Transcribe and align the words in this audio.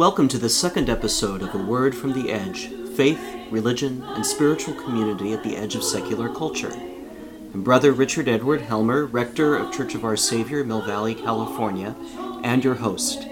Welcome 0.00 0.28
to 0.28 0.38
the 0.38 0.48
second 0.48 0.88
episode 0.88 1.42
of 1.42 1.54
A 1.54 1.58
Word 1.58 1.94
from 1.94 2.14
the 2.14 2.32
Edge 2.32 2.68
Faith, 2.96 3.20
Religion, 3.50 4.02
and 4.02 4.24
Spiritual 4.24 4.72
Community 4.72 5.34
at 5.34 5.44
the 5.44 5.58
Edge 5.58 5.74
of 5.74 5.84
Secular 5.84 6.30
Culture. 6.30 6.72
I'm 7.52 7.62
Brother 7.62 7.92
Richard 7.92 8.26
Edward 8.26 8.62
Helmer, 8.62 9.04
Rector 9.04 9.56
of 9.56 9.74
Church 9.74 9.94
of 9.94 10.02
Our 10.02 10.16
Savior, 10.16 10.64
Mill 10.64 10.80
Valley, 10.80 11.14
California, 11.14 11.94
and 12.42 12.64
your 12.64 12.76
host. 12.76 13.24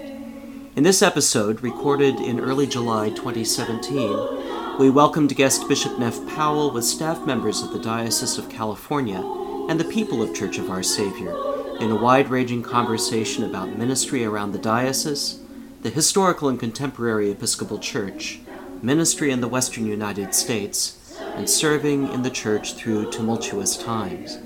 In 0.75 0.83
this 0.83 1.01
episode, 1.01 1.63
recorded 1.63 2.19
in 2.19 2.39
early 2.39 2.67
July 2.67 3.09
2017, 3.09 4.77
we 4.77 4.91
welcomed 4.91 5.35
guest 5.35 5.67
Bishop 5.67 5.97
Neff 5.97 6.23
Powell 6.35 6.69
with 6.69 6.85
staff 6.85 7.25
members 7.25 7.63
of 7.63 7.73
the 7.73 7.79
Diocese 7.79 8.37
of 8.37 8.47
California 8.47 9.23
and 9.69 9.79
the 9.79 9.91
people 9.91 10.21
of 10.21 10.35
Church 10.35 10.59
of 10.59 10.69
Our 10.69 10.83
Savior 10.83 11.31
in 11.79 11.89
a 11.89 11.99
wide 11.99 12.29
ranging 12.29 12.61
conversation 12.61 13.43
about 13.43 13.75
ministry 13.75 14.23
around 14.23 14.51
the 14.51 14.59
diocese, 14.59 15.39
the 15.81 15.89
historical 15.89 16.49
and 16.49 16.59
contemporary 16.59 17.31
Episcopal 17.31 17.79
Church, 17.79 18.39
ministry 18.81 19.31
in 19.31 19.39
the 19.39 19.47
Western 19.47 19.85
United 19.85 20.35
States, 20.35 21.15
and 21.35 21.49
serving 21.49 22.11
in 22.11 22.21
the 22.21 22.29
Church 22.29 22.73
through 22.73 23.09
tumultuous 23.11 23.77
times. 23.77 24.39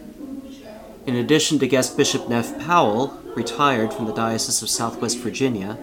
In 1.07 1.15
addition 1.15 1.57
to 1.59 1.67
guest 1.67 1.97
Bishop 1.97 2.29
Neff 2.29 2.59
Powell, 2.59 3.19
retired 3.35 3.91
from 3.93 4.05
the 4.05 4.13
Diocese 4.13 4.61
of 4.61 4.69
Southwest 4.69 5.17
Virginia, 5.17 5.77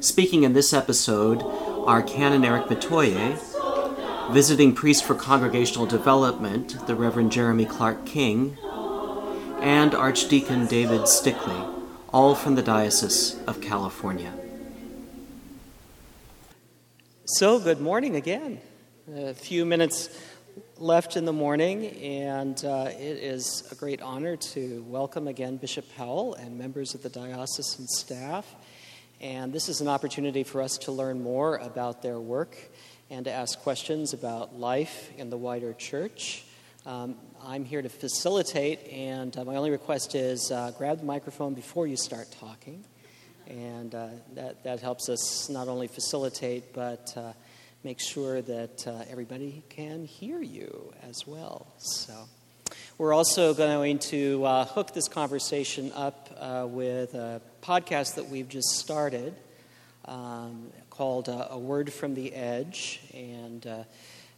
speaking 0.00 0.42
in 0.42 0.52
this 0.52 0.74
episode 0.74 1.42
are 1.86 2.02
Canon 2.02 2.44
Eric 2.44 2.66
Metoyer, 2.66 3.40
visiting 4.32 4.74
priest 4.74 5.04
for 5.04 5.14
Congregational 5.14 5.86
Development, 5.86 6.76
the 6.86 6.94
Reverend 6.94 7.32
Jeremy 7.32 7.64
Clark 7.64 8.04
King, 8.04 8.58
and 9.62 9.94
Archdeacon 9.94 10.66
David 10.66 11.02
Stickley, 11.02 11.74
all 12.12 12.34
from 12.34 12.54
the 12.54 12.62
Diocese 12.62 13.40
of 13.46 13.62
California. 13.62 14.34
So, 17.34 17.60
good 17.60 17.80
morning 17.80 18.16
again. 18.16 18.60
A 19.14 19.34
few 19.34 19.64
minutes 19.64 20.08
left 20.78 21.16
in 21.16 21.26
the 21.26 21.32
morning, 21.32 21.86
and 21.98 22.62
uh, 22.64 22.88
it 22.88 23.18
is 23.18 23.62
a 23.70 23.76
great 23.76 24.02
honor 24.02 24.36
to 24.36 24.84
welcome 24.88 25.28
again 25.28 25.56
Bishop 25.56 25.84
Powell 25.96 26.34
and 26.34 26.58
members 26.58 26.96
of 26.96 27.04
the 27.04 27.08
diocesan 27.08 27.86
staff. 27.86 28.52
And 29.20 29.52
this 29.52 29.68
is 29.68 29.80
an 29.80 29.86
opportunity 29.86 30.42
for 30.42 30.60
us 30.60 30.76
to 30.78 30.92
learn 30.92 31.22
more 31.22 31.58
about 31.58 32.02
their 32.02 32.18
work 32.18 32.56
and 33.10 33.24
to 33.26 33.30
ask 33.30 33.60
questions 33.60 34.12
about 34.12 34.58
life 34.58 35.12
in 35.16 35.30
the 35.30 35.38
wider 35.38 35.72
church. 35.72 36.42
Um, 36.84 37.14
I'm 37.44 37.64
here 37.64 37.80
to 37.80 37.88
facilitate, 37.88 38.88
and 38.88 39.36
uh, 39.36 39.44
my 39.44 39.54
only 39.54 39.70
request 39.70 40.16
is 40.16 40.50
uh, 40.50 40.72
grab 40.76 40.98
the 40.98 41.06
microphone 41.06 41.54
before 41.54 41.86
you 41.86 41.96
start 41.96 42.32
talking. 42.40 42.84
And 43.50 43.92
uh, 43.94 44.06
that, 44.36 44.62
that 44.62 44.80
helps 44.80 45.08
us 45.08 45.48
not 45.50 45.66
only 45.66 45.88
facilitate, 45.88 46.72
but 46.72 47.12
uh, 47.16 47.32
make 47.82 47.98
sure 47.98 48.40
that 48.40 48.86
uh, 48.86 49.02
everybody 49.10 49.64
can 49.68 50.04
hear 50.04 50.40
you 50.40 50.92
as 51.02 51.26
well. 51.26 51.66
So, 51.78 52.14
we're 52.96 53.12
also 53.12 53.52
going 53.52 53.98
to 54.10 54.44
uh, 54.44 54.64
hook 54.66 54.94
this 54.94 55.08
conversation 55.08 55.90
up 55.92 56.30
with 56.70 57.14
a 57.14 57.42
podcast 57.60 58.14
that 58.14 58.28
we've 58.28 58.48
just 58.48 58.68
started 58.76 59.34
um, 60.04 60.70
called 60.90 61.28
A 61.28 61.58
Word 61.58 61.92
from 61.92 62.14
the 62.14 62.32
Edge. 62.32 63.00
And 63.12 63.66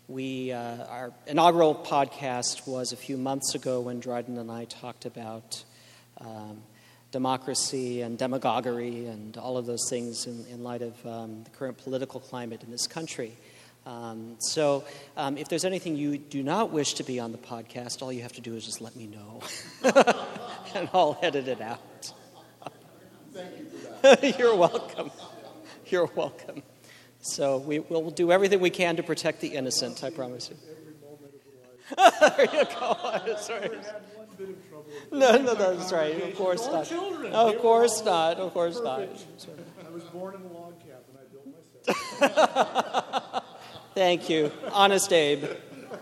we, 0.09 0.53
uh, 0.53 0.85
our 0.87 1.13
inaugural 1.27 1.75
podcast 1.75 2.67
was 2.67 2.93
a 2.93 2.97
few 2.97 3.17
months 3.19 3.55
ago 3.55 3.81
when 3.81 4.01
Dryden 4.01 4.39
and 4.39 4.51
I 4.51 4.65
talked 4.65 5.05
about 5.05 5.65
um, 6.19 6.63
democracy 7.13 8.01
and 8.01 8.19
demagoguery 8.19 9.07
and 9.07 9.37
all 9.37 9.57
of 9.57 9.67
those 9.67 9.89
things 9.89 10.27
in, 10.27 10.45
in 10.51 10.65
light 10.65 10.83
of 10.83 11.07
um, 11.07 11.45
the 11.45 11.51
current 11.51 11.79
political 11.79 12.19
climate 12.19 12.63
in 12.65 12.71
this 12.71 12.87
country. 12.87 13.37
Um, 13.85 14.37
so, 14.39 14.85
um, 15.17 15.37
if 15.37 15.49
there's 15.49 15.65
anything 15.65 15.97
you 15.97 16.17
do 16.17 16.43
not 16.43 16.71
wish 16.71 16.95
to 16.95 17.03
be 17.03 17.19
on 17.19 17.33
the 17.33 17.39
podcast, 17.39 18.01
all 18.01 18.13
you 18.13 18.23
have 18.23 18.33
to 18.35 18.41
do 18.41 18.55
is 18.55 18.65
just 18.65 18.81
let 18.81 18.95
me 18.95 19.09
know, 19.09 19.41
and 20.75 20.89
I'll 20.95 21.19
edit 21.21 21.49
it 21.49 21.61
out. 21.61 22.13
Thank 23.33 23.59
you 23.59 23.65
for 23.65 24.03
that. 24.03 24.39
You're 24.39 24.55
welcome. 24.55 25.11
You're 25.87 26.11
welcome. 26.15 26.63
So 27.23 27.59
we, 27.59 27.81
will 27.81 28.11
do 28.11 28.31
everything 28.31 28.61
we 28.61 28.71
can 28.71 28.97
to 28.97 29.03
protect 29.03 29.41
the 29.41 29.49
innocent, 29.49 30.05
I 30.05 30.11
promise 30.11 30.51
you. 30.51 30.57
there 31.97 32.49
you 32.53 32.65
go. 32.65 33.37
Sorry. 33.41 33.71
No, 35.11 35.37
no, 35.37 35.55
that's 35.55 35.93
right. 35.93 36.23
Of 36.23 36.37
course 36.37 36.67
not. 36.67 36.93
Of 36.93 37.59
course 37.59 38.05
not. 38.05 38.37
Of 38.39 38.53
course 38.53 38.81
not. 38.83 39.01
I 39.01 39.09
was 39.91 40.05
born 40.05 40.35
in 40.35 40.43
a 40.43 40.53
log 40.53 40.79
cabin. 40.81 40.99
And 41.09 41.19
I 41.19 41.25
built 41.33 41.47
myself. 42.29 43.45
Thank 43.95 44.31
you. 44.31 44.51
Honest 44.73 45.13
Abe. 45.13 45.45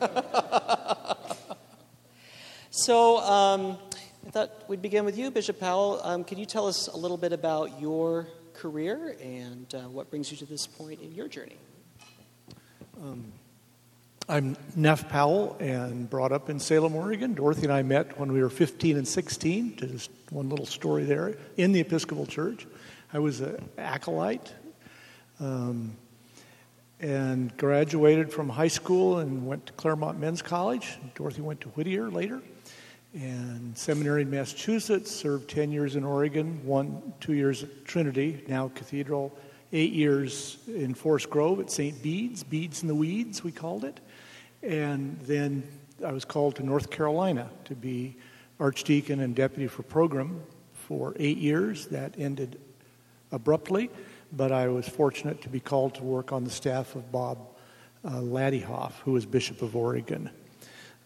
so 2.71 3.19
um, 3.19 3.79
I 4.27 4.31
thought 4.31 4.69
we'd 4.69 4.83
begin 4.83 5.05
with 5.05 5.19
you, 5.19 5.31
Bishop 5.31 5.59
Powell. 5.59 6.01
Um, 6.05 6.25
could 6.25 6.39
you 6.39 6.47
tell 6.47 6.67
us 6.67 6.87
a 6.87 6.97
little 6.97 7.17
bit 7.17 7.33
about 7.33 7.81
your 7.81 8.29
career 8.55 9.17
and 9.21 9.75
uh, 9.75 9.89
what 9.89 10.11
brings 10.11 10.31
you 10.31 10.37
to 10.39 10.47
this 10.47 10.67
point 10.67 11.01
in 11.01 11.12
your 11.12 11.27
journey? 11.27 11.57
Um, 13.01 13.33
I'm 14.31 14.57
Neff 14.77 15.09
Powell 15.09 15.57
and 15.59 16.09
brought 16.09 16.31
up 16.31 16.51
in 16.51 16.61
Salem, 16.61 16.95
Oregon. 16.95 17.35
Dorothy 17.35 17.65
and 17.65 17.73
I 17.73 17.83
met 17.83 18.17
when 18.17 18.31
we 18.33 18.41
were 18.41 18.49
15 18.49 18.97
and 18.97 19.09
16. 19.09 19.75
Just 19.75 20.09
one 20.31 20.49
little 20.49 20.67
story 20.67 21.03
there 21.03 21.37
in 21.57 21.73
the 21.73 21.81
Episcopal 21.81 22.27
Church. 22.27 22.65
I 23.13 23.19
was 23.19 23.41
an 23.41 23.69
acolyte 23.77 24.55
um, 25.41 25.97
and 27.01 27.57
graduated 27.57 28.33
from 28.33 28.49
high 28.49 28.69
school 28.69 29.19
and 29.19 29.49
went 29.49 29.67
to 29.67 29.73
Claremont 29.73 30.21
Men's 30.21 30.43
College. 30.43 30.97
Dorothy 31.17 31.41
went 31.41 31.61
to 31.62 31.69
Whittier 31.71 32.09
later 32.09 32.41
and 33.15 33.77
seminary 33.77 34.23
in 34.23 34.31
Massachusetts, 34.31 35.11
served 35.11 35.51
10 35.51 35.73
years 35.73 35.97
in 35.97 36.05
Oregon, 36.05 36.65
one, 36.65 37.15
two 37.19 37.33
years 37.33 37.65
at 37.65 37.85
Trinity, 37.85 38.45
now 38.47 38.71
Cathedral, 38.77 39.37
eight 39.73 39.93
years 39.93 40.59
in 40.69 40.95
Forest 40.95 41.31
Grove 41.31 41.59
at 41.59 41.71
St. 41.71 42.01
Bede's, 42.01 42.45
Bede's 42.45 42.83
in 42.83 42.89
the 42.89 42.95
Weeds, 42.95 43.43
we 43.43 43.51
called 43.51 43.85
it. 43.85 43.99
And 44.62 45.19
then 45.21 45.62
I 46.04 46.12
was 46.12 46.25
called 46.25 46.56
to 46.56 46.62
North 46.62 46.91
Carolina 46.91 47.50
to 47.65 47.75
be 47.75 48.16
Archdeacon 48.59 49.21
and 49.21 49.34
Deputy 49.34 49.66
for 49.66 49.82
Program 49.82 50.43
for 50.72 51.15
eight 51.19 51.38
years. 51.38 51.87
That 51.87 52.15
ended 52.19 52.60
abruptly, 53.32 53.91
but 54.32 54.53
I 54.53 54.69
was 54.69 54.88
fortunate 54.88 55.43
to 55.43 55.49
be 55.49 55.60
called 55.60 55.94
to 55.94 56.03
work 56.03 56.32
on 56.32 56.44
the 56.44 56.50
staff 56.50 56.94
of 56.94 57.10
Bob 57.10 57.38
uh, 58.04 58.12
Ladehoff, 58.12 58.93
who 59.04 59.12
was 59.12 59.26
Bishop 59.26 59.62
of 59.62 59.76
Oregon. 59.76 60.31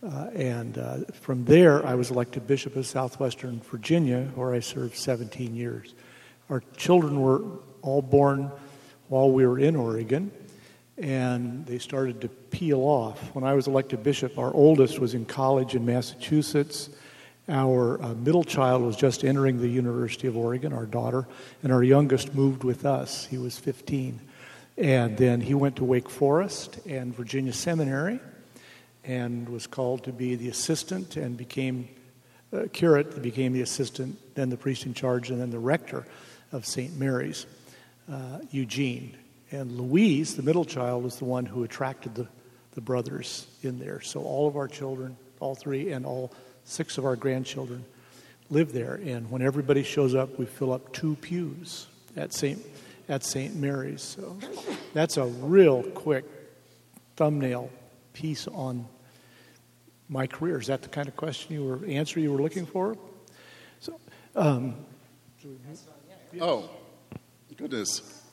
Uh, 0.03 0.28
and 0.34 0.76
uh, 0.76 0.98
from 1.20 1.44
there, 1.44 1.84
I 1.87 1.94
was 1.94 2.10
elected 2.10 2.47
Bishop 2.47 2.76
of 2.76 2.87
Southwestern 2.87 3.60
Virginia, 3.60 4.31
where 4.34 4.53
I 4.53 4.60
served 4.60 4.97
17 4.97 5.54
years. 5.54 5.94
Our 6.50 6.62
children 6.76 7.20
were 7.20 7.43
all 7.82 8.03
born 8.03 8.50
while 9.09 9.31
we 9.31 9.47
were 9.47 9.59
in 9.59 9.76
Oregon, 9.76 10.31
and 10.97 11.66
they 11.66 11.78
started 11.78 12.21
to 12.21 12.28
peel 12.28 12.81
off. 12.81 13.34
When 13.34 13.44
I 13.44 13.55
was 13.55 13.66
elected 13.66 14.03
bishop, 14.03 14.38
our 14.38 14.53
oldest 14.55 15.00
was 15.00 15.15
in 15.15 15.25
college 15.25 15.75
in 15.75 15.84
Massachusetts. 15.84 16.91
Our 17.49 18.03
uh, 18.03 18.15
middle 18.15 18.44
child 18.44 18.82
was 18.82 18.97
just 18.97 19.25
entering 19.25 19.60
the 19.60 19.69
University 19.69 20.28
of 20.28 20.37
Oregon, 20.37 20.72
our 20.72 20.87
daughter, 20.87 21.27
and 21.62 21.72
our 21.72 21.82
youngest 21.82 22.34
moved 22.34 22.65
with 22.65 22.87
us. 22.87 23.27
He 23.27 23.38
was 23.38 23.58
15. 23.58 24.20
And 24.76 25.17
then 25.17 25.41
he 25.41 25.55
went 25.55 25.76
to 25.76 25.85
Wake 25.85 26.08
Forest 26.08 26.79
and 26.87 27.14
Virginia 27.14 27.52
Seminary 27.52 28.20
and 29.05 29.49
was 29.49 29.67
called 29.67 30.05
to 30.05 30.12
be 30.12 30.35
the 30.37 30.49
assistant 30.49 31.17
and 31.17 31.37
became 31.37 31.88
uh, 32.52 32.64
curate, 32.73 33.20
became 33.20 33.52
the 33.52 33.61
assistant, 33.61 34.17
then 34.35 34.49
the 34.49 34.56
priest 34.56 34.87
in 34.87 34.94
charge, 34.94 35.31
and 35.31 35.41
then 35.41 35.50
the 35.50 35.58
rector 35.58 36.06
of 36.52 36.64
St. 36.64 36.96
Mary's, 36.96 37.46
uh, 38.11 38.38
Eugene. 38.50 39.17
And 39.55 39.71
Louise, 39.71 40.35
the 40.35 40.43
middle 40.43 40.65
child, 40.65 41.05
was 41.05 41.19
the 41.19 41.27
one 41.27 41.47
who 41.47 41.62
attracted 41.62 42.17
the, 42.17 42.27
the 42.73 42.81
brothers 42.81 43.47
in 43.62 43.79
there. 43.79 44.01
So 44.01 44.21
all 44.21 44.49
of 44.49 44.56
our 44.56 44.67
children, 44.67 45.17
all 45.39 45.55
three, 45.55 45.93
and 45.93 46.05
all 46.05 46.33
six 46.65 46.99
of 46.99 47.05
our 47.05 47.15
grandchildren 47.15 47.85
live 48.51 48.73
there. 48.73 48.95
And 48.95 49.31
when 49.31 49.43
everybody 49.43 49.85
shows 49.85 50.12
up, 50.12 50.41
we 50.41 50.47
fill 50.47 50.73
up 50.73 50.93
two 50.93 51.15
pews 51.17 51.87
at 52.17 52.35
St. 52.35 52.61
at 53.09 53.23
St. 53.23 53.55
Mary's. 53.55 54.03
So 54.03 54.37
that's 54.93 55.19
a 55.19 55.25
real 55.25 55.85
quick 55.85 56.25
thumbnail 57.15 57.71
piece 58.12 58.49
on 58.49 58.89
my 60.09 60.27
career. 60.27 60.59
Is 60.59 60.67
that 60.67 60.83
the 60.83 60.89
kind 60.89 61.06
of 61.06 61.17
question 61.17 61.55
you 61.55 61.65
were 61.65 61.87
answer 61.87 62.19
you 62.19 62.33
were 62.33 62.43
looking 62.43 62.67
for? 62.67 62.97
So, 63.79 64.01
um, 64.35 64.75
oh, 66.41 66.69
goodness. 67.56 68.24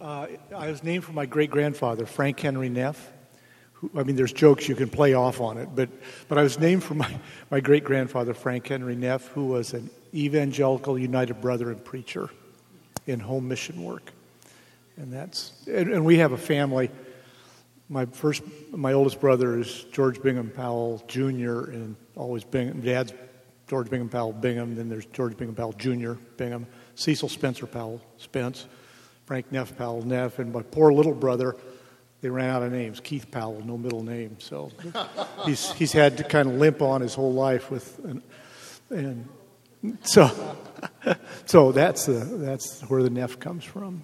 Uh, 0.00 0.26
I 0.56 0.70
was 0.70 0.82
named 0.82 1.04
for 1.04 1.12
my 1.12 1.26
great 1.26 1.50
grandfather, 1.50 2.06
Frank 2.06 2.40
Henry 2.40 2.70
Neff, 2.70 3.12
who, 3.74 3.90
I 3.94 4.02
mean, 4.02 4.16
there's 4.16 4.32
jokes 4.32 4.66
you 4.66 4.74
can 4.74 4.88
play 4.88 5.12
off 5.12 5.42
on 5.42 5.58
it, 5.58 5.68
but, 5.74 5.90
but 6.26 6.38
I 6.38 6.42
was 6.42 6.58
named 6.58 6.82
for 6.82 6.94
my, 6.94 7.14
my 7.50 7.60
great 7.60 7.84
grandfather, 7.84 8.32
Frank 8.32 8.66
Henry 8.66 8.96
Neff, 8.96 9.26
who 9.28 9.46
was 9.46 9.74
an 9.74 9.90
evangelical 10.14 10.98
United 10.98 11.42
Brother 11.42 11.70
and 11.70 11.84
preacher 11.84 12.30
in 13.06 13.20
home 13.20 13.46
mission 13.46 13.82
work. 13.82 14.10
And 14.96 15.12
that's, 15.12 15.52
and, 15.66 15.92
and 15.92 16.04
we 16.04 16.16
have 16.18 16.32
a 16.32 16.38
family. 16.38 16.90
My 17.90 18.06
first, 18.06 18.42
my 18.70 18.94
oldest 18.94 19.20
brother 19.20 19.58
is 19.58 19.84
George 19.92 20.22
Bingham 20.22 20.50
Powell 20.50 21.02
Jr., 21.08 21.70
and 21.72 21.96
always 22.16 22.44
Bingham. 22.44 22.80
Dad's 22.80 23.12
George 23.68 23.90
Bingham 23.90 24.08
Powell 24.08 24.32
Bingham. 24.32 24.76
Then 24.76 24.88
there's 24.88 25.06
George 25.06 25.36
Bingham 25.36 25.54
Powell 25.54 25.72
Jr. 25.72 26.12
Bingham. 26.36 26.66
Cecil 26.94 27.28
Spencer 27.28 27.66
Powell 27.66 28.00
Spence. 28.16 28.66
Frank 29.30 29.52
Neff 29.52 29.78
Powell 29.78 30.02
Neff. 30.02 30.40
And 30.40 30.52
my 30.52 30.62
poor 30.62 30.92
little 30.92 31.14
brother, 31.14 31.54
they 32.20 32.28
ran 32.28 32.50
out 32.50 32.64
of 32.64 32.72
names. 32.72 32.98
Keith 32.98 33.30
Powell, 33.30 33.62
no 33.64 33.78
middle 33.78 34.02
name. 34.02 34.40
So 34.40 34.72
he's, 35.44 35.70
he's 35.74 35.92
had 35.92 36.16
to 36.16 36.24
kind 36.24 36.48
of 36.48 36.56
limp 36.56 36.82
on 36.82 37.00
his 37.00 37.14
whole 37.14 37.32
life 37.32 37.70
with, 37.70 37.96
an, 38.00 38.24
and 38.90 39.28
so, 40.02 40.56
so 41.46 41.70
that's, 41.70 42.06
the, 42.06 42.14
that's 42.14 42.80
where 42.88 43.04
the 43.04 43.10
Neff 43.10 43.38
comes 43.38 43.62
from. 43.62 44.02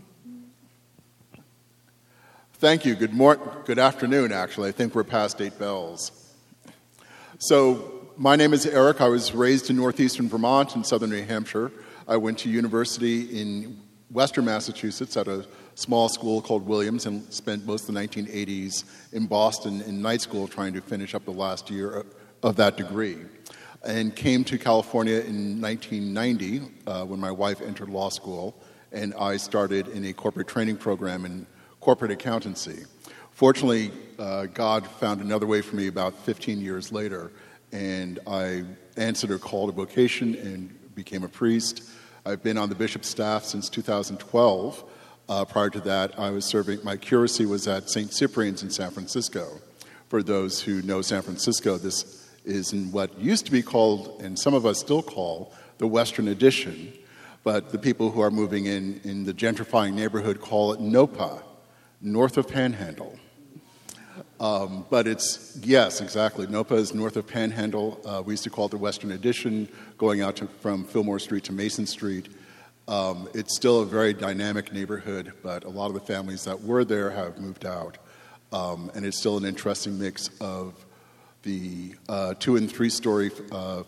Thank 2.58 2.84
you. 2.84 2.94
Good 2.94 3.12
morning. 3.12 3.44
Good 3.64 3.80
afternoon, 3.80 4.30
actually. 4.30 4.68
I 4.68 4.72
think 4.72 4.94
we're 4.94 5.02
past 5.02 5.42
eight 5.42 5.58
bells. 5.58 6.12
So, 7.38 8.10
my 8.16 8.36
name 8.36 8.54
is 8.54 8.64
Eric. 8.64 9.00
I 9.00 9.08
was 9.08 9.34
raised 9.34 9.70
in 9.70 9.76
northeastern 9.76 10.28
Vermont 10.28 10.76
and 10.76 10.86
southern 10.86 11.10
New 11.10 11.24
Hampshire. 11.24 11.72
I 12.06 12.16
went 12.16 12.38
to 12.38 12.48
university 12.48 13.40
in 13.40 13.80
western 14.10 14.44
Massachusetts 14.44 15.16
at 15.16 15.28
a 15.28 15.46
small 15.74 16.08
school 16.08 16.40
called 16.40 16.66
Williams 16.66 17.06
and 17.06 17.30
spent 17.32 17.66
most 17.66 17.88
of 17.88 17.94
the 17.94 18.00
1980s 18.00 18.84
in 19.12 19.26
Boston 19.26 19.82
in 19.82 20.00
night 20.00 20.20
school 20.20 20.46
trying 20.46 20.72
to 20.74 20.80
finish 20.80 21.14
up 21.14 21.24
the 21.24 21.32
last 21.32 21.70
year 21.70 22.04
of 22.42 22.56
that 22.56 22.76
degree. 22.76 23.18
And 23.84 24.14
came 24.14 24.42
to 24.44 24.58
California 24.58 25.20
in 25.20 25.60
1990 25.60 26.62
uh, 26.86 27.04
when 27.04 27.20
my 27.20 27.30
wife 27.30 27.60
entered 27.60 27.88
law 27.88 28.08
school, 28.08 28.56
and 28.90 29.14
I 29.14 29.36
started 29.36 29.88
in 29.88 30.04
a 30.06 30.12
corporate 30.12 30.48
training 30.48 30.78
program 30.78 31.24
in 31.24 31.46
corporate 31.80 32.10
accountancy. 32.10 32.84
Fortunately, 33.30 33.92
uh, 34.18 34.46
God 34.46 34.86
found 34.86 35.20
another 35.20 35.46
way 35.46 35.60
for 35.60 35.76
me 35.76 35.88
about 35.88 36.14
15 36.24 36.60
years 36.60 36.90
later, 36.90 37.30
and 37.70 38.18
I 38.26 38.64
answered 38.96 39.30
a 39.30 39.38
call 39.38 39.66
to 39.66 39.72
vocation 39.72 40.34
and 40.36 40.94
became 40.94 41.22
a 41.22 41.28
priest. 41.28 41.82
I've 42.26 42.42
been 42.42 42.58
on 42.58 42.68
the 42.68 42.74
bishop's 42.74 43.08
staff 43.08 43.44
since 43.44 43.68
2012. 43.68 44.84
Uh, 45.28 45.44
prior 45.44 45.70
to 45.70 45.78
that, 45.82 46.18
I 46.18 46.30
was 46.30 46.44
serving, 46.44 46.80
my 46.82 46.96
curacy 46.96 47.46
was 47.46 47.68
at 47.68 47.88
St. 47.88 48.12
Cyprian's 48.12 48.64
in 48.64 48.70
San 48.70 48.90
Francisco. 48.90 49.60
For 50.08 50.24
those 50.24 50.60
who 50.60 50.82
know 50.82 51.02
San 51.02 51.22
Francisco, 51.22 51.78
this 51.78 52.28
is 52.44 52.72
in 52.72 52.90
what 52.90 53.16
used 53.16 53.46
to 53.46 53.52
be 53.52 53.62
called, 53.62 54.20
and 54.20 54.36
some 54.36 54.54
of 54.54 54.66
us 54.66 54.80
still 54.80 55.04
call, 55.04 55.52
the 55.78 55.86
Western 55.86 56.26
Addition. 56.26 56.92
But 57.44 57.70
the 57.70 57.78
people 57.78 58.10
who 58.10 58.22
are 58.22 58.30
moving 58.32 58.66
in 58.66 59.00
in 59.04 59.22
the 59.22 59.32
gentrifying 59.32 59.94
neighborhood 59.94 60.40
call 60.40 60.72
it 60.72 60.80
NOPA, 60.80 61.44
north 62.00 62.36
of 62.36 62.48
Panhandle. 62.48 63.20
Um, 64.38 64.84
but 64.90 65.06
it's, 65.06 65.58
yes, 65.62 66.00
exactly. 66.00 66.46
NOPA 66.46 66.74
is 66.74 66.94
north 66.94 67.16
of 67.16 67.26
Panhandle. 67.26 68.00
Uh, 68.04 68.22
we 68.24 68.34
used 68.34 68.44
to 68.44 68.50
call 68.50 68.66
it 68.66 68.70
the 68.70 68.76
Western 68.76 69.12
Addition, 69.12 69.68
going 69.96 70.20
out 70.20 70.36
to, 70.36 70.46
from 70.46 70.84
Fillmore 70.84 71.18
Street 71.18 71.44
to 71.44 71.52
Mason 71.52 71.86
Street. 71.86 72.28
Um, 72.86 73.28
it's 73.34 73.56
still 73.56 73.80
a 73.80 73.86
very 73.86 74.12
dynamic 74.12 74.72
neighborhood, 74.72 75.32
but 75.42 75.64
a 75.64 75.68
lot 75.68 75.86
of 75.86 75.94
the 75.94 76.00
families 76.00 76.44
that 76.44 76.62
were 76.62 76.84
there 76.84 77.10
have 77.10 77.38
moved 77.38 77.64
out. 77.64 77.98
Um, 78.52 78.90
and 78.94 79.04
it's 79.04 79.18
still 79.18 79.38
an 79.38 79.44
interesting 79.44 79.98
mix 79.98 80.30
of 80.40 80.84
the 81.42 81.94
uh, 82.08 82.34
two 82.38 82.56
and 82.56 82.70
three 82.70 82.90
story 82.90 83.30
uh, 83.50 83.82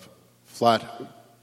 flat, 0.46 0.84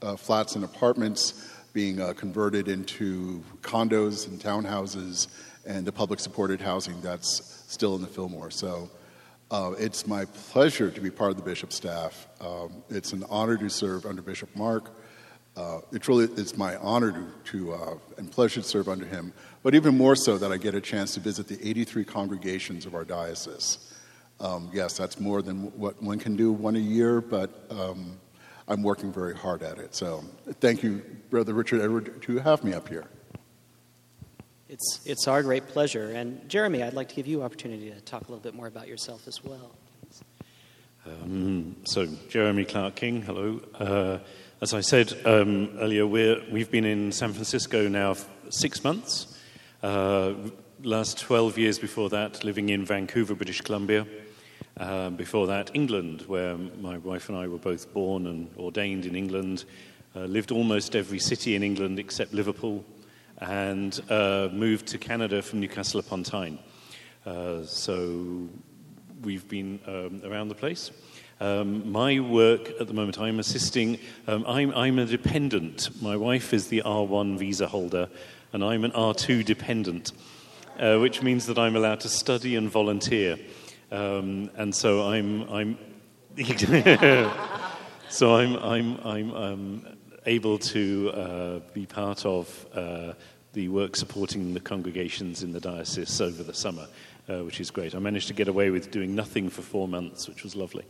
uh, 0.02 0.16
flats 0.16 0.56
and 0.56 0.64
apartments 0.64 1.48
being 1.76 2.00
uh, 2.00 2.14
converted 2.14 2.68
into 2.68 3.44
condos 3.60 4.26
and 4.26 4.40
townhouses 4.40 5.28
and 5.66 5.86
the 5.86 5.92
public 5.92 6.18
supported 6.18 6.58
housing 6.58 6.98
that's 7.02 7.62
still 7.68 7.94
in 7.96 8.00
the 8.00 8.06
Fillmore. 8.06 8.50
So 8.50 8.88
uh, 9.50 9.72
it's 9.78 10.06
my 10.06 10.24
pleasure 10.24 10.90
to 10.90 11.00
be 11.02 11.10
part 11.10 11.32
of 11.32 11.36
the 11.36 11.42
bishop 11.42 11.74
staff. 11.74 12.28
Um, 12.40 12.82
it's 12.88 13.12
an 13.12 13.24
honor 13.28 13.58
to 13.58 13.68
serve 13.68 14.06
under 14.06 14.22
Bishop 14.22 14.48
Marc. 14.56 14.90
Uh, 15.54 15.80
it 15.92 16.08
it's 16.08 16.56
my 16.56 16.76
honor 16.76 17.12
to, 17.12 17.50
to 17.52 17.72
uh, 17.74 17.94
and 18.16 18.32
pleasure 18.32 18.62
to 18.62 18.66
serve 18.66 18.88
under 18.88 19.04
him, 19.04 19.34
but 19.62 19.74
even 19.74 19.98
more 19.98 20.16
so 20.16 20.38
that 20.38 20.50
I 20.50 20.56
get 20.56 20.74
a 20.74 20.80
chance 20.80 21.12
to 21.12 21.20
visit 21.20 21.46
the 21.46 21.58
83 21.62 22.04
congregations 22.04 22.86
of 22.86 22.94
our 22.94 23.04
diocese. 23.04 23.92
Um, 24.40 24.70
yes, 24.72 24.96
that's 24.96 25.20
more 25.20 25.42
than 25.42 25.78
what 25.78 26.02
one 26.02 26.18
can 26.20 26.36
do 26.36 26.52
one 26.52 26.74
a 26.74 26.78
year, 26.78 27.20
but 27.20 27.50
um, 27.68 28.18
I'm 28.68 28.82
working 28.82 29.12
very 29.12 29.34
hard 29.34 29.62
at 29.62 29.78
it. 29.78 29.94
So 29.94 30.24
thank 30.60 30.82
you, 30.82 31.02
Brother 31.30 31.54
Richard 31.54 31.80
Edward, 31.80 32.22
to 32.22 32.38
have 32.38 32.64
me 32.64 32.72
up 32.72 32.88
here. 32.88 33.06
It's, 34.68 35.00
it's 35.04 35.28
our 35.28 35.42
great 35.42 35.68
pleasure. 35.68 36.10
And 36.10 36.48
Jeremy, 36.48 36.82
I'd 36.82 36.94
like 36.94 37.08
to 37.10 37.14
give 37.14 37.26
you 37.28 37.42
opportunity 37.42 37.90
to 37.90 38.00
talk 38.00 38.22
a 38.22 38.24
little 38.24 38.42
bit 38.42 38.54
more 38.54 38.66
about 38.66 38.88
yourself 38.88 39.28
as 39.28 39.44
well. 39.44 39.70
Um, 41.06 41.76
so, 41.84 42.06
Jeremy 42.28 42.64
Clark 42.64 42.96
King, 42.96 43.22
hello. 43.22 43.60
Uh, 43.78 44.18
as 44.60 44.74
I 44.74 44.80
said 44.80 45.12
um, 45.24 45.76
earlier, 45.78 46.04
we're, 46.04 46.42
we've 46.50 46.70
been 46.70 46.84
in 46.84 47.12
San 47.12 47.32
Francisco 47.32 47.86
now 47.86 48.16
six 48.50 48.82
months. 48.82 49.38
Uh, 49.84 50.34
last 50.82 51.20
12 51.20 51.58
years 51.58 51.78
before 51.78 52.08
that, 52.10 52.42
living 52.42 52.70
in 52.70 52.84
Vancouver, 52.84 53.36
British 53.36 53.60
Columbia. 53.60 54.04
Uh, 54.78 55.08
before 55.08 55.46
that, 55.46 55.70
England, 55.72 56.22
where 56.26 56.56
my 56.56 56.98
wife 56.98 57.30
and 57.30 57.38
I 57.38 57.48
were 57.48 57.58
both 57.58 57.92
born 57.94 58.26
and 58.26 58.50
ordained 58.58 59.06
in 59.06 59.16
England. 59.16 59.64
Uh, 60.14 60.20
lived 60.20 60.50
almost 60.50 60.94
every 60.94 61.18
city 61.18 61.54
in 61.54 61.62
England 61.62 61.98
except 61.98 62.34
Liverpool 62.34 62.84
and 63.38 64.00
uh, 64.10 64.48
moved 64.52 64.86
to 64.88 64.98
Canada 64.98 65.40
from 65.40 65.60
Newcastle 65.60 66.00
upon 66.00 66.22
Tyne. 66.22 66.58
Uh, 67.24 67.62
so 67.64 68.48
we've 69.22 69.48
been 69.48 69.80
um, 69.86 70.20
around 70.24 70.48
the 70.48 70.54
place. 70.54 70.90
Um, 71.40 71.90
my 71.90 72.20
work 72.20 72.70
at 72.80 72.86
the 72.86 72.94
moment, 72.94 73.18
I'm 73.18 73.38
assisting, 73.40 73.98
um, 74.26 74.44
I'm, 74.46 74.72
I'm, 74.74 74.98
a 74.98 75.06
dependent. 75.06 75.90
My 76.02 76.16
wife 76.16 76.54
is 76.54 76.68
the 76.68 76.82
R1 76.84 77.38
visa 77.38 77.66
holder, 77.66 78.08
and 78.52 78.64
I'm 78.64 78.84
an 78.84 78.92
R2 78.92 79.44
dependent, 79.44 80.12
uh, 80.78 80.98
which 80.98 81.22
means 81.22 81.46
that 81.46 81.58
I'm 81.58 81.76
allowed 81.76 82.00
to 82.00 82.08
study 82.08 82.56
and 82.56 82.70
volunteer. 82.70 83.38
Um, 83.90 84.50
and 84.56 84.74
so 84.74 85.08
I'm, 85.08 85.48
I'm 85.48 85.78
so 88.08 88.34
I'm, 88.34 88.56
I'm, 88.56 89.00
I'm 89.04 89.34
um, 89.34 89.86
able 90.26 90.58
to 90.58 91.10
uh, 91.14 91.60
be 91.72 91.86
part 91.86 92.26
of 92.26 92.66
uh, 92.74 93.12
the 93.52 93.68
work 93.68 93.96
supporting 93.96 94.52
the 94.52 94.60
congregations 94.60 95.42
in 95.42 95.52
the 95.52 95.60
diocese 95.60 96.20
over 96.20 96.42
the 96.42 96.52
summer, 96.52 96.86
uh, 97.28 97.38
which 97.44 97.60
is 97.60 97.70
great. 97.70 97.94
I 97.94 97.98
managed 97.98 98.28
to 98.28 98.34
get 98.34 98.48
away 98.48 98.70
with 98.70 98.90
doing 98.90 99.14
nothing 99.14 99.48
for 99.48 99.62
four 99.62 99.88
months, 99.88 100.28
which 100.28 100.42
was 100.42 100.54
lovely. 100.54 100.84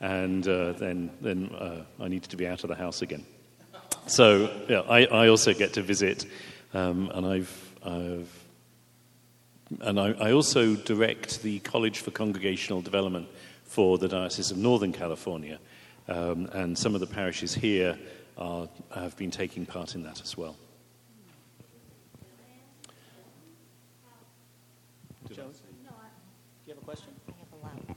And 0.00 0.46
uh, 0.46 0.72
then, 0.72 1.10
then 1.20 1.50
uh, 1.54 1.84
I 2.00 2.08
needed 2.08 2.30
to 2.30 2.36
be 2.36 2.46
out 2.46 2.64
of 2.64 2.68
the 2.68 2.76
house 2.76 3.02
again. 3.02 3.24
So 4.06 4.50
yeah, 4.68 4.80
I, 4.80 5.04
I 5.06 5.28
also 5.28 5.52
get 5.52 5.74
to 5.74 5.82
visit, 5.82 6.26
um, 6.72 7.10
and 7.12 7.26
I've, 7.26 7.74
I've 7.84 8.45
and 9.80 9.98
I, 9.98 10.12
I 10.12 10.32
also 10.32 10.76
direct 10.76 11.42
the 11.42 11.58
College 11.60 11.98
for 11.98 12.10
Congregational 12.10 12.82
Development 12.82 13.28
for 13.64 13.98
the 13.98 14.08
Diocese 14.08 14.50
of 14.50 14.56
Northern 14.56 14.92
California. 14.92 15.58
Um, 16.08 16.46
and 16.52 16.78
some 16.78 16.94
of 16.94 17.00
the 17.00 17.06
parishes 17.06 17.52
here 17.54 17.98
are, 18.38 18.68
have 18.94 19.16
been 19.16 19.30
taking 19.30 19.66
part 19.66 19.94
in 19.94 20.02
that 20.04 20.22
as 20.22 20.36
well. 20.36 20.56
Do 25.28 25.34
you 25.34 26.74
have 26.74 26.78
a 26.78 26.84
question? 26.84 27.08
I 27.28 27.32
have 27.38 27.52
a 27.52 27.64
lot 27.64 27.96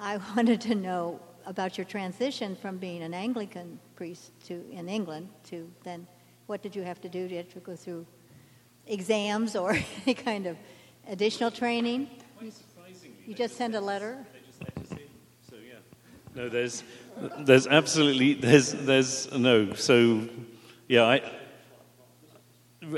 I 0.00 0.34
wanted 0.36 0.60
to 0.62 0.74
know 0.74 1.20
about 1.46 1.78
your 1.78 1.84
transition 1.84 2.54
from 2.56 2.78
being 2.78 3.02
an 3.02 3.14
Anglican 3.14 3.78
priest 3.96 4.32
to 4.46 4.64
in 4.70 4.88
England 4.88 5.28
to 5.44 5.70
then 5.82 6.06
what 6.46 6.62
did 6.62 6.74
you 6.76 6.82
have 6.82 7.00
to 7.00 7.08
do? 7.08 7.22
Did 7.22 7.30
you 7.30 7.36
have 7.38 7.52
to 7.52 7.60
go 7.60 7.74
through 7.74 8.06
exams 8.88 9.54
or 9.54 9.72
any 10.04 10.14
kind 10.14 10.46
of 10.46 10.56
additional 11.08 11.50
training? 11.50 12.08
You, 13.26 13.34
just 13.34 13.56
send 13.56 13.74
a 13.74 13.80
letter? 13.80 14.24
So 15.48 15.56
yeah. 15.56 15.74
No, 16.34 16.48
there's 16.48 16.82
there's 17.40 17.66
absolutely 17.66 18.34
there's 18.34 18.72
there's 18.72 19.30
no 19.32 19.74
so 19.74 20.28
yeah 20.86 21.04
I 21.04 21.22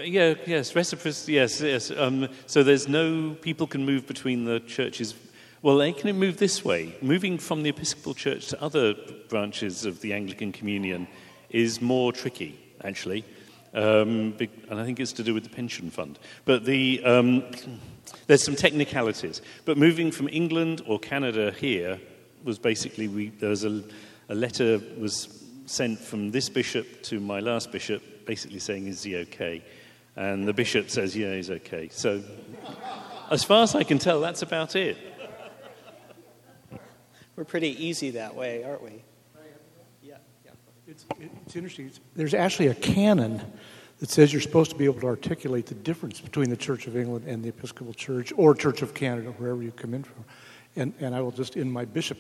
yeah 0.05 0.35
yes 0.47 0.75
reciprocity 0.77 1.33
yes 1.33 1.61
yes 1.61 1.91
um, 1.91 2.29
so 2.47 2.63
there's 2.63 2.87
no 2.87 3.35
people 3.41 3.67
can 3.67 3.85
move 3.85 4.07
between 4.07 4.45
the 4.45 4.61
churches 4.61 5.15
well 5.63 5.79
they 5.79 5.93
can 5.93 6.17
move 6.17 6.37
this 6.37 6.65
way 6.65 6.95
moving 7.01 7.39
from 7.39 7.63
the 7.63 7.71
Episcopal 7.71 8.15
Church 8.15 8.49
to 8.49 8.63
other 8.63 8.95
branches 9.29 9.85
of 9.85 10.01
the 10.01 10.13
Anglican 10.13 10.53
Communion 10.53 11.09
is 11.49 11.81
more 11.81 12.13
tricky 12.13 12.59
actually 12.85 13.25
Um, 13.73 14.37
and 14.69 14.81
I 14.81 14.85
think 14.85 14.99
it's 14.99 15.12
to 15.12 15.23
do 15.23 15.33
with 15.33 15.45
the 15.45 15.50
pension 15.50 15.91
fund. 15.91 16.19
But 16.45 16.65
the, 16.65 17.03
um, 17.05 17.45
there's 18.27 18.43
some 18.43 18.57
technicalities. 18.57 19.43
But 19.65 19.79
moving 19.79 20.11
from 20.11 20.29
England 20.29 20.83
or 20.87 20.99
Canada 20.99 21.53
here 21.53 22.00
was 22.45 22.59
basically 22.59 23.09
we, 23.09 23.29
there 23.29 23.50
was 23.50 23.65
a, 23.65 23.83
a 24.29 24.35
letter 24.35 24.81
was 24.99 25.45
sent 25.67 26.00
from 26.00 26.33
this 26.33 26.49
bishop 26.49 27.03
to 27.05 27.21
my 27.21 27.41
last 27.41 27.71
bishop, 27.71 28.27
basically 28.27 28.59
saying, 28.59 28.87
"Is 28.87 29.03
he 29.03 29.17
okay?" 29.17 29.62
And 30.17 30.47
the 30.49 30.53
bishop 30.53 30.91
says, 30.91 31.17
"Yeah, 31.17 31.35
he's 31.35 31.50
okay." 31.50 31.89
So, 31.93 32.23
as 33.31 33.45
far 33.45 33.62
as 33.62 33.75
I 33.75 33.85
can 33.85 33.99
tell, 33.99 34.21
that's 34.21 34.43
about 34.43 34.75
it. 34.75 34.97
We're 37.37 37.45
pretty 37.45 37.85
easy 37.85 38.11
that 38.11 38.35
way, 38.35 38.65
aren't 38.65 38.83
we? 38.83 39.03
It's 41.19 41.57
interesting. 41.57 41.90
There's 42.14 42.35
actually 42.35 42.69
a 42.69 42.75
canon 42.75 43.43
that 43.99 44.11
says 44.11 44.33
you're 44.33 44.43
supposed 44.43 44.71
to 44.71 44.76
be 44.76 44.87
able 44.87 45.00
to 45.00 45.07
articulate 45.07 45.67
the 45.67 45.75
difference 45.75 46.21
between 46.21 46.49
the 46.49 46.57
Church 46.57 46.87
of 46.87 46.97
England 46.97 47.26
and 47.26 47.43
the 47.43 47.50
Episcopal 47.50 47.93
Church 47.93 48.33
or 48.37 48.55
Church 48.55 48.83
of 48.83 48.95
Canada, 48.95 49.31
wherever 49.33 49.62
you 49.62 49.73
come 49.73 49.95
in 49.95 50.02
from. 50.02 50.25
And, 50.76 50.95
and 51.00 51.14
I 51.14 51.21
will 51.21 51.33
just, 51.33 51.57
in 51.57 51.71
my 51.71 51.85
bishop 51.85 52.19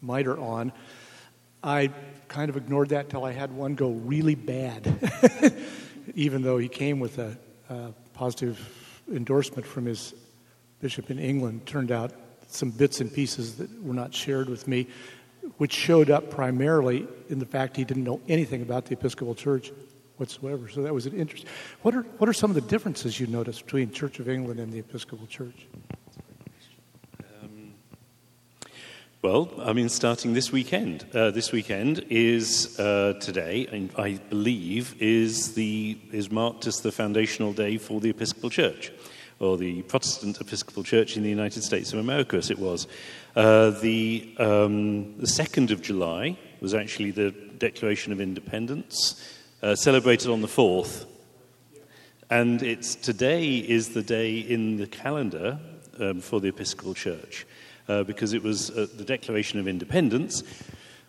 mitre 0.00 0.38
on, 0.38 0.72
I 1.62 1.90
kind 2.28 2.50
of 2.50 2.56
ignored 2.56 2.90
that 2.90 3.08
till 3.08 3.24
I 3.24 3.32
had 3.32 3.52
one 3.52 3.74
go 3.74 3.90
really 3.90 4.34
bad, 4.34 5.54
even 6.14 6.42
though 6.42 6.58
he 6.58 6.68
came 6.68 7.00
with 7.00 7.18
a, 7.18 7.36
a 7.68 7.92
positive 8.12 8.58
endorsement 9.12 9.66
from 9.66 9.86
his 9.86 10.14
bishop 10.80 11.10
in 11.10 11.18
England. 11.18 11.66
Turned 11.66 11.92
out 11.92 12.12
some 12.48 12.70
bits 12.70 13.00
and 13.00 13.12
pieces 13.12 13.56
that 13.56 13.82
were 13.82 13.94
not 13.94 14.14
shared 14.14 14.48
with 14.48 14.66
me, 14.66 14.88
which 15.58 15.72
showed 15.72 16.10
up 16.10 16.30
primarily 16.30 17.06
in 17.28 17.38
the 17.38 17.46
fact 17.46 17.76
he 17.76 17.84
didn't 17.84 18.04
know 18.04 18.20
anything 18.28 18.62
about 18.62 18.86
the 18.86 18.94
Episcopal 18.94 19.34
Church 19.34 19.72
whatsoever. 20.16 20.68
So 20.68 20.82
that 20.82 20.94
was 20.94 21.06
an 21.06 21.18
interest. 21.18 21.46
What 21.82 21.94
are, 21.94 22.02
what 22.02 22.28
are 22.28 22.32
some 22.32 22.50
of 22.50 22.54
the 22.54 22.60
differences 22.60 23.18
you 23.18 23.26
noticed 23.26 23.64
between 23.64 23.90
Church 23.90 24.20
of 24.20 24.28
England 24.28 24.60
and 24.60 24.72
the 24.72 24.78
Episcopal 24.78 25.26
Church? 25.26 25.66
Um, 27.42 27.74
well, 29.22 29.50
I 29.60 29.72
mean, 29.72 29.88
starting 29.88 30.34
this 30.34 30.52
weekend. 30.52 31.06
Uh, 31.14 31.30
this 31.30 31.52
weekend 31.52 32.04
is 32.10 32.78
uh, 32.78 33.14
today, 33.20 33.66
and 33.70 33.90
I 33.98 34.20
believe 34.30 34.96
is 35.00 35.54
the 35.54 35.98
is 36.12 36.30
marked 36.30 36.66
as 36.66 36.80
the 36.80 36.92
foundational 36.92 37.52
day 37.52 37.78
for 37.78 38.00
the 38.00 38.10
Episcopal 38.10 38.50
Church 38.50 38.92
or 39.40 39.56
the 39.56 39.82
Protestant 39.82 40.40
Episcopal 40.40 40.84
Church 40.84 41.16
in 41.16 41.22
the 41.22 41.28
United 41.28 41.62
States 41.64 41.92
of 41.92 41.98
America, 41.98 42.36
as 42.36 42.50
it 42.50 42.58
was. 42.58 42.86
Uh, 43.34 43.70
the, 43.70 44.32
um, 44.38 45.18
the 45.18 45.26
2nd 45.26 45.72
of 45.72 45.82
July 45.82 46.38
was 46.60 46.72
actually 46.72 47.10
the 47.10 47.32
Declaration 47.32 48.12
of 48.12 48.20
Independence, 48.20 49.20
uh, 49.60 49.74
celebrated 49.74 50.30
on 50.30 50.40
the 50.40 50.46
4th. 50.46 51.06
And 52.30 52.62
it's, 52.62 52.94
today 52.94 53.56
is 53.56 53.88
the 53.88 54.02
day 54.02 54.38
in 54.38 54.76
the 54.76 54.86
calendar 54.86 55.58
um, 55.98 56.20
for 56.20 56.40
the 56.40 56.48
Episcopal 56.48 56.94
Church, 56.94 57.44
uh, 57.88 58.04
because 58.04 58.34
it 58.34 58.42
was 58.42 58.70
uh, 58.70 58.86
the 58.96 59.04
Declaration 59.04 59.58
of 59.58 59.66
Independence. 59.66 60.44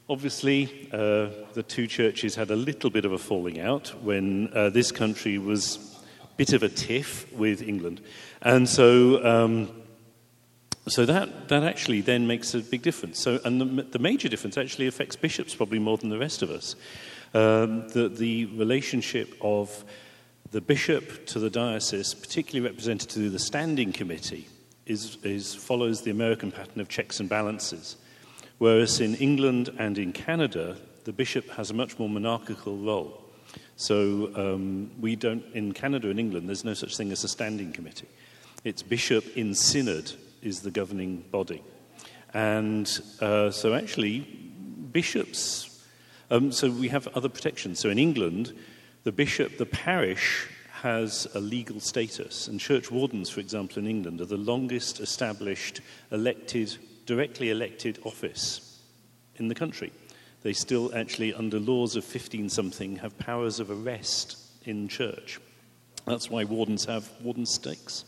Obviously, 0.10 0.89
uh, 0.91 1.29
the 1.53 1.63
two 1.67 1.86
churches 1.86 2.34
had 2.34 2.50
a 2.50 2.55
little 2.55 2.89
bit 2.89 3.05
of 3.05 3.12
a 3.12 3.20
falling 3.20 3.60
out 3.60 3.89
when 4.03 4.50
this 4.72 4.91
country 4.91 5.38
was 5.38 5.96
a 6.24 6.36
bit 6.38 6.53
of 6.53 6.63
a 6.63 6.70
tiff 6.70 7.32
with 7.34 7.62
England. 7.62 8.01
And 8.41 8.67
so, 8.67 9.24
um, 9.24 9.70
so 10.88 11.06
that, 11.06 11.48
that 11.50 11.63
actually 11.63 12.01
then 12.01 12.27
makes 12.27 12.54
a 12.54 12.60
big 12.60 12.84
difference. 12.84 13.20
So, 13.20 13.39
and 13.44 13.60
the, 13.60 13.84
the 13.84 14.00
major 14.00 14.30
difference 14.30 14.58
actually 14.58 14.88
affects 14.88 15.15
bishops 15.15 15.56
probably 15.56 15.80
more 15.80 15.98
than 15.98 16.10
the 16.10 16.20
rest 16.20 16.42
of 16.44 16.51
us. 16.51 16.75
Um, 17.34 17.88
the, 17.89 18.08
the 18.08 18.46
relationship 18.46 19.34
of 19.42 19.84
the 20.51 20.62
bishop 20.62 21.25
to 21.27 21.39
the 21.39 21.50
diocese, 21.50 22.13
particularly 22.13 22.70
represented 22.70 23.10
through 23.10 23.32
the 23.32 23.39
standing 23.39 23.92
committee, 23.92 24.48
is, 24.86 25.18
is, 25.24 25.56
follows 25.56 26.04
the 26.04 26.12
American 26.12 26.51
pattern 26.51 26.80
of 26.80 26.88
checks 26.88 27.20
and 27.20 27.27
balances. 27.27 27.98
Whereas 28.60 29.00
in 29.00 29.15
England 29.15 29.74
and 29.80 29.98
in 29.98 30.13
Canada, 30.13 30.77
the 31.04 31.12
bishop 31.12 31.50
has 31.51 31.72
a 31.72 31.74
much 31.74 31.98
more 31.98 32.10
monarchical 32.10 32.77
role. 32.77 33.22
So 33.75 34.32
um, 34.36 34.92
we 35.01 35.15
don't, 35.15 35.44
in 35.54 35.74
Canada 35.74 36.10
and 36.10 36.20
England, 36.20 36.48
there's 36.48 36.63
no 36.63 36.75
such 36.75 36.96
thing 36.96 37.12
as 37.12 37.24
a 37.24 37.27
standing 37.27 37.74
committee. 37.74 38.08
It's 38.63 38.84
bishop 38.84 39.25
in 39.36 39.56
synod 39.56 40.13
is 40.46 40.62
the 40.62 40.72
governing 40.72 41.25
body. 41.32 41.64
And 42.34 42.88
uh, 43.20 43.52
so 43.52 43.74
actually, 43.74 44.20
bishops, 44.92 45.84
um, 46.30 46.52
so 46.52 46.70
we 46.70 46.88
have 46.90 47.08
other 47.10 47.30
protections. 47.30 47.80
So 47.80 47.90
in 47.90 48.00
England, 48.00 48.54
the 49.04 49.12
bishop, 49.12 49.58
the 49.58 49.66
parish 49.66 50.48
has 50.82 51.28
a 51.34 51.40
legal 51.40 51.80
status. 51.80 52.48
And 52.48 52.60
church 52.60 52.92
wardens, 52.92 53.30
for 53.30 53.40
example, 53.40 53.80
in 53.80 53.88
England, 53.88 54.22
are 54.22 54.25
the 54.25 54.38
longest 54.38 55.00
established 55.00 55.82
elected, 56.12 56.78
directly 57.06 57.50
elected 57.50 58.00
office 58.04 58.80
in 59.38 59.48
the 59.48 59.56
country 59.56 59.92
they 60.46 60.54
still 60.54 60.94
actually, 60.94 61.34
under 61.34 61.60
laws 61.60 61.96
of 61.96 62.06
15 62.06 62.50
something, 62.50 62.98
have 62.98 63.18
powers 63.18 63.60
of 63.60 63.72
arrest 63.72 64.38
in 64.66 64.88
church. 64.88 65.40
That's 66.06 66.30
why 66.30 66.44
wardens 66.44 66.86
have 66.86 67.10
warden 67.24 67.48
sticks. 67.48 68.06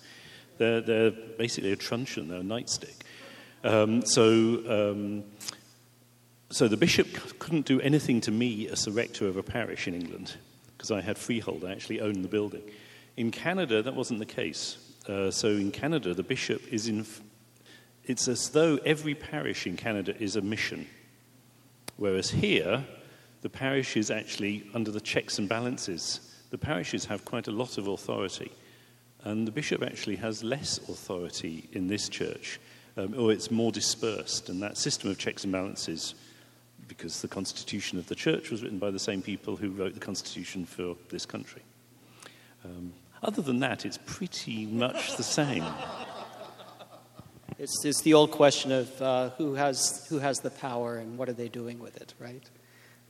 They're, 0.57 0.81
they're 0.81 1.11
basically 1.11 1.71
a 1.71 1.75
truncheon, 1.75 2.27
they're 2.27 2.39
a 2.39 2.43
nightstick. 2.43 2.95
Um, 3.63 4.05
so, 4.05 4.91
um, 4.91 5.23
so 6.49 6.67
the 6.67 6.77
bishop 6.77 7.07
couldn't 7.39 7.65
do 7.65 7.81
anything 7.81 8.21
to 8.21 8.31
me 8.31 8.67
as 8.69 8.85
the 8.85 8.91
rector 8.91 9.27
of 9.27 9.37
a 9.37 9.43
parish 9.43 9.87
in 9.87 9.93
England 9.93 10.35
because 10.77 10.91
I 10.91 11.01
had 11.01 11.17
freehold, 11.17 11.65
I 11.65 11.71
actually 11.71 12.01
owned 12.01 12.23
the 12.23 12.29
building. 12.29 12.63
In 13.17 13.31
Canada, 13.31 13.81
that 13.81 13.95
wasn't 13.95 14.19
the 14.19 14.25
case. 14.25 14.77
Uh, 15.07 15.31
so 15.31 15.47
in 15.47 15.71
Canada, 15.71 16.13
the 16.13 16.23
bishop 16.23 16.61
is 16.71 16.87
in. 16.87 17.05
It's 18.05 18.27
as 18.27 18.49
though 18.49 18.77
every 18.85 19.15
parish 19.15 19.65
in 19.65 19.75
Canada 19.75 20.15
is 20.21 20.35
a 20.35 20.41
mission. 20.41 20.87
Whereas 21.97 22.29
here, 22.29 22.85
the 23.41 23.49
parish 23.49 23.97
is 23.97 24.11
actually 24.11 24.69
under 24.73 24.91
the 24.91 25.01
checks 25.01 25.39
and 25.39 25.49
balances. 25.49 26.19
The 26.51 26.57
parishes 26.57 27.05
have 27.05 27.25
quite 27.25 27.47
a 27.47 27.51
lot 27.51 27.77
of 27.77 27.87
authority. 27.87 28.51
And 29.23 29.47
the 29.47 29.51
bishop 29.51 29.83
actually 29.83 30.17
has 30.17 30.43
less 30.43 30.77
authority 30.89 31.67
in 31.73 31.87
this 31.87 32.07
church, 32.07 32.59
um, 32.95 33.13
or 33.17 33.31
it's 33.31 33.51
more 33.51 33.71
dispersed. 33.71 34.49
And 34.49 34.61
that 34.61 34.77
system 34.77 35.09
of 35.09 35.17
checks 35.17 35.43
and 35.43 35.51
balances, 35.51 36.15
because 36.87 37.21
the 37.21 37.27
constitution 37.27 37.99
of 37.99 38.07
the 38.07 38.15
church 38.15 38.49
was 38.49 38.63
written 38.63 38.79
by 38.79 38.91
the 38.91 38.99
same 38.99 39.21
people 39.21 39.55
who 39.55 39.71
wrote 39.71 39.93
the 39.93 39.99
constitution 39.99 40.65
for 40.65 40.95
this 41.09 41.25
country. 41.25 41.61
Um, 42.63 42.93
other 43.23 43.41
than 43.41 43.59
that, 43.59 43.85
it's 43.85 43.99
pretty 44.05 44.65
much 44.65 45.17
the 45.17 45.23
same. 45.23 45.65
It's, 47.59 47.83
it's 47.83 48.01
the 48.01 48.13
old 48.13 48.31
question 48.31 48.71
of 48.71 49.01
uh, 49.01 49.29
who, 49.31 49.55
has, 49.55 50.05
who 50.09 50.19
has 50.19 50.37
the 50.37 50.51
power 50.51 50.97
and 50.97 51.17
what 51.17 51.27
are 51.27 51.33
they 51.33 51.47
doing 51.47 51.79
with 51.79 51.97
it, 51.97 52.13
right? 52.19 52.43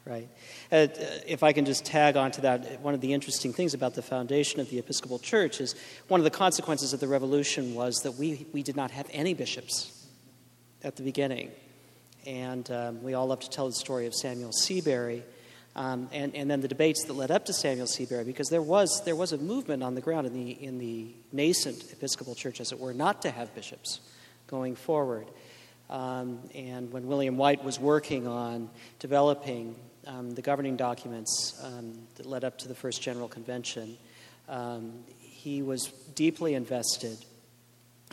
Right. 0.08 0.30
Uh, 0.72 0.88
if 1.28 1.44
I 1.44 1.52
can 1.52 1.66
just 1.66 1.84
tag 1.84 2.16
onto 2.16 2.44
that, 2.44 2.80
one 2.80 2.94
of 2.94 3.02
the 3.02 3.12
interesting 3.12 3.52
things 3.52 3.74
about 3.74 3.94
the 3.94 4.02
foundation 4.02 4.62
of 4.62 4.70
the 4.70 4.80
Episcopal 4.80 5.20
Church 5.20 5.60
is 5.60 5.76
one 6.08 6.22
of 6.22 6.24
the 6.24 6.30
consequences 6.30 6.94
of 6.94 7.02
the 7.02 7.10
revolution 7.10 7.76
was 7.76 7.98
that 8.04 8.14
we, 8.14 8.48
we 8.54 8.64
did 8.64 8.78
not 8.78 8.92
have 8.92 9.06
any 9.12 9.34
bishops 9.34 10.08
at 10.82 10.96
the 10.96 11.04
beginning. 11.04 11.52
And 12.26 12.72
um, 12.72 13.04
we 13.04 13.16
all 13.16 13.28
love 13.28 13.42
to 13.42 13.50
tell 13.50 13.68
the 13.68 13.74
story 13.74 14.06
of 14.06 14.16
Samuel 14.16 14.54
Seabury. 14.54 15.26
Um, 15.76 16.08
and, 16.14 16.34
and 16.36 16.50
then 16.50 16.62
the 16.62 16.70
debates 16.70 17.04
that 17.04 17.14
led 17.14 17.30
up 17.30 17.44
to 17.48 17.54
Samuel 17.54 17.88
Seabury, 17.88 18.24
because 18.24 18.48
there 18.48 18.62
was, 18.62 19.02
there 19.04 19.16
was 19.16 19.34
a 19.34 19.38
movement 19.38 19.84
on 19.84 19.94
the 19.94 20.02
ground 20.02 20.26
in 20.26 20.34
the, 20.34 20.52
in 20.52 20.78
the 20.78 21.14
nascent 21.34 21.84
Episcopal 21.92 22.34
Church, 22.34 22.62
as 22.62 22.72
it 22.72 22.80
were, 22.80 22.94
not 22.94 23.24
to 23.24 23.30
have 23.30 23.54
bishops 23.54 24.00
going 24.48 24.78
forward. 24.78 25.28
Um, 25.90 26.40
and 26.56 26.94
when 26.94 27.08
William 27.08 27.36
White 27.36 27.64
was 27.64 27.78
working 27.78 28.26
on 28.26 28.70
developing 29.00 29.76
um, 30.08 30.32
the 30.32 30.42
governing 30.42 30.76
documents 30.76 31.60
um, 31.64 32.08
that 32.16 32.26
led 32.26 32.44
up 32.44 32.58
to 32.60 32.68
the 32.68 32.76
First 32.76 33.02
General 33.02 33.28
Convention, 33.28 33.98
um, 34.48 35.04
he 35.20 35.62
was 35.62 35.88
deeply 36.16 36.54
invested 36.54 37.18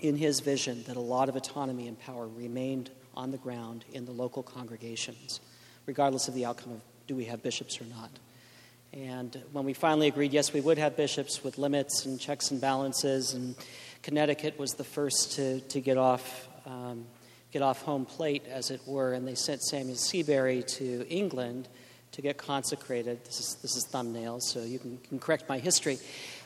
in 0.02 0.16
his 0.16 0.40
vision 0.40 0.82
that 0.86 0.96
a 0.96 1.00
lot 1.00 1.28
of 1.28 1.36
autonomy 1.36 1.88
and 1.88 1.98
power 1.98 2.26
remained 2.26 2.90
on 3.14 3.30
the 3.30 3.38
ground 3.38 3.84
in 3.92 4.04
the 4.04 4.12
local 4.12 4.42
congregations, 4.42 5.40
regardless 5.86 6.28
of 6.28 6.34
the 6.34 6.44
outcome 6.44 6.72
of 6.72 6.80
do 7.06 7.14
we 7.14 7.26
have 7.26 7.42
bishops 7.42 7.80
or 7.80 7.84
not. 7.84 8.10
And 8.92 9.40
when 9.52 9.64
we 9.64 9.72
finally 9.72 10.08
agreed, 10.08 10.32
yes, 10.32 10.52
we 10.52 10.60
would 10.60 10.78
have 10.78 10.96
bishops 10.96 11.42
with 11.42 11.58
limits 11.58 12.06
and 12.06 12.18
checks 12.18 12.50
and 12.50 12.60
balances 12.60 13.34
and 13.34 13.54
Connecticut 14.04 14.58
was 14.58 14.72
the 14.72 14.84
first 14.84 15.32
to, 15.32 15.60
to 15.60 15.80
get, 15.80 15.96
off, 15.96 16.46
um, 16.66 17.06
get 17.52 17.62
off 17.62 17.80
home 17.80 18.04
plate, 18.04 18.42
as 18.46 18.70
it 18.70 18.82
were, 18.84 19.14
and 19.14 19.26
they 19.26 19.34
sent 19.34 19.62
Samuel 19.62 19.96
Seabury 19.96 20.62
to 20.62 21.06
England 21.08 21.68
to 22.14 22.22
get 22.22 22.38
consecrated. 22.38 23.24
This 23.24 23.40
is, 23.40 23.56
this 23.60 23.76
is 23.76 23.86
thumbnails, 23.92 24.42
so 24.42 24.62
you 24.62 24.78
can, 24.78 24.98
can 24.98 25.18
correct 25.18 25.48
my 25.48 25.58
history. 25.58 25.98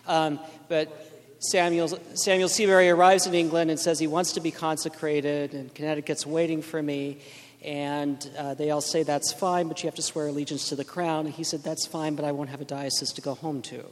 Um, 0.06 0.40
but 0.68 1.12
Samuel, 1.40 1.88
Samuel 2.14 2.48
Seabury 2.48 2.88
arrives 2.88 3.26
in 3.26 3.34
England 3.34 3.70
and 3.70 3.78
says 3.78 3.98
he 3.98 4.06
wants 4.06 4.32
to 4.32 4.40
be 4.40 4.50
consecrated, 4.50 5.52
and 5.52 5.72
Connecticut's 5.74 6.26
waiting 6.26 6.62
for 6.62 6.82
me. 6.82 7.18
And 7.62 8.30
uh, 8.38 8.54
they 8.54 8.70
all 8.70 8.80
say, 8.80 9.02
That's 9.02 9.32
fine, 9.32 9.68
but 9.68 9.82
you 9.82 9.88
have 9.88 9.94
to 9.96 10.02
swear 10.02 10.28
allegiance 10.28 10.70
to 10.70 10.76
the 10.76 10.84
crown. 10.84 11.26
And 11.26 11.34
he 11.34 11.44
said, 11.44 11.62
That's 11.62 11.86
fine, 11.86 12.14
but 12.14 12.24
I 12.24 12.32
won't 12.32 12.48
have 12.48 12.60
a 12.60 12.64
diocese 12.64 13.12
to 13.12 13.20
go 13.20 13.34
home 13.34 13.62
to. 13.62 13.84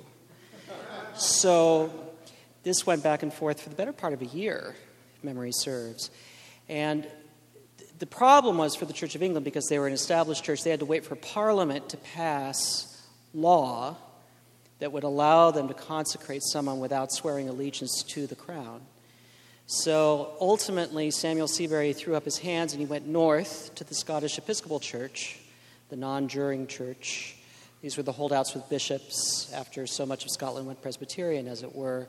so 1.15 1.93
this 2.63 2.87
went 2.87 3.03
back 3.03 3.23
and 3.23 3.33
forth 3.33 3.61
for 3.61 3.69
the 3.69 3.77
better 3.77 3.93
part 3.93 4.13
of 4.13 4.23
a 4.23 4.27
year, 4.27 4.75
memory 5.23 5.53
serves. 5.53 6.11
And 6.69 7.07
the 7.99 8.07
problem 8.07 8.59
was 8.59 8.75
for 8.75 8.85
the 8.85 8.93
Church 8.93 9.15
of 9.15 9.23
England, 9.23 9.45
because 9.45 9.67
they 9.69 9.79
were 9.79 9.87
an 9.87 9.93
established 9.93 10.45
church, 10.45 10.63
they 10.63 10.71
had 10.71 10.81
to 10.81 10.87
wait 10.87 11.05
for 11.05 11.17
Parliament 11.17 11.89
to 11.91 11.97
pass 11.97 13.03
law 13.33 13.97
that 14.79 14.93
would 14.93 15.05
allow 15.05 15.51
them 15.51 15.69
to 15.69 15.75
consecrate 15.75 16.43
someone 16.43 16.81
without 16.81 17.11
swearing 17.11 17.49
allegiance 17.49 18.03
to 18.03 18.27
the 18.27 18.35
crown. 18.35 18.83
So 19.67 20.37
ultimately, 20.41 21.11
Samuel 21.11 21.49
Seabury 21.49 21.93
threw 21.93 22.15
up 22.15 22.25
his 22.25 22.39
hands 22.39 22.73
and 22.73 22.81
he 22.81 22.87
went 22.87 23.07
north 23.07 23.75
to 23.77 23.85
the 23.85 23.95
Scottish 23.95 24.39
Episcopal 24.39 24.79
Church, 24.79 25.39
the 25.89 25.97
non 25.97 26.29
juring 26.29 26.67
church. 26.67 27.37
These 27.81 27.97
were 27.97 28.03
the 28.03 28.13
holdouts 28.13 28.55
with 28.55 28.69
bishops 28.69 29.51
after 29.53 29.87
so 29.87 30.07
much 30.07 30.25
of 30.25 30.31
Scotland 30.31 30.67
went 30.67 30.83
Presbyterian, 30.83 31.49
as 31.49 31.63
it 31.63 31.75
were. 31.75 32.09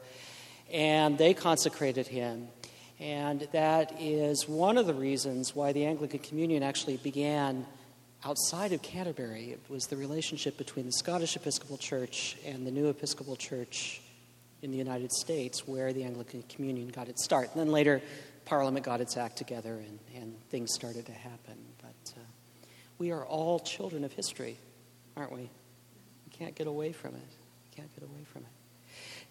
And 0.72 1.18
they 1.18 1.34
consecrated 1.34 2.08
him. 2.08 2.50
And 3.00 3.48
that 3.52 4.02
is 4.02 4.48
one 4.48 4.78
of 4.78 4.88
the 4.88 4.94
reasons 4.94 5.56
why 5.56 5.72
the 5.72 5.86
Anglican 5.86 6.20
Communion 6.20 6.64
actually 6.64 6.98
began 6.98 7.66
outside 8.26 8.74
of 8.74 8.82
Canterbury. 8.82 9.52
It 9.52 9.62
was 9.70 9.86
the 9.86 9.98
relationship 9.98 10.58
between 10.58 10.88
the 10.88 10.92
Scottish 10.92 11.36
Episcopal 11.36 11.78
Church 11.78 12.38
and 12.44 12.66
the 12.66 12.72
new 12.72 12.90
Episcopal 12.90 13.36
Church 13.36 14.02
in 14.64 14.72
the 14.72 14.78
United 14.78 15.12
States 15.12 15.68
where 15.68 15.94
the 15.94 16.04
Anglican 16.04 16.44
Communion 16.50 16.88
got 16.88 17.08
its 17.08 17.24
start. 17.24 17.50
And 17.52 17.62
then 17.62 17.72
later, 17.72 18.02
Parliament 18.46 18.84
got 18.84 19.00
its 19.00 19.16
act 19.16 19.38
together 19.38 19.74
and, 19.76 20.00
and 20.16 20.36
things 20.50 20.74
started 20.74 21.06
to 21.06 21.12
happen. 21.12 21.56
But 21.80 22.14
uh, 22.18 22.20
we 22.98 23.12
are 23.12 23.24
all 23.26 23.60
children 23.60 24.04
of 24.06 24.12
history, 24.12 24.58
aren't 25.16 25.32
we? 25.32 25.42
We 25.42 26.32
can't 26.32 26.56
get 26.56 26.66
away 26.66 26.94
from 26.94 27.14
it. 27.14 27.22
We 27.70 27.76
can't 27.76 27.94
get 27.94 28.04
away 28.04 28.24
from 28.34 28.42
it. 28.42 28.48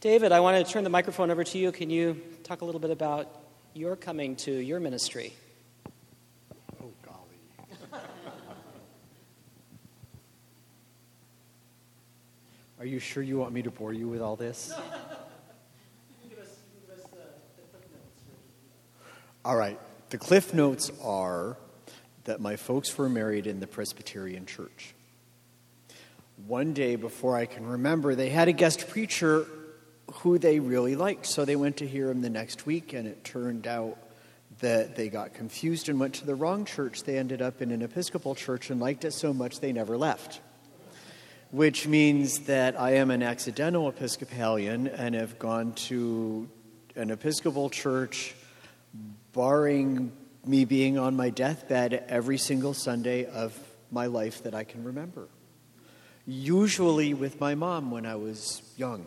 David, 0.00 0.30
I 0.30 0.38
want 0.38 0.64
to 0.64 0.72
turn 0.72 0.84
the 0.84 0.90
microphone 0.90 1.32
over 1.32 1.42
to 1.42 1.58
you. 1.58 1.72
Can 1.72 1.90
you 1.90 2.22
talk 2.44 2.60
a 2.60 2.64
little 2.64 2.80
bit 2.80 2.90
about 2.90 3.45
your 3.76 3.94
coming 3.94 4.36
to 4.36 4.50
your 4.52 4.80
ministry? 4.80 5.34
Oh, 6.82 6.90
golly. 7.04 7.38
Are 12.80 12.86
you 12.86 12.98
sure 12.98 13.22
you 13.22 13.36
want 13.38 13.52
me 13.52 13.60
to 13.62 13.70
bore 13.70 13.92
you 13.92 14.08
with 14.08 14.22
all 14.22 14.36
this? 14.36 14.72
All 19.44 19.56
right. 19.56 19.78
The 20.10 20.18
cliff 20.18 20.52
notes 20.52 20.90
are 21.04 21.56
that 22.24 22.40
my 22.40 22.56
folks 22.56 22.98
were 22.98 23.08
married 23.08 23.46
in 23.46 23.60
the 23.60 23.68
Presbyterian 23.68 24.44
Church. 24.44 24.92
One 26.48 26.72
day 26.72 26.96
before 26.96 27.36
I 27.36 27.46
can 27.46 27.64
remember, 27.64 28.16
they 28.16 28.28
had 28.28 28.48
a 28.48 28.52
guest 28.52 28.88
preacher 28.88 29.46
who 30.14 30.38
they 30.38 30.60
really 30.60 30.96
liked. 30.96 31.26
So 31.26 31.44
they 31.44 31.56
went 31.56 31.78
to 31.78 31.86
hear 31.86 32.10
him 32.10 32.22
the 32.22 32.30
next 32.30 32.66
week, 32.66 32.92
and 32.92 33.06
it 33.06 33.24
turned 33.24 33.66
out 33.66 33.98
that 34.60 34.96
they 34.96 35.08
got 35.08 35.34
confused 35.34 35.88
and 35.88 36.00
went 36.00 36.14
to 36.14 36.26
the 36.26 36.34
wrong 36.34 36.64
church. 36.64 37.02
They 37.02 37.18
ended 37.18 37.42
up 37.42 37.60
in 37.60 37.70
an 37.70 37.82
Episcopal 37.82 38.34
church 38.34 38.70
and 38.70 38.80
liked 38.80 39.04
it 39.04 39.12
so 39.12 39.32
much 39.32 39.60
they 39.60 39.72
never 39.72 39.98
left. 39.98 40.40
Which 41.50 41.86
means 41.86 42.40
that 42.40 42.78
I 42.80 42.94
am 42.94 43.10
an 43.10 43.22
accidental 43.22 43.88
Episcopalian 43.88 44.88
and 44.88 45.14
have 45.14 45.38
gone 45.38 45.72
to 45.74 46.48
an 46.94 47.10
Episcopal 47.10 47.70
church, 47.70 48.34
barring 49.32 50.12
me 50.46 50.64
being 50.64 50.98
on 50.98 51.16
my 51.16 51.30
deathbed 51.30 52.04
every 52.08 52.38
single 52.38 52.72
Sunday 52.72 53.26
of 53.26 53.58
my 53.90 54.06
life 54.06 54.42
that 54.44 54.54
I 54.54 54.64
can 54.64 54.84
remember. 54.84 55.28
Usually 56.26 57.14
with 57.14 57.40
my 57.40 57.54
mom 57.54 57.90
when 57.90 58.06
I 58.06 58.16
was 58.16 58.62
young. 58.76 59.06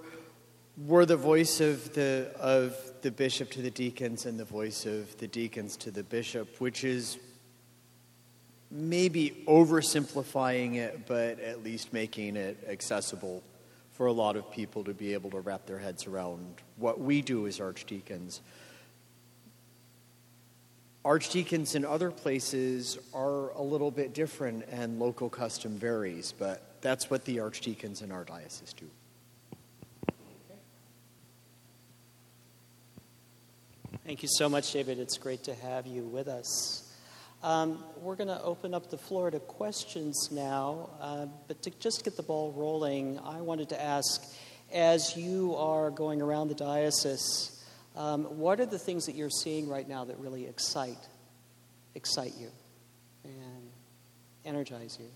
we're 0.86 1.04
the 1.06 1.16
voice 1.16 1.60
of 1.60 1.92
the, 1.92 2.30
of 2.38 2.76
the 3.02 3.10
bishop 3.10 3.50
to 3.50 3.62
the 3.62 3.70
deacons 3.72 4.26
and 4.26 4.38
the 4.38 4.44
voice 4.44 4.86
of 4.86 5.18
the 5.18 5.26
deacons 5.26 5.76
to 5.78 5.90
the 5.90 6.04
bishop, 6.04 6.60
which 6.60 6.84
is 6.84 7.18
maybe 8.70 9.42
oversimplifying 9.48 10.76
it, 10.76 11.08
but 11.08 11.40
at 11.40 11.64
least 11.64 11.92
making 11.92 12.36
it 12.36 12.64
accessible 12.68 13.42
for 13.90 14.06
a 14.06 14.12
lot 14.12 14.36
of 14.36 14.48
people 14.52 14.84
to 14.84 14.94
be 14.94 15.12
able 15.12 15.30
to 15.30 15.40
wrap 15.40 15.66
their 15.66 15.80
heads 15.80 16.06
around 16.06 16.46
what 16.76 17.00
we 17.00 17.22
do 17.22 17.48
as 17.48 17.58
archdeacons. 17.58 18.40
Archdeacons 21.04 21.74
in 21.74 21.84
other 21.84 22.12
places 22.12 22.98
are 23.12 23.50
a 23.50 23.62
little 23.62 23.90
bit 23.90 24.14
different 24.14 24.64
and 24.70 25.00
local 25.00 25.28
custom 25.28 25.72
varies, 25.72 26.32
but 26.38 26.69
that's 26.80 27.10
what 27.10 27.24
the 27.24 27.40
archdeacons 27.40 28.02
in 28.02 28.12
our 28.12 28.24
diocese 28.24 28.72
do. 28.72 28.86
Thank 34.04 34.22
you 34.22 34.28
so 34.32 34.48
much, 34.48 34.72
David. 34.72 34.98
It's 34.98 35.18
great 35.18 35.44
to 35.44 35.54
have 35.54 35.86
you 35.86 36.02
with 36.02 36.26
us. 36.26 36.90
Um, 37.42 37.84
we're 38.00 38.16
going 38.16 38.28
to 38.28 38.42
open 38.42 38.74
up 38.74 38.90
the 38.90 38.98
floor 38.98 39.30
to 39.30 39.40
questions 39.40 40.30
now, 40.30 40.90
uh, 41.00 41.26
but 41.48 41.62
to 41.62 41.70
just 41.78 42.04
get 42.04 42.16
the 42.16 42.22
ball 42.22 42.52
rolling, 42.52 43.18
I 43.18 43.40
wanted 43.40 43.68
to 43.70 43.80
ask 43.80 44.22
as 44.72 45.16
you 45.16 45.54
are 45.56 45.90
going 45.90 46.22
around 46.22 46.48
the 46.48 46.54
diocese, 46.54 47.62
um, 47.96 48.24
what 48.38 48.60
are 48.60 48.66
the 48.66 48.78
things 48.78 49.06
that 49.06 49.14
you're 49.14 49.30
seeing 49.30 49.68
right 49.68 49.88
now 49.88 50.04
that 50.04 50.18
really 50.18 50.46
excite, 50.46 51.08
excite 51.94 52.34
you 52.38 52.50
and 53.24 53.70
energize 54.44 54.96
you? 55.00 55.06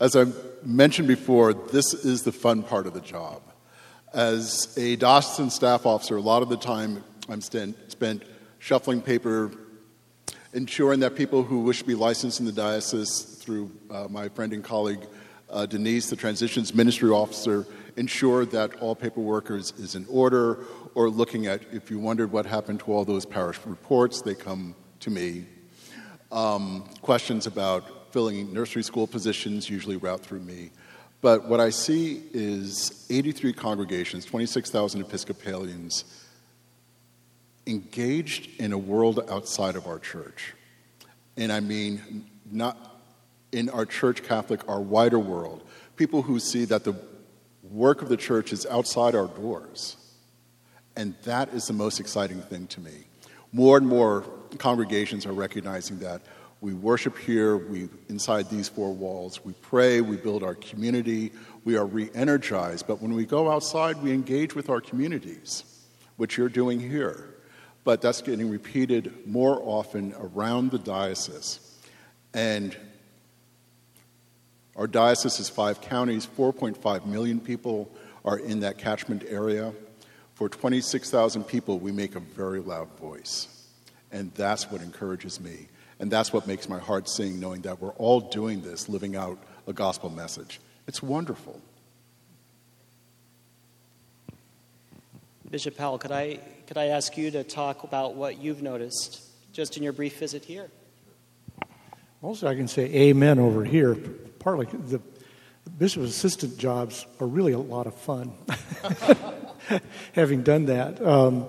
As 0.00 0.16
I 0.16 0.24
mentioned 0.64 1.08
before, 1.08 1.52
this 1.52 1.92
is 1.92 2.22
the 2.22 2.32
fun 2.32 2.62
part 2.62 2.86
of 2.86 2.94
the 2.94 3.02
job. 3.02 3.42
As 4.14 4.74
a 4.78 4.96
diocesan 4.96 5.50
staff 5.50 5.84
officer, 5.84 6.16
a 6.16 6.22
lot 6.22 6.40
of 6.40 6.48
the 6.48 6.56
time 6.56 7.04
I'm 7.28 7.42
spent 7.42 8.22
shuffling 8.58 9.02
paper, 9.02 9.50
ensuring 10.54 11.00
that 11.00 11.16
people 11.16 11.42
who 11.42 11.60
wish 11.60 11.80
to 11.80 11.84
be 11.84 11.94
licensed 11.94 12.40
in 12.40 12.46
the 12.46 12.52
diocese 12.52 13.20
through 13.42 13.70
uh, 13.90 14.06
my 14.08 14.30
friend 14.30 14.54
and 14.54 14.64
colleague 14.64 15.02
uh, 15.50 15.66
Denise, 15.66 16.08
the 16.08 16.16
transitions 16.16 16.74
ministry 16.74 17.10
officer, 17.10 17.66
ensure 17.98 18.46
that 18.46 18.76
all 18.76 18.96
paperwork 18.96 19.50
is, 19.50 19.72
is 19.72 19.96
in 19.96 20.06
order, 20.08 20.64
or 20.94 21.10
looking 21.10 21.46
at 21.46 21.60
if 21.72 21.90
you 21.90 21.98
wondered 21.98 22.32
what 22.32 22.46
happened 22.46 22.80
to 22.80 22.86
all 22.86 23.04
those 23.04 23.26
parish 23.26 23.58
reports, 23.66 24.22
they 24.22 24.34
come 24.34 24.74
to 25.00 25.10
me. 25.10 25.44
Um, 26.32 26.88
questions 27.02 27.46
about 27.46 27.99
filling 28.12 28.52
nursery 28.52 28.82
school 28.82 29.06
positions, 29.06 29.68
usually 29.68 29.96
route 29.96 30.20
through 30.20 30.40
me. 30.40 30.70
But 31.20 31.48
what 31.48 31.60
I 31.60 31.70
see 31.70 32.22
is 32.32 33.06
83 33.10 33.52
congregations, 33.52 34.24
26,000 34.24 35.02
Episcopalians 35.02 36.04
engaged 37.66 38.48
in 38.60 38.72
a 38.72 38.78
world 38.78 39.20
outside 39.30 39.76
of 39.76 39.86
our 39.86 39.98
church. 39.98 40.54
And 41.36 41.52
I 41.52 41.60
mean, 41.60 42.26
not 42.50 43.02
in 43.52 43.68
our 43.70 43.86
church 43.86 44.22
Catholic, 44.22 44.66
our 44.68 44.80
wider 44.80 45.18
world. 45.18 45.62
People 45.96 46.22
who 46.22 46.38
see 46.38 46.64
that 46.66 46.84
the 46.84 46.94
work 47.70 48.02
of 48.02 48.08
the 48.08 48.16
church 48.16 48.52
is 48.52 48.66
outside 48.66 49.14
our 49.14 49.26
doors. 49.26 49.96
And 50.96 51.14
that 51.24 51.52
is 51.54 51.66
the 51.66 51.72
most 51.72 52.00
exciting 52.00 52.40
thing 52.40 52.66
to 52.68 52.80
me. 52.80 53.04
More 53.52 53.76
and 53.76 53.86
more 53.86 54.24
congregations 54.58 55.26
are 55.26 55.32
recognizing 55.32 55.98
that 56.00 56.22
we 56.60 56.74
worship 56.74 57.16
here, 57.16 57.56
we 57.56 57.88
inside 58.08 58.50
these 58.50 58.68
four 58.68 58.92
walls, 58.92 59.44
we 59.44 59.52
pray, 59.54 60.00
we 60.00 60.16
build 60.16 60.42
our 60.42 60.54
community, 60.54 61.32
we 61.64 61.76
are 61.76 61.86
re-energized, 61.86 62.86
but 62.86 63.00
when 63.00 63.14
we 63.14 63.24
go 63.24 63.50
outside, 63.50 64.02
we 64.02 64.12
engage 64.12 64.54
with 64.54 64.68
our 64.68 64.80
communities, 64.80 65.64
which 66.16 66.36
you're 66.36 66.50
doing 66.50 66.78
here. 66.78 67.34
But 67.82 68.02
that's 68.02 68.20
getting 68.20 68.50
repeated 68.50 69.26
more 69.26 69.60
often 69.62 70.14
around 70.18 70.70
the 70.70 70.78
diocese. 70.78 71.60
And 72.34 72.76
our 74.76 74.86
diocese 74.86 75.40
is 75.40 75.48
five 75.48 75.80
counties, 75.80 76.26
4.5 76.26 77.06
million 77.06 77.40
people 77.40 77.90
are 78.24 78.38
in 78.38 78.60
that 78.60 78.76
catchment 78.76 79.24
area. 79.26 79.72
For 80.34 80.50
26,000 80.50 81.44
people, 81.44 81.78
we 81.78 81.90
make 81.90 82.16
a 82.16 82.20
very 82.20 82.60
loud 82.60 82.88
voice. 82.98 83.48
And 84.12 84.32
that's 84.34 84.70
what 84.70 84.82
encourages 84.82 85.40
me. 85.40 85.68
And 86.00 86.10
that's 86.10 86.32
what 86.32 86.46
makes 86.46 86.68
my 86.68 86.78
heart 86.78 87.08
sing, 87.08 87.38
knowing 87.38 87.60
that 87.62 87.80
we're 87.80 87.90
all 87.90 88.20
doing 88.20 88.62
this, 88.62 88.88
living 88.88 89.16
out 89.16 89.38
a 89.66 89.72
gospel 89.74 90.08
message. 90.08 90.58
It's 90.88 91.02
wonderful. 91.02 91.60
Bishop 95.50 95.76
Powell, 95.76 95.98
could 95.98 96.10
I, 96.10 96.40
could 96.66 96.78
I 96.78 96.86
ask 96.86 97.18
you 97.18 97.30
to 97.32 97.44
talk 97.44 97.84
about 97.84 98.14
what 98.14 98.40
you've 98.40 98.62
noticed 98.62 99.22
just 99.52 99.76
in 99.76 99.82
your 99.82 99.92
brief 99.92 100.18
visit 100.18 100.44
here? 100.44 100.70
Also, 102.22 102.46
I 102.46 102.54
can 102.54 102.66
say 102.68 102.84
amen 102.84 103.38
over 103.38 103.64
here. 103.64 103.94
Partly, 104.38 104.66
the 104.66 105.00
bishop's 105.78 106.08
assistant 106.08 106.56
jobs 106.56 107.04
are 107.20 107.26
really 107.26 107.52
a 107.52 107.58
lot 107.58 107.86
of 107.86 107.94
fun. 107.94 108.32
Having 110.14 110.44
done 110.44 110.66
that, 110.66 111.04
um, 111.04 111.46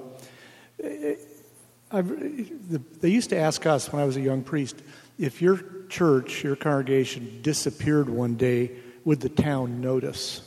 the, 1.92 2.82
they 3.02 3.10
used 3.10 3.30
to 3.32 3.38
ask 3.38 3.66
us 3.66 3.92
when 3.92 4.02
I 4.02 4.06
was 4.06 4.18
a 4.18 4.22
young 4.22 4.44
priest 4.44 4.82
if 5.20 5.42
your 5.42 5.60
church, 5.90 6.44
your 6.44 6.56
congregation 6.56 7.42
disappeared 7.42 8.10
one 8.10 8.36
day, 8.36 8.72
would 9.06 9.20
the 9.20 9.30
town 9.30 9.82
notice? 9.82 10.42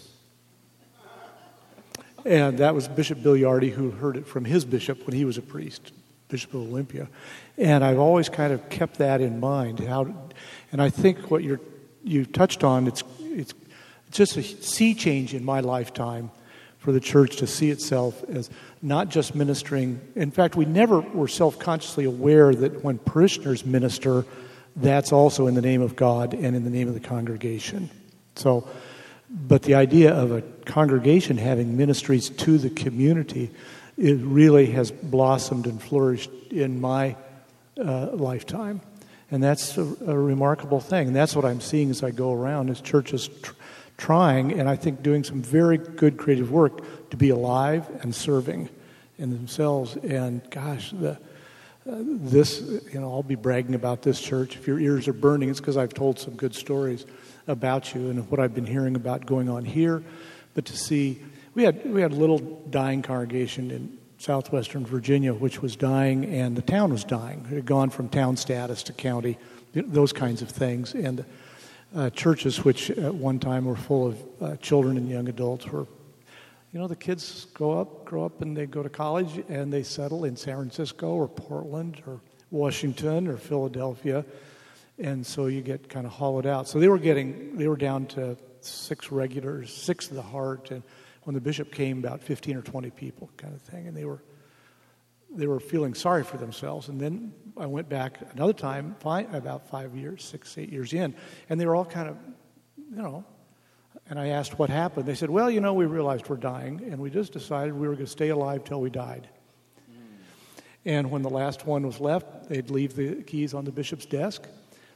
And 2.25 2.59
that 2.59 2.75
was 2.75 2.89
Bishop 2.89 3.19
Biliardi 3.19 3.71
who 3.71 3.91
heard 3.91 4.17
it 4.17 4.27
from 4.27 4.45
his 4.45 4.65
bishop 4.65 5.07
when 5.07 5.15
he 5.15 5.25
was 5.25 5.37
a 5.37 5.43
priest, 5.43 5.93
Bishop 6.29 6.55
of 6.55 6.63
Olympia. 6.63 7.09
And 7.59 7.85
I've 7.85 7.99
always 7.99 8.29
kind 8.29 8.53
of 8.53 8.69
kept 8.71 8.99
that 8.99 9.21
in 9.21 9.39
mind. 9.39 9.81
How, 9.81 10.13
and 10.73 10.81
I 10.81 10.89
think 10.89 11.31
what 11.31 11.45
you're, 11.45 11.61
you 12.03 12.25
touched 12.25 12.65
on, 12.65 12.89
it's, 12.89 13.05
it's 13.21 13.53
just 14.11 14.37
a 14.37 14.43
sea 14.43 14.95
change 14.95 15.35
in 15.35 15.45
my 15.45 15.61
lifetime 15.61 16.31
for 16.85 16.93
the 16.93 17.01
church 17.01 17.37
to 17.37 17.47
see 17.47 17.71
itself 17.71 18.23
as 18.25 18.51
not 18.83 19.09
just 19.09 19.35
ministering. 19.35 19.99
In 20.15 20.31
fact, 20.31 20.55
we 20.55 20.67
never 20.67 21.01
were 21.01 21.29
self 21.29 21.59
consciously 21.59 22.05
aware 22.05 22.55
that 22.55 22.85
when 22.85 22.99
parishioners 22.99 23.65
minister, 23.65 24.27
that's 24.77 25.11
also 25.11 25.47
in 25.47 25.55
the 25.55 25.63
name 25.63 25.81
of 25.81 25.97
God 25.97 26.35
and 26.35 26.55
in 26.55 26.63
the 26.63 26.69
name 26.69 26.87
of 26.87 26.93
the 26.93 27.01
congregation. 27.01 27.89
So, 28.37 28.69
but 29.31 29.63
the 29.63 29.77
idea 29.77 30.13
of 30.13 30.31
a 30.31 30.43
congregation 30.67 31.39
having 31.39 31.75
ministries 31.79 32.29
to 32.29 32.59
the 32.59 32.69
community, 32.69 33.51
it 33.97 34.19
really 34.19 34.67
has 34.73 34.91
blossomed 34.91 35.67
and 35.67 35.83
flourished 35.83 36.31
in 36.51 36.83
my 36.83 37.17
uh, 37.83 38.11
lifetime. 38.13 38.83
And 39.31 39.43
that's 39.43 39.79
a, 39.79 39.83
a, 40.07 40.19
remarkable 40.19 40.81
thing. 40.81 41.07
And 41.07 41.17
that's 41.17 41.35
what 41.35 41.47
I'm 41.47 41.63
seeing 41.63 41.89
as 41.89 42.03
I 42.03 42.11
go 42.11 42.33
around 42.33 42.69
as 42.69 42.83
churches 42.83 43.29
tr- 43.43 43.55
trying, 43.97 44.59
and 44.59 44.69
I 44.69 44.77
think 44.77 45.03
doing 45.03 45.25
some 45.25 45.43
very 45.43 45.79
good 45.79 46.17
creative 46.17 46.51
work 46.51 47.11
to 47.11 47.17
be 47.17 47.31
alive 47.31 47.89
and 48.03 48.15
serving 48.15 48.69
in 49.19 49.31
themselves. 49.31 49.97
And 49.97 50.43
gosh, 50.51 50.91
the, 50.91 51.13
uh, 51.13 51.17
this, 51.87 52.61
you 52.93 53.01
know, 53.01 53.13
I'll 53.13 53.23
be 53.23 53.35
bragging 53.37 53.75
about 53.75 54.03
this 54.03 54.21
church. 54.21 54.57
If 54.57 54.67
your 54.67 54.81
ears 54.81 55.07
are 55.07 55.13
burning, 55.13 55.49
it's 55.49 55.61
because 55.61 55.77
I've 55.77 55.95
told 55.95 56.19
some 56.19 56.35
good 56.35 56.55
stories 56.55 57.07
about 57.47 57.95
you 57.95 58.11
and 58.11 58.29
what 58.31 58.41
I've 58.41 58.55
been 58.55 58.67
hearing 58.67 58.97
about 58.97 59.27
going 59.27 59.49
on 59.49 59.65
here. 59.65 60.03
But 60.55 60.65
to 60.67 60.77
see, 60.77 61.21
we 61.55 61.63
had 61.63 61.85
we 61.85 62.01
had 62.01 62.13
a 62.13 62.17
little 62.17 62.39
dying 62.71 63.03
congregation 63.03 63.71
in 63.71 63.99
southwestern 64.19 64.87
Virginia, 64.87 65.35
which 65.35 65.61
was 65.61 65.77
dying, 65.77 66.25
and 66.25 66.57
the 66.57 66.63
town 66.63 66.91
was 66.91 67.05
dying. 67.05 67.47
It 67.51 67.55
had 67.55 67.67
gone 67.67 67.91
from 67.91 68.09
town 68.09 68.37
status 68.37 68.83
to 68.85 68.93
county, 68.93 69.39
those 69.73 70.13
kinds 70.13 70.43
of 70.43 70.49
things, 70.49 70.95
and. 70.95 71.25
Uh, 71.95 72.11
churches, 72.11 72.65
which 72.65 72.91
at 72.91 73.15
one 73.15 73.39
time 73.39 73.65
were 73.65 73.77
full 73.77 74.09
of 74.09 74.19
uh, 74.41 74.57
children 74.57 74.97
and 74.97 75.09
young 75.09 75.29
adults, 75.29 75.65
were, 75.67 75.87
you 76.73 76.81
know, 76.81 76.89
the 76.89 76.97
kids 76.97 77.47
grow 77.55 77.79
up, 77.79 78.05
grow 78.05 78.25
up, 78.25 78.43
and 78.43 78.57
they 78.57 78.67
go 78.67 78.83
to 78.83 78.89
college 78.89 79.41
and 79.49 79.73
they 79.73 79.85
settle 79.85 80.25
in 80.25 80.35
San 80.35 80.57
Francisco 80.57 81.11
or 81.11 81.29
Portland 81.29 82.03
or 82.05 82.21
Washington 82.51 83.29
or 83.29 83.37
Philadelphia, 83.37 84.25
and 84.99 85.25
so 85.25 85.47
you 85.47 85.61
get 85.61 85.89
kind 85.89 86.05
of 86.05 86.11
hollowed 86.11 86.47
out. 86.47 86.67
So 86.67 86.81
they 86.81 86.89
were 86.89 86.99
getting, 86.99 87.57
they 87.57 87.69
were 87.69 87.77
down 87.77 88.07
to 88.07 88.37
six 88.61 89.13
regulars, 89.13 89.73
six 89.73 90.09
of 90.09 90.17
the 90.17 90.23
heart, 90.23 90.73
and 90.73 90.83
when 91.23 91.35
the 91.35 91.41
bishop 91.41 91.73
came, 91.73 91.99
about 91.99 92.23
15 92.23 92.57
or 92.57 92.63
20 92.63 92.91
people, 92.91 93.31
kind 93.37 93.55
of 93.55 93.63
thing, 93.63 93.87
and 93.87 93.97
they 93.97 94.05
were 94.05 94.21
they 95.35 95.47
were 95.47 95.61
feeling 95.61 95.95
sorry 95.95 96.25
for 96.25 96.37
themselves. 96.37 96.89
And 96.89 97.01
then 97.01 97.33
I 97.57 97.67
went 97.67 97.89
back 97.89 98.19
another 98.33 98.53
time, 98.53 98.97
five, 99.01 99.33
about 99.35 99.69
five 99.69 99.95
years, 99.97 100.25
six, 100.25 100.57
eight 100.59 100.71
years 100.71 100.93
in, 100.93 101.15
and 101.49 101.61
they 101.61 101.67
were 101.67 101.77
all 101.77 101.85
kind 101.85 102.09
of, 102.09 102.17
you 102.77 103.03
know. 103.03 103.25
And 104.09 104.19
I 104.19 104.29
asked 104.29 104.59
what 104.59 104.71
happened. 104.71 105.07
They 105.07 105.15
said, 105.15 105.31
"Well, 105.31 105.51
you 105.51 105.61
know, 105.61 105.73
we 105.73 105.87
realized 105.87 106.29
we're 106.29 106.37
dying, 106.37 106.83
and 106.91 107.01
we 107.01 107.11
just 107.11 107.33
decided 107.33 107.75
we 107.75 107.89
were 107.89 107.95
going 107.95 108.07
to 108.07 108.11
stay 108.11 108.29
alive 108.29 108.65
till 108.65 108.81
we 108.81 108.91
died." 108.91 109.29
And 110.85 111.11
when 111.11 111.23
the 111.23 111.31
last 111.31 111.67
one 111.67 111.87
was 111.87 112.01
left, 112.01 112.49
they'd 112.49 112.71
leave 112.71 112.95
the 112.95 113.23
keys 113.23 113.55
on 113.55 113.65
the 113.65 113.73
bishop's 113.73 114.05
desk, 114.05 114.47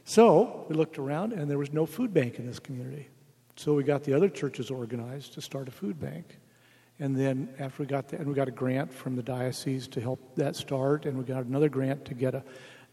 so 0.09 0.65
we 0.67 0.75
looked 0.75 0.97
around, 0.97 1.33
and 1.33 1.49
there 1.49 1.59
was 1.59 1.71
no 1.71 1.85
food 1.85 2.13
bank 2.13 2.39
in 2.39 2.47
this 2.47 2.57
community. 2.57 3.07
So 3.55 3.75
we 3.75 3.83
got 3.83 4.03
the 4.03 4.13
other 4.13 4.27
churches 4.27 4.71
organized 4.71 5.33
to 5.33 5.41
start 5.41 5.67
a 5.67 5.71
food 5.71 5.99
bank. 5.99 6.38
And 6.99 7.15
then 7.15 7.49
after 7.59 7.83
we 7.83 7.87
got 7.87 8.09
that, 8.09 8.19
and 8.19 8.27
we 8.27 8.33
got 8.33 8.49
a 8.49 8.51
grant 8.51 8.93
from 8.93 9.15
the 9.15 9.23
diocese 9.23 9.87
to 9.89 10.01
help 10.01 10.35
that 10.35 10.55
start, 10.55 11.05
and 11.05 11.17
we 11.17 11.23
got 11.23 11.45
another 11.45 11.69
grant 11.69 12.03
to 12.05 12.13
get 12.13 12.35
a, 12.35 12.43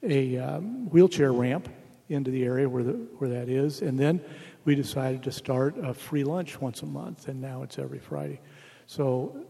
a 0.02 0.38
um, 0.38 0.88
wheelchair 0.90 1.32
ramp 1.32 1.68
into 2.08 2.30
the 2.30 2.44
area 2.44 2.68
where, 2.68 2.84
the, 2.84 2.92
where 3.18 3.30
that 3.30 3.48
is. 3.48 3.82
And 3.82 3.98
then 3.98 4.20
we 4.64 4.76
decided 4.76 5.24
to 5.24 5.32
start 5.32 5.76
a 5.78 5.92
free 5.92 6.22
lunch 6.22 6.60
once 6.60 6.82
a 6.82 6.86
month, 6.86 7.26
and 7.28 7.40
now 7.40 7.62
it's 7.62 7.78
every 7.78 7.98
Friday. 7.98 8.40
So 8.86 9.44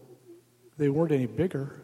they 0.77 0.89
weren't 0.89 1.11
any 1.11 1.27
bigger, 1.27 1.79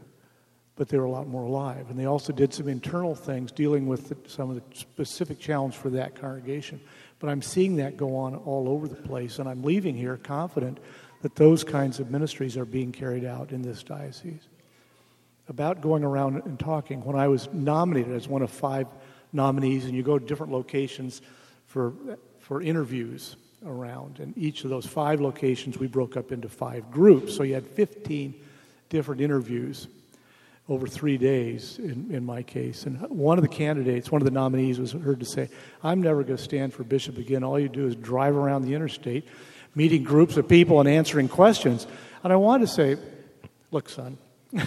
but 0.75 0.89
they 0.89 0.97
were 0.97 1.05
a 1.05 1.11
lot 1.11 1.27
more 1.27 1.43
alive. 1.43 1.91
And 1.91 1.99
they 1.99 2.05
also 2.05 2.33
did 2.33 2.53
some 2.53 2.67
internal 2.67 3.13
things 3.13 3.51
dealing 3.51 3.85
with 3.85 4.09
the, 4.09 4.17
some 4.27 4.49
of 4.49 4.55
the 4.55 4.63
specific 4.75 5.39
challenge 5.39 5.75
for 5.75 5.91
that 5.91 6.15
congregation. 6.15 6.81
But 7.19 7.29
I'm 7.29 7.43
seeing 7.43 7.75
that 7.75 7.97
go 7.97 8.15
on 8.15 8.35
all 8.35 8.67
over 8.67 8.87
the 8.87 8.95
place, 8.95 9.37
and 9.37 9.47
I'm 9.47 9.61
leaving 9.61 9.95
here 9.95 10.17
confident 10.17 10.79
that 11.23 11.35
those 11.35 11.63
kinds 11.63 12.01
of 12.01 12.11
ministries 12.11 12.57
are 12.57 12.65
being 12.65 12.91
carried 12.91 13.23
out 13.23 13.53
in 13.53 13.61
this 13.61 13.81
diocese. 13.81 14.49
About 15.47 15.79
going 15.81 16.03
around 16.03 16.43
and 16.43 16.59
talking, 16.59 17.03
when 17.03 17.15
I 17.15 17.29
was 17.29 17.47
nominated 17.53 18.13
as 18.13 18.27
one 18.27 18.41
of 18.41 18.51
five 18.51 18.87
nominees, 19.31 19.85
and 19.85 19.95
you 19.95 20.03
go 20.03 20.19
to 20.19 20.25
different 20.25 20.51
locations 20.51 21.21
for, 21.65 21.93
for 22.39 22.61
interviews 22.61 23.37
around, 23.65 24.19
and 24.19 24.37
each 24.37 24.65
of 24.65 24.69
those 24.69 24.85
five 24.85 25.21
locations 25.21 25.77
we 25.77 25.87
broke 25.87 26.17
up 26.17 26.33
into 26.33 26.49
five 26.49 26.91
groups. 26.91 27.35
So 27.35 27.43
you 27.43 27.53
had 27.53 27.67
15 27.67 28.33
different 28.89 29.21
interviews 29.21 29.87
over 30.67 30.87
three 30.87 31.17
days 31.17 31.79
in, 31.79 32.09
in 32.11 32.25
my 32.25 32.43
case. 32.43 32.85
And 32.85 32.99
one 33.09 33.37
of 33.37 33.43
the 33.43 33.47
candidates, 33.49 34.11
one 34.11 34.21
of 34.21 34.25
the 34.25 34.31
nominees, 34.31 34.77
was 34.77 34.91
heard 34.91 35.21
to 35.21 35.25
say, 35.25 35.49
I'm 35.83 36.01
never 36.01 36.23
going 36.23 36.37
to 36.37 36.43
stand 36.43 36.73
for 36.73 36.83
bishop 36.83 37.17
again. 37.17 37.45
All 37.45 37.57
you 37.57 37.69
do 37.69 37.87
is 37.87 37.95
drive 37.95 38.35
around 38.35 38.63
the 38.63 38.73
interstate, 38.73 39.25
meeting 39.75 40.03
groups 40.03 40.37
of 40.37 40.47
people 40.47 40.79
and 40.79 40.87
answering 40.87 41.27
questions. 41.27 41.87
And 42.23 42.31
I 42.31 42.35
wanted 42.35 42.67
to 42.67 42.73
say, 42.73 42.97
look, 43.71 43.89
son, 43.89 44.17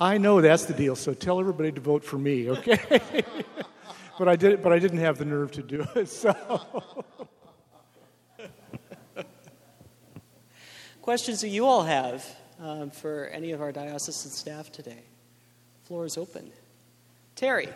I 0.00 0.18
know 0.18 0.40
that's 0.40 0.64
the 0.64 0.74
deal, 0.74 0.96
so 0.96 1.14
tell 1.14 1.38
everybody 1.38 1.70
to 1.72 1.80
vote 1.80 2.04
for 2.04 2.18
me, 2.18 2.50
okay? 2.50 3.24
but 4.18 4.28
I 4.28 4.36
did 4.36 4.62
but 4.62 4.72
I 4.72 4.78
didn't 4.78 4.98
have 4.98 5.18
the 5.18 5.24
nerve 5.24 5.52
to 5.52 5.62
do 5.62 5.86
it, 5.94 6.08
so 6.08 6.34
Questions 11.02 11.42
that 11.42 11.48
you 11.48 11.66
all 11.66 11.82
have 11.82 12.24
um, 12.58 12.90
for 12.90 13.26
any 13.26 13.52
of 13.52 13.60
our 13.60 13.70
diocesan 13.72 14.30
staff 14.30 14.72
today? 14.72 15.02
Floor 15.82 16.06
is 16.06 16.16
open. 16.16 16.50
Terry. 17.36 17.68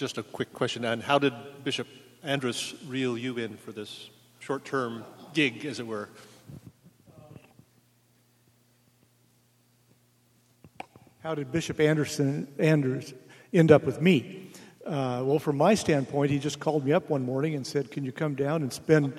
Just 0.00 0.16
a 0.16 0.22
quick 0.22 0.54
question 0.54 0.86
on 0.86 1.02
how 1.02 1.18
did 1.18 1.34
Bishop 1.62 1.86
Andrus 2.22 2.72
reel 2.86 3.18
you 3.18 3.36
in 3.36 3.58
for 3.58 3.70
this 3.70 4.08
short 4.38 4.64
term 4.64 5.04
gig, 5.34 5.66
as 5.66 5.78
it 5.78 5.86
were? 5.86 6.08
How 11.22 11.34
did 11.34 11.52
Bishop 11.52 11.80
Anderson 11.80 12.48
Anders 12.58 13.12
end 13.52 13.70
up 13.70 13.84
with 13.84 14.00
me? 14.00 14.50
Uh, 14.86 15.20
well, 15.22 15.38
from 15.38 15.58
my 15.58 15.74
standpoint, 15.74 16.30
he 16.30 16.38
just 16.38 16.60
called 16.60 16.86
me 16.86 16.94
up 16.94 17.10
one 17.10 17.22
morning 17.22 17.54
and 17.54 17.66
said, 17.66 17.90
"Can 17.90 18.02
you 18.02 18.10
come 18.10 18.34
down 18.34 18.62
and 18.62 18.72
spend 18.72 19.12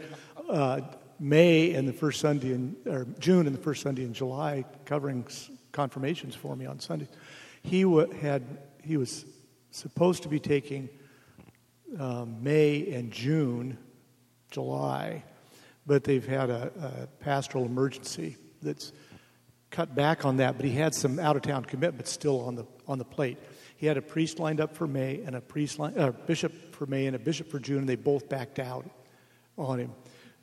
uh, 0.49 0.81
May 1.19 1.75
and 1.75 1.87
the 1.87 1.93
first 1.93 2.19
Sunday 2.19 2.53
in 2.53 2.75
or 2.87 3.05
June 3.19 3.45
and 3.45 3.55
the 3.55 3.61
first 3.61 3.83
Sunday 3.83 4.01
in 4.01 4.13
July, 4.13 4.65
covering 4.85 5.27
confirmations 5.73 6.33
for 6.33 6.55
me 6.55 6.65
on 6.65 6.79
Sunday. 6.79 7.07
He 7.61 7.83
w- 7.83 8.09
had 8.13 8.41
he 8.83 8.97
was 8.97 9.25
supposed 9.71 10.23
to 10.23 10.29
be 10.29 10.39
taking 10.39 10.89
um, 11.99 12.43
May 12.43 12.93
and 12.93 13.11
June, 13.11 13.77
July, 14.49 15.23
but 15.85 16.03
they've 16.03 16.25
had 16.25 16.49
a, 16.49 16.71
a 16.81 17.07
pastoral 17.23 17.65
emergency 17.65 18.37
that's 18.61 18.91
cut 19.71 19.95
back 19.95 20.25
on 20.25 20.37
that. 20.37 20.57
But 20.57 20.65
he 20.65 20.71
had 20.71 20.93
some 20.93 21.19
out 21.19 21.35
of 21.35 21.41
town 21.41 21.65
commitments 21.65 22.11
still 22.11 22.41
on 22.41 22.55
the 22.55 22.65
on 22.87 22.97
the 22.97 23.05
plate. 23.05 23.37
He 23.77 23.87
had 23.87 23.97
a 23.97 24.01
priest 24.01 24.37
lined 24.37 24.61
up 24.61 24.75
for 24.75 24.85
May 24.85 25.21
and 25.25 25.35
a 25.35 25.41
priest 25.41 25.79
uh, 25.79 26.11
bishop 26.27 26.75
for 26.75 26.85
May 26.85 27.07
and 27.07 27.15
a 27.15 27.19
bishop 27.19 27.49
for 27.49 27.59
June, 27.59 27.79
and 27.79 27.89
they 27.89 27.95
both 27.95 28.29
backed 28.29 28.59
out 28.59 28.87
on 29.57 29.79
him. 29.79 29.91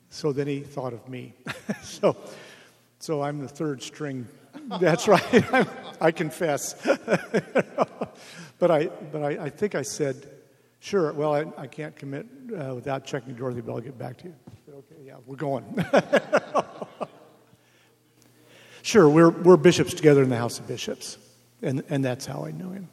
So 0.09 0.33
then 0.33 0.47
he 0.47 0.59
thought 0.61 0.93
of 0.93 1.07
me. 1.07 1.35
so, 1.83 2.17
so 2.99 3.21
I'm 3.21 3.39
the 3.39 3.47
third 3.47 3.81
string. 3.81 4.27
That's 4.77 5.07
right. 5.07 5.67
I, 6.01 6.11
confess. 6.11 6.73
but 8.59 8.71
I, 8.71 8.85
but 8.85 9.23
I, 9.23 9.45
I, 9.45 9.49
think 9.49 9.75
I 9.75 9.81
said, 9.81 10.29
sure. 10.79 11.11
Well, 11.13 11.33
I, 11.33 11.45
I 11.57 11.67
can't 11.67 11.95
commit 11.95 12.27
uh, 12.55 12.75
without 12.75 13.05
checking 13.05 13.33
Dorothy, 13.33 13.61
but 13.61 13.73
I'll 13.73 13.81
get 13.81 13.97
back 13.97 14.17
to 14.17 14.25
you. 14.25 14.35
Okay, 14.69 14.95
yeah, 15.05 15.15
we're 15.25 15.35
going. 15.35 15.65
sure, 18.81 19.09
we're, 19.09 19.31
we're 19.31 19.57
bishops 19.57 19.93
together 19.93 20.21
in 20.23 20.29
the 20.29 20.37
House 20.37 20.59
of 20.59 20.67
Bishops, 20.67 21.17
and, 21.61 21.83
and 21.89 22.05
that's 22.05 22.25
how 22.25 22.45
I 22.45 22.51
knew 22.51 22.71
him. 22.71 22.89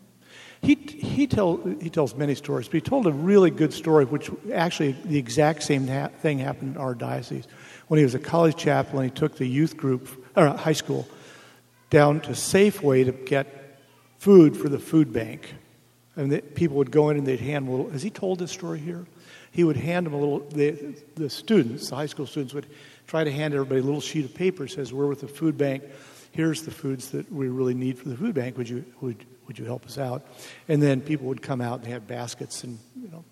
He, 0.63 0.75
he, 0.75 1.27
tell, 1.27 1.59
he 1.81 1.91
tells 1.91 2.15
many 2.15 2.35
stories, 2.35 2.67
but 2.67 2.75
he 2.75 2.81
told 2.81 3.07
a 3.07 3.13
really 3.13 3.51
good 3.51 3.73
story, 3.73 4.05
which 4.05 4.31
actually 4.53 4.93
the 5.05 5.19
exact 5.19 5.63
same 5.63 5.87
ha- 5.87 6.09
thing 6.09 6.39
happened 6.39 6.77
in 6.77 6.81
our 6.81 6.95
diocese. 6.95 7.47
When 7.89 7.99
he 7.99 8.05
was 8.05 8.15
a 8.15 8.19
college 8.19 8.57
chaplain, 8.57 9.05
he 9.05 9.11
took 9.11 9.37
the 9.37 9.47
youth 9.47 9.77
group, 9.77 10.09
or 10.35 10.49
high 10.49 10.73
school, 10.73 11.07
down 11.91 12.21
to 12.23 12.31
Safeway 12.31 13.05
to 13.05 13.13
get 13.13 13.79
food 14.19 14.57
for 14.57 14.69
the 14.69 14.79
food 14.79 15.13
bank. 15.13 15.55
And 16.17 16.33
the, 16.33 16.41
people 16.41 16.77
would 16.79 16.91
go 16.91 17.11
in 17.11 17.19
and 17.19 17.27
they'd 17.27 17.41
hand 17.41 17.69
little, 17.69 17.91
has 17.91 18.03
he 18.03 18.11
told 18.11 18.39
this 18.39 18.51
story 18.51 18.79
here? 18.79 19.07
He 19.53 19.65
would 19.65 19.77
hand 19.77 20.07
them 20.07 20.15
a 20.15 20.19
little, 20.19 20.41
the, 20.41 20.95
the 21.15 21.31
students, 21.31 21.91
the 21.91 21.97
high 21.97 22.07
school 22.07 22.27
students 22.27 22.55
would 22.55 22.67
try 23.07 23.25
to 23.25 23.31
hand 23.31 23.55
everybody 23.55 23.81
a 23.81 23.85
little 23.85 24.01
sheet 24.01 24.25
of 24.25 24.35
paper 24.35 24.67
says, 24.67 24.93
We're 24.93 25.07
with 25.07 25.21
the 25.21 25.29
food 25.29 25.57
bank. 25.57 25.85
Here's 26.33 26.63
the 26.63 26.71
foods 26.71 27.11
that 27.13 27.31
we 27.33 27.49
really 27.49 27.75
need 27.75 27.99
for 27.99 28.09
the 28.09 28.17
food 28.17 28.35
bank. 28.35 28.59
Would 28.59 28.69
you, 28.69 28.85
would, 29.01 29.25
would 29.47 29.59
you 29.59 29.65
help 29.65 29.87
us 29.87 29.97
out? 29.97 30.27
And 30.69 30.83
then 30.83 31.01
people 31.01 31.27
would 31.29 31.41
come 31.41 31.61
out 31.61 31.79
and 31.79 31.85
they 31.85 31.91
had 31.91 32.07
baskets 32.07 32.65
and, 32.65 32.79
you 33.01 33.09
know. 33.09 33.25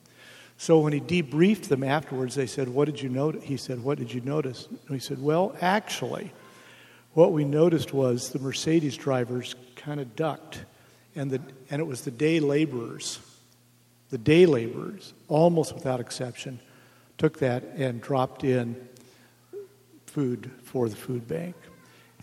So 0.56 0.78
when 0.78 0.92
he 0.92 1.00
debriefed 1.00 1.68
them 1.68 1.82
afterwards, 1.82 2.34
they 2.34 2.46
said, 2.46 2.68
What 2.68 2.86
did 2.86 3.00
you 3.02 3.08
notice? 3.08 3.42
He 3.42 3.56
said, 3.56 3.82
What 3.82 3.98
did 3.98 4.12
you 4.12 4.20
notice? 4.20 4.66
And 4.68 4.94
he 4.94 5.00
said, 5.00 5.20
Well, 5.20 5.54
actually, 5.60 6.32
what 7.14 7.32
we 7.32 7.44
noticed 7.44 7.92
was 7.92 8.30
the 8.30 8.38
Mercedes 8.38 8.96
drivers 8.96 9.54
kind 9.76 10.00
of 10.00 10.14
ducked, 10.16 10.64
and, 11.14 11.30
the, 11.30 11.40
and 11.70 11.80
it 11.80 11.84
was 11.84 12.02
the 12.02 12.10
day 12.10 12.40
laborers, 12.40 13.18
the 14.10 14.18
day 14.18 14.46
laborers, 14.46 15.14
almost 15.28 15.74
without 15.74 16.00
exception, 16.00 16.60
took 17.16 17.38
that 17.38 17.62
and 17.76 18.00
dropped 18.00 18.44
in 18.44 18.88
food 20.06 20.50
for 20.64 20.88
the 20.88 20.96
food 20.96 21.26
bank. 21.26 21.54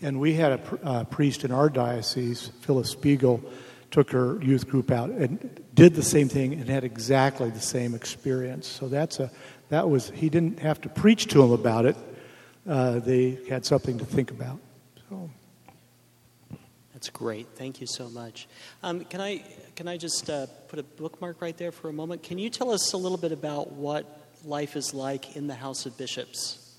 And 0.02 0.20
we 0.20 0.34
had 0.34 0.52
a, 0.52 1.00
a 1.00 1.04
priest 1.04 1.44
in 1.44 1.52
our 1.52 1.68
diocese, 1.68 2.50
Phyllis 2.60 2.90
Spiegel, 2.90 3.42
took 3.90 4.10
her 4.10 4.42
youth 4.42 4.68
group 4.68 4.90
out 4.90 5.10
and 5.10 5.60
did 5.74 5.94
the 5.94 6.02
same 6.02 6.28
thing 6.28 6.54
and 6.54 6.68
had 6.68 6.82
exactly 6.82 7.50
the 7.50 7.60
same 7.60 7.94
experience. 7.94 8.66
So 8.66 8.88
that's 8.88 9.20
a 9.20 9.30
that 9.68 9.88
was 9.88 10.10
he 10.10 10.28
didn't 10.28 10.60
have 10.60 10.80
to 10.82 10.88
preach 10.88 11.26
to 11.28 11.38
them 11.38 11.52
about 11.52 11.86
it. 11.86 11.96
Uh, 12.68 12.98
they 12.98 13.38
had 13.48 13.64
something 13.64 13.98
to 13.98 14.04
think 14.04 14.30
about. 14.30 14.58
So. 15.12 15.30
That's 16.94 17.10
great. 17.10 17.46
Thank 17.54 17.82
you 17.82 17.86
so 17.86 18.08
much. 18.08 18.48
Um, 18.82 19.04
can 19.04 19.20
I 19.20 19.44
can 19.76 19.86
I 19.86 19.98
just 19.98 20.30
uh, 20.30 20.46
put 20.68 20.78
a 20.78 20.82
bookmark 20.82 21.42
right 21.42 21.54
there 21.54 21.70
for 21.70 21.90
a 21.90 21.92
moment? 21.92 22.22
Can 22.22 22.38
you 22.38 22.48
tell 22.48 22.70
us 22.70 22.94
a 22.94 22.96
little 22.96 23.18
bit 23.18 23.30
about 23.30 23.72
what 23.72 24.06
life 24.42 24.74
is 24.74 24.94
like 24.94 25.36
in 25.36 25.48
the 25.48 25.54
House 25.54 25.84
of 25.84 25.98
Bishops? 25.98 26.78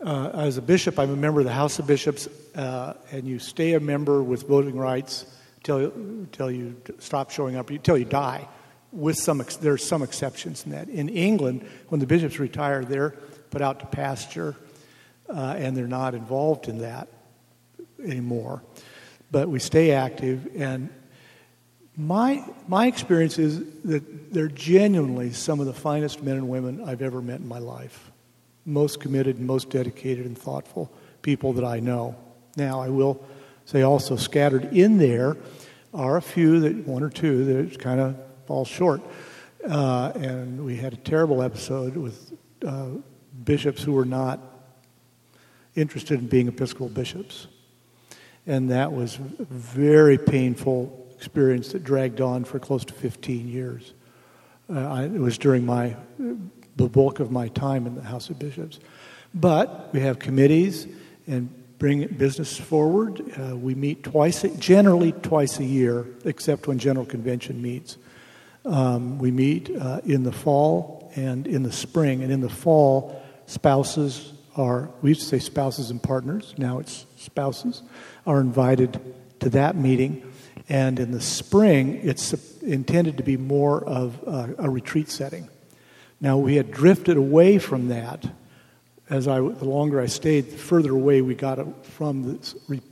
Uh, 0.00 0.30
as 0.32 0.56
a 0.56 0.62
bishop, 0.62 0.98
I'm 0.98 1.10
a 1.10 1.16
member 1.16 1.40
of 1.40 1.46
the 1.46 1.52
House 1.52 1.78
of 1.78 1.86
Bishops, 1.86 2.26
uh, 2.54 2.94
and 3.12 3.26
you 3.26 3.38
stay 3.38 3.74
a 3.74 3.80
member 3.80 4.22
with 4.22 4.48
voting 4.48 4.76
rights 4.76 5.26
until, 5.56 5.92
until 5.92 6.50
you 6.50 6.80
stop 7.00 7.30
showing 7.30 7.56
up, 7.56 7.68
until 7.68 7.98
you 7.98 8.06
die. 8.06 8.48
With 8.92 9.18
some, 9.18 9.44
there's 9.60 9.84
some 9.84 10.02
exceptions 10.02 10.64
in 10.64 10.72
that. 10.72 10.88
In 10.88 11.10
England, 11.10 11.68
when 11.88 12.00
the 12.00 12.06
bishops 12.06 12.38
retire, 12.38 12.82
they're 12.82 13.10
put 13.50 13.60
out 13.60 13.80
to 13.80 13.86
pasture, 13.86 14.56
uh, 15.28 15.54
and 15.58 15.76
they're 15.76 15.86
not 15.86 16.14
involved 16.14 16.68
in 16.68 16.78
that 16.78 17.08
anymore. 18.02 18.62
But 19.30 19.48
we 19.48 19.58
stay 19.58 19.92
active, 19.92 20.48
and 20.56 20.88
my 21.96 22.44
my 22.66 22.86
experience 22.86 23.38
is 23.38 23.62
that 23.84 24.32
they're 24.32 24.48
genuinely 24.48 25.32
some 25.32 25.60
of 25.60 25.66
the 25.66 25.74
finest 25.74 26.22
men 26.22 26.36
and 26.36 26.48
women 26.48 26.82
I've 26.84 27.02
ever 27.02 27.20
met 27.20 27.40
in 27.40 27.48
my 27.48 27.58
life 27.58 28.10
most 28.68 29.00
committed, 29.00 29.40
most 29.40 29.70
dedicated, 29.70 30.26
and 30.26 30.36
thoughtful 30.36 30.92
people 31.22 31.54
that 31.54 31.64
I 31.64 31.80
know. 31.80 32.14
Now, 32.56 32.80
I 32.80 32.88
will 32.88 33.24
say 33.64 33.82
also 33.82 34.16
scattered 34.16 34.66
in 34.66 34.98
there 34.98 35.36
are 35.94 36.16
a 36.16 36.22
few 36.22 36.60
that 36.60 36.86
one 36.86 37.02
or 37.02 37.08
two 37.08 37.44
that 37.44 37.78
kind 37.78 37.98
of 37.98 38.16
fall 38.46 38.64
short. 38.64 39.00
Uh, 39.66 40.12
and 40.14 40.64
we 40.64 40.76
had 40.76 40.92
a 40.92 40.96
terrible 40.96 41.42
episode 41.42 41.96
with 41.96 42.32
uh, 42.64 42.88
bishops 43.44 43.82
who 43.82 43.92
were 43.92 44.04
not 44.04 44.40
interested 45.80 46.18
in 46.18 46.26
being 46.26 46.48
Episcopal 46.48 46.88
bishops. 46.88 47.46
And 48.46 48.70
that 48.70 48.92
was 48.92 49.16
a 49.16 49.44
very 49.44 50.18
painful 50.18 51.06
experience 51.16 51.72
that 51.72 51.84
dragged 51.84 52.20
on 52.20 52.44
for 52.44 52.58
close 52.58 52.84
to 52.86 52.94
15 52.94 53.48
years. 53.48 53.92
Uh, 54.72 54.78
I, 54.78 55.04
it 55.04 55.12
was 55.12 55.38
during 55.38 55.66
my 55.66 55.96
the 56.78 56.88
bulk 56.88 57.20
of 57.20 57.30
my 57.30 57.48
time 57.48 57.86
in 57.86 57.94
the 57.94 58.02
House 58.02 58.30
of 58.30 58.38
Bishops. 58.38 58.78
But 59.34 59.92
we 59.92 60.00
have 60.00 60.18
committees 60.18 60.86
and 61.26 61.52
bring 61.78 62.06
business 62.06 62.56
forward. 62.56 63.20
Uh, 63.38 63.56
we 63.56 63.74
meet 63.74 64.04
twice, 64.04 64.42
generally 64.58 65.12
twice 65.12 65.58
a 65.58 65.64
year, 65.64 66.06
except 66.24 66.66
when 66.66 66.78
General 66.78 67.04
Convention 67.04 67.60
meets. 67.60 67.98
Um, 68.64 69.18
we 69.18 69.30
meet 69.30 69.70
uh, 69.76 70.00
in 70.04 70.22
the 70.22 70.32
fall 70.32 71.10
and 71.16 71.46
in 71.46 71.64
the 71.64 71.72
spring. 71.72 72.22
And 72.22 72.32
in 72.32 72.40
the 72.40 72.48
fall, 72.48 73.22
spouses 73.46 74.32
are, 74.58 74.90
we 75.00 75.10
used 75.10 75.22
to 75.22 75.26
say 75.26 75.38
spouses 75.38 75.90
and 75.90 76.02
partners, 76.02 76.54
now 76.58 76.78
it's 76.80 77.06
spouses, 77.16 77.82
are 78.26 78.40
invited 78.40 79.00
to 79.40 79.48
that 79.50 79.76
meeting. 79.76 80.30
And 80.68 80.98
in 80.98 81.12
the 81.12 81.20
spring, 81.20 82.00
it's 82.02 82.34
intended 82.60 83.16
to 83.16 83.22
be 83.22 83.36
more 83.36 83.82
of 83.84 84.20
a, 84.26 84.54
a 84.58 84.70
retreat 84.70 85.08
setting. 85.08 85.48
Now, 86.20 86.36
we 86.36 86.56
had 86.56 86.70
drifted 86.72 87.16
away 87.16 87.58
from 87.58 87.88
that. 87.88 88.26
As 89.08 89.26
I, 89.26 89.36
the 89.36 89.64
longer 89.64 90.00
I 90.00 90.06
stayed, 90.06 90.50
the 90.50 90.58
further 90.58 90.92
away 90.92 91.22
we 91.22 91.34
got 91.34 91.86
from 91.86 92.24
this 92.24 92.54
re, 92.66 92.82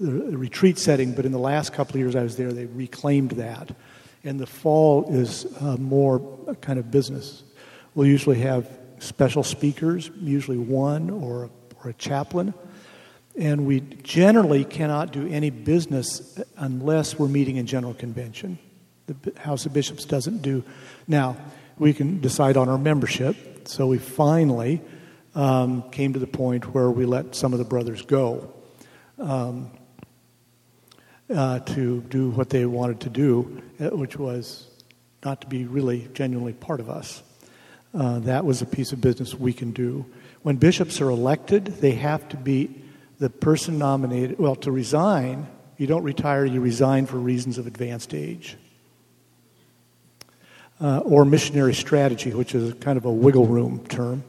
the 0.00 0.36
retreat 0.36 0.78
setting. 0.78 1.12
But 1.12 1.26
in 1.26 1.32
the 1.32 1.38
last 1.38 1.72
couple 1.72 1.94
of 1.94 2.00
years 2.00 2.16
I 2.16 2.22
was 2.22 2.36
there, 2.36 2.52
they 2.52 2.66
reclaimed 2.66 3.32
that. 3.32 3.70
And 4.24 4.40
the 4.40 4.46
fall 4.46 5.14
is 5.14 5.46
uh, 5.60 5.76
more 5.76 6.20
kind 6.62 6.78
of 6.78 6.90
business. 6.90 7.44
We'll 7.94 8.08
usually 8.08 8.40
have 8.40 8.66
special 9.04 9.42
speakers, 9.42 10.10
usually 10.20 10.58
one 10.58 11.10
or, 11.10 11.50
or 11.82 11.90
a 11.90 11.94
chaplain. 11.94 12.54
And 13.36 13.66
we 13.66 13.80
generally 13.80 14.64
cannot 14.64 15.12
do 15.12 15.26
any 15.26 15.50
business 15.50 16.40
unless 16.56 17.18
we're 17.18 17.28
meeting 17.28 17.56
in 17.56 17.66
General 17.66 17.94
Convention. 17.94 18.58
The 19.06 19.32
House 19.38 19.66
of 19.66 19.72
Bishops 19.72 20.04
doesn't 20.04 20.42
do. 20.42 20.62
Now, 21.08 21.36
we 21.78 21.92
can 21.92 22.20
decide 22.20 22.56
on 22.56 22.68
our 22.68 22.78
membership. 22.78 23.68
So 23.68 23.86
we 23.88 23.98
finally 23.98 24.80
um, 25.34 25.90
came 25.90 26.12
to 26.12 26.18
the 26.18 26.26
point 26.26 26.74
where 26.74 26.90
we 26.90 27.04
let 27.04 27.34
some 27.34 27.52
of 27.52 27.58
the 27.58 27.64
brothers 27.64 28.02
go 28.02 28.52
um, 29.18 29.70
uh, 31.34 31.58
to 31.60 32.02
do 32.02 32.30
what 32.30 32.50
they 32.50 32.66
wanted 32.66 33.00
to 33.00 33.10
do, 33.10 33.62
uh, 33.80 33.96
which 33.96 34.16
was 34.16 34.70
not 35.24 35.40
to 35.40 35.46
be 35.46 35.64
really 35.64 36.08
genuinely 36.12 36.52
part 36.52 36.80
of 36.80 36.88
us. 36.88 37.22
Uh, 37.94 38.18
that 38.20 38.44
was 38.44 38.60
a 38.60 38.66
piece 38.66 38.92
of 38.92 39.00
business 39.00 39.34
we 39.34 39.52
can 39.52 39.70
do. 39.70 40.04
When 40.42 40.56
bishops 40.56 41.00
are 41.00 41.10
elected, 41.10 41.66
they 41.66 41.92
have 41.92 42.28
to 42.30 42.36
be 42.36 42.82
the 43.18 43.30
person 43.30 43.78
nominated. 43.78 44.38
Well, 44.38 44.56
to 44.56 44.72
resign, 44.72 45.46
you 45.78 45.86
don't 45.86 46.02
retire, 46.02 46.44
you 46.44 46.60
resign 46.60 47.06
for 47.06 47.18
reasons 47.18 47.56
of 47.56 47.66
advanced 47.66 48.12
age 48.12 48.56
uh, 50.80 50.98
or 50.98 51.24
missionary 51.24 51.74
strategy, 51.74 52.32
which 52.32 52.54
is 52.54 52.74
kind 52.74 52.98
of 52.98 53.04
a 53.04 53.12
wiggle 53.12 53.46
room 53.46 53.86
term. 53.86 54.24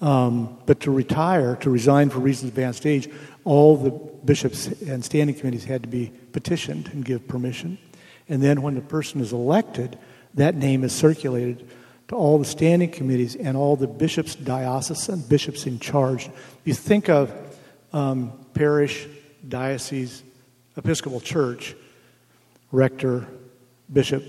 Um, 0.00 0.58
but 0.66 0.80
to 0.80 0.90
retire, 0.90 1.56
to 1.56 1.70
resign 1.70 2.10
for 2.10 2.18
reasons 2.18 2.50
of 2.50 2.58
advanced 2.58 2.84
age, 2.86 3.08
all 3.44 3.76
the 3.76 3.90
bishops 4.24 4.66
and 4.82 5.04
standing 5.04 5.36
committees 5.36 5.64
had 5.64 5.82
to 5.82 5.88
be 5.88 6.12
petitioned 6.32 6.88
and 6.92 7.04
give 7.04 7.26
permission. 7.26 7.78
And 8.28 8.42
then 8.42 8.62
when 8.62 8.74
the 8.74 8.80
person 8.80 9.20
is 9.20 9.32
elected, 9.32 9.98
that 10.34 10.54
name 10.54 10.84
is 10.84 10.92
circulated 10.92 11.68
to 12.08 12.14
all 12.14 12.38
the 12.38 12.44
standing 12.44 12.90
committees 12.90 13.36
and 13.36 13.56
all 13.56 13.76
the 13.76 13.86
bishops, 13.86 14.34
diocesan 14.34 15.20
bishops 15.20 15.66
in 15.66 15.78
charge. 15.78 16.28
You 16.64 16.74
think 16.74 17.08
of 17.08 17.32
um, 17.92 18.32
parish, 18.54 19.06
diocese, 19.46 20.22
Episcopal 20.76 21.20
church, 21.20 21.74
rector, 22.70 23.26
bishop, 23.92 24.22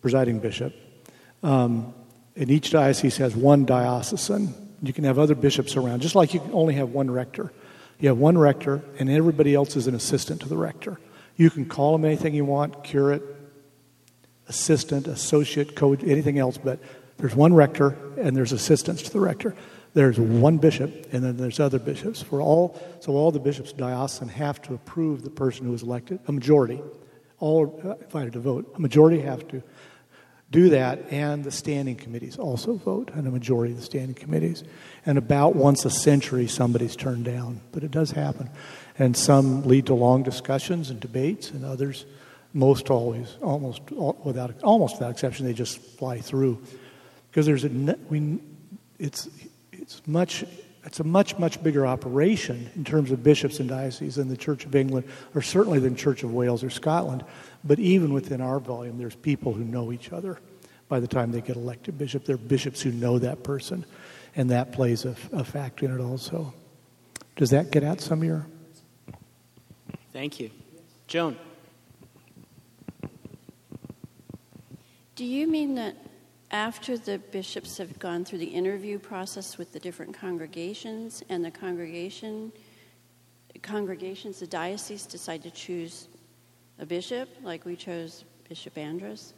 presiding 0.00 0.38
bishop. 0.38 0.72
Um, 1.42 1.92
and 2.36 2.52
each 2.52 2.70
diocese 2.70 3.16
has 3.16 3.34
one 3.34 3.64
diocesan. 3.64 4.54
You 4.80 4.92
can 4.92 5.02
have 5.02 5.18
other 5.18 5.34
bishops 5.34 5.76
around, 5.76 6.00
just 6.00 6.14
like 6.14 6.34
you 6.34 6.40
only 6.52 6.74
have 6.74 6.90
one 6.90 7.10
rector. 7.10 7.52
You 7.98 8.10
have 8.10 8.18
one 8.18 8.38
rector, 8.38 8.80
and 9.00 9.10
everybody 9.10 9.56
else 9.56 9.74
is 9.74 9.88
an 9.88 9.96
assistant 9.96 10.42
to 10.42 10.48
the 10.48 10.56
rector. 10.56 11.00
You 11.36 11.50
can 11.50 11.66
call 11.66 11.92
them 11.92 12.04
anything 12.04 12.32
you 12.32 12.44
want 12.44 12.84
curate, 12.84 13.22
assistant, 14.46 15.08
associate, 15.08 15.74
coach, 15.74 16.04
anything 16.04 16.38
else, 16.38 16.58
but 16.58 16.78
there's 17.18 17.34
one 17.34 17.52
rector 17.52 17.96
and 18.16 18.36
there's 18.36 18.52
assistants 18.52 19.02
to 19.02 19.12
the 19.12 19.20
rector. 19.20 19.54
There's 19.94 20.18
one 20.18 20.58
bishop 20.58 21.08
and 21.12 21.22
then 21.22 21.36
there's 21.36 21.60
other 21.60 21.78
bishops. 21.78 22.22
For 22.22 22.40
all, 22.40 22.80
so 23.00 23.12
all 23.12 23.30
the 23.30 23.40
bishops 23.40 23.72
diocesan 23.72 24.28
have 24.28 24.62
to 24.62 24.74
approve 24.74 25.22
the 25.22 25.30
person 25.30 25.66
who 25.66 25.74
is 25.74 25.82
elected. 25.82 26.20
A 26.28 26.32
majority, 26.32 26.80
all 27.40 27.80
invited 28.00 28.34
to 28.34 28.40
vote. 28.40 28.72
A 28.76 28.80
majority 28.80 29.20
have 29.20 29.46
to 29.48 29.62
do 30.50 30.70
that, 30.70 31.12
and 31.12 31.44
the 31.44 31.50
standing 31.50 31.94
committees 31.94 32.38
also 32.38 32.74
vote, 32.74 33.10
and 33.12 33.26
a 33.26 33.30
majority 33.30 33.72
of 33.72 33.78
the 33.78 33.84
standing 33.84 34.14
committees. 34.14 34.64
And 35.04 35.18
about 35.18 35.54
once 35.54 35.84
a 35.84 35.90
century, 35.90 36.46
somebody's 36.46 36.96
turned 36.96 37.26
down, 37.26 37.60
but 37.70 37.84
it 37.84 37.90
does 37.90 38.12
happen. 38.12 38.48
And 38.98 39.14
some 39.14 39.64
lead 39.64 39.86
to 39.86 39.94
long 39.94 40.22
discussions 40.22 40.88
and 40.88 41.00
debates, 41.00 41.50
and 41.50 41.64
others, 41.66 42.06
most 42.54 42.88
always, 42.88 43.36
almost 43.42 43.82
without 43.90 44.62
almost 44.62 44.96
without 44.96 45.10
exception, 45.10 45.44
they 45.44 45.52
just 45.52 45.78
fly 45.78 46.18
through 46.18 46.62
because 47.30 47.46
there's 47.46 47.64
a 47.64 47.68
we, 48.08 48.40
it's 48.98 49.28
it's 49.72 50.06
much 50.06 50.44
it's 50.84 51.00
a 51.00 51.04
much 51.04 51.38
much 51.38 51.62
bigger 51.62 51.86
operation 51.86 52.70
in 52.74 52.84
terms 52.84 53.10
of 53.10 53.22
bishops 53.22 53.60
and 53.60 53.68
dioceses 53.68 54.16
than 54.16 54.28
the 54.28 54.36
Church 54.36 54.64
of 54.64 54.74
England, 54.74 55.06
or 55.34 55.42
certainly 55.42 55.78
than 55.78 55.96
Church 55.96 56.22
of 56.22 56.32
Wales 56.32 56.64
or 56.64 56.70
Scotland. 56.70 57.24
But 57.64 57.78
even 57.78 58.12
within 58.12 58.40
our 58.40 58.58
volume, 58.60 58.98
there's 58.98 59.14
people 59.14 59.52
who 59.52 59.64
know 59.64 59.92
each 59.92 60.12
other. 60.12 60.38
By 60.88 61.00
the 61.00 61.06
time 61.06 61.32
they 61.32 61.42
get 61.42 61.56
elected 61.56 61.98
bishop, 61.98 62.24
they're 62.24 62.38
bishops 62.38 62.80
who 62.80 62.90
know 62.90 63.18
that 63.18 63.42
person, 63.42 63.84
and 64.34 64.50
that 64.50 64.72
plays 64.72 65.04
a, 65.04 65.14
a 65.32 65.44
factor 65.44 65.84
in 65.84 65.94
it 65.94 66.00
also. 66.00 66.54
Does 67.36 67.50
that 67.50 67.70
get 67.70 67.82
at 67.82 68.00
some 68.00 68.20
of 68.20 68.24
your? 68.24 68.46
Thank 70.12 70.40
you, 70.40 70.50
Joan. 71.06 71.36
Do 75.14 75.24
you 75.24 75.46
mean 75.46 75.74
that 75.74 75.96
after 76.50 76.96
the 76.96 77.18
bishops 77.18 77.78
have 77.78 77.98
gone 77.98 78.24
through 78.24 78.38
the 78.38 78.46
interview 78.46 78.98
process 78.98 79.58
with 79.58 79.72
the 79.72 79.80
different 79.80 80.14
congregations 80.18 81.22
and 81.28 81.44
the 81.44 81.50
congregation 81.50 82.52
congregations 83.62 84.38
the 84.38 84.46
diocese 84.46 85.04
decide 85.04 85.42
to 85.42 85.50
choose 85.50 86.08
a 86.78 86.86
bishop 86.86 87.28
like 87.42 87.64
we 87.64 87.74
chose 87.74 88.24
bishop 88.48 88.78
andrus 88.78 89.34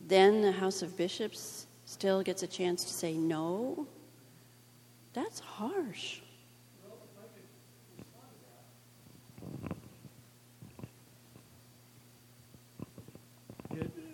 then 0.00 0.40
the 0.40 0.52
house 0.52 0.82
of 0.82 0.96
bishops 0.96 1.66
still 1.88 2.22
gets 2.22 2.42
a 2.42 2.46
chance 2.46 2.84
to 2.84 2.92
say 2.92 3.14
no. 3.14 3.86
That's 5.14 5.40
harsh. 5.40 6.20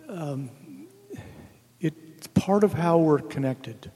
Um, 0.07 0.49
part 2.27 2.63
of 2.63 2.73
how 2.73 2.97
we're 2.97 3.19
connected. 3.19 3.91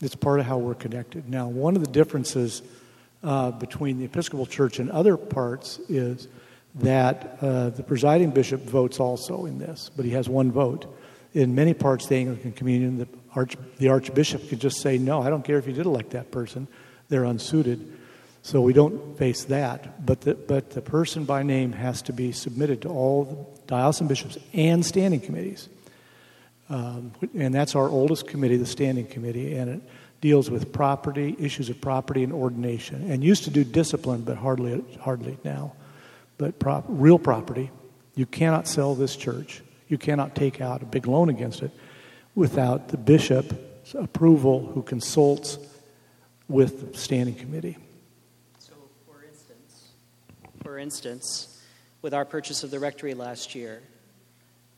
It's 0.00 0.14
part 0.14 0.40
of 0.40 0.46
how 0.46 0.58
we're 0.58 0.74
connected. 0.74 1.28
Now, 1.28 1.48
one 1.48 1.76
of 1.76 1.84
the 1.84 1.90
differences 1.90 2.62
uh, 3.22 3.52
between 3.52 3.98
the 3.98 4.04
Episcopal 4.04 4.46
Church 4.46 4.78
and 4.78 4.90
other 4.90 5.16
parts 5.16 5.78
is 5.88 6.28
that 6.76 7.38
uh, 7.40 7.70
the 7.70 7.82
presiding 7.82 8.30
bishop 8.30 8.62
votes 8.62 8.98
also 8.98 9.46
in 9.46 9.58
this, 9.58 9.90
but 9.94 10.04
he 10.04 10.12
has 10.12 10.28
one 10.28 10.50
vote. 10.50 10.86
In 11.34 11.54
many 11.54 11.72
parts 11.72 12.04
of 12.04 12.10
the 12.10 12.16
Anglican 12.16 12.52
Communion, 12.52 12.98
the, 12.98 13.08
arch, 13.34 13.56
the 13.78 13.88
archbishop 13.88 14.48
could 14.48 14.60
just 14.60 14.80
say, 14.80 14.98
No, 14.98 15.22
I 15.22 15.30
don't 15.30 15.44
care 15.44 15.58
if 15.58 15.66
you 15.66 15.72
did 15.72 15.86
elect 15.86 16.10
that 16.10 16.30
person, 16.30 16.66
they're 17.08 17.24
unsuited. 17.24 17.98
So 18.42 18.60
we 18.60 18.72
don't 18.72 19.16
face 19.16 19.44
that. 19.44 20.04
But 20.04 20.22
the, 20.22 20.34
but 20.34 20.70
the 20.70 20.82
person 20.82 21.24
by 21.24 21.44
name 21.44 21.72
has 21.72 22.02
to 22.02 22.12
be 22.12 22.32
submitted 22.32 22.82
to 22.82 22.88
all 22.88 23.24
the 23.24 23.66
diocesan 23.68 24.08
bishops 24.08 24.36
and 24.52 24.84
standing 24.84 25.20
committees. 25.20 25.68
Um, 26.72 27.12
and 27.34 27.54
that's 27.54 27.74
our 27.74 27.86
oldest 27.86 28.26
committee, 28.26 28.56
the 28.56 28.64
Standing 28.64 29.06
Committee, 29.06 29.56
and 29.56 29.68
it 29.68 29.82
deals 30.22 30.50
with 30.50 30.72
property, 30.72 31.36
issues 31.38 31.68
of 31.68 31.78
property 31.82 32.24
and 32.24 32.32
ordination, 32.32 33.10
and 33.10 33.22
used 33.22 33.44
to 33.44 33.50
do 33.50 33.62
discipline, 33.62 34.22
but 34.22 34.38
hardly, 34.38 34.82
hardly 34.98 35.36
now. 35.44 35.74
But 36.38 36.58
prop, 36.58 36.86
real 36.88 37.18
property, 37.18 37.70
you 38.14 38.24
cannot 38.24 38.66
sell 38.66 38.94
this 38.94 39.16
church. 39.16 39.60
You 39.88 39.98
cannot 39.98 40.34
take 40.34 40.62
out 40.62 40.80
a 40.80 40.86
big 40.86 41.06
loan 41.06 41.28
against 41.28 41.60
it 41.60 41.72
without 42.34 42.88
the 42.88 42.96
bishop's 42.96 43.94
approval, 43.94 44.64
who 44.72 44.80
consults 44.80 45.58
with 46.48 46.92
the 46.92 46.98
Standing 46.98 47.34
Committee. 47.34 47.76
So, 48.58 48.72
for 49.06 49.22
instance, 49.22 49.90
for 50.62 50.78
instance, 50.78 51.62
with 52.00 52.14
our 52.14 52.24
purchase 52.24 52.64
of 52.64 52.70
the 52.70 52.80
rectory 52.80 53.12
last 53.12 53.54
year, 53.54 53.82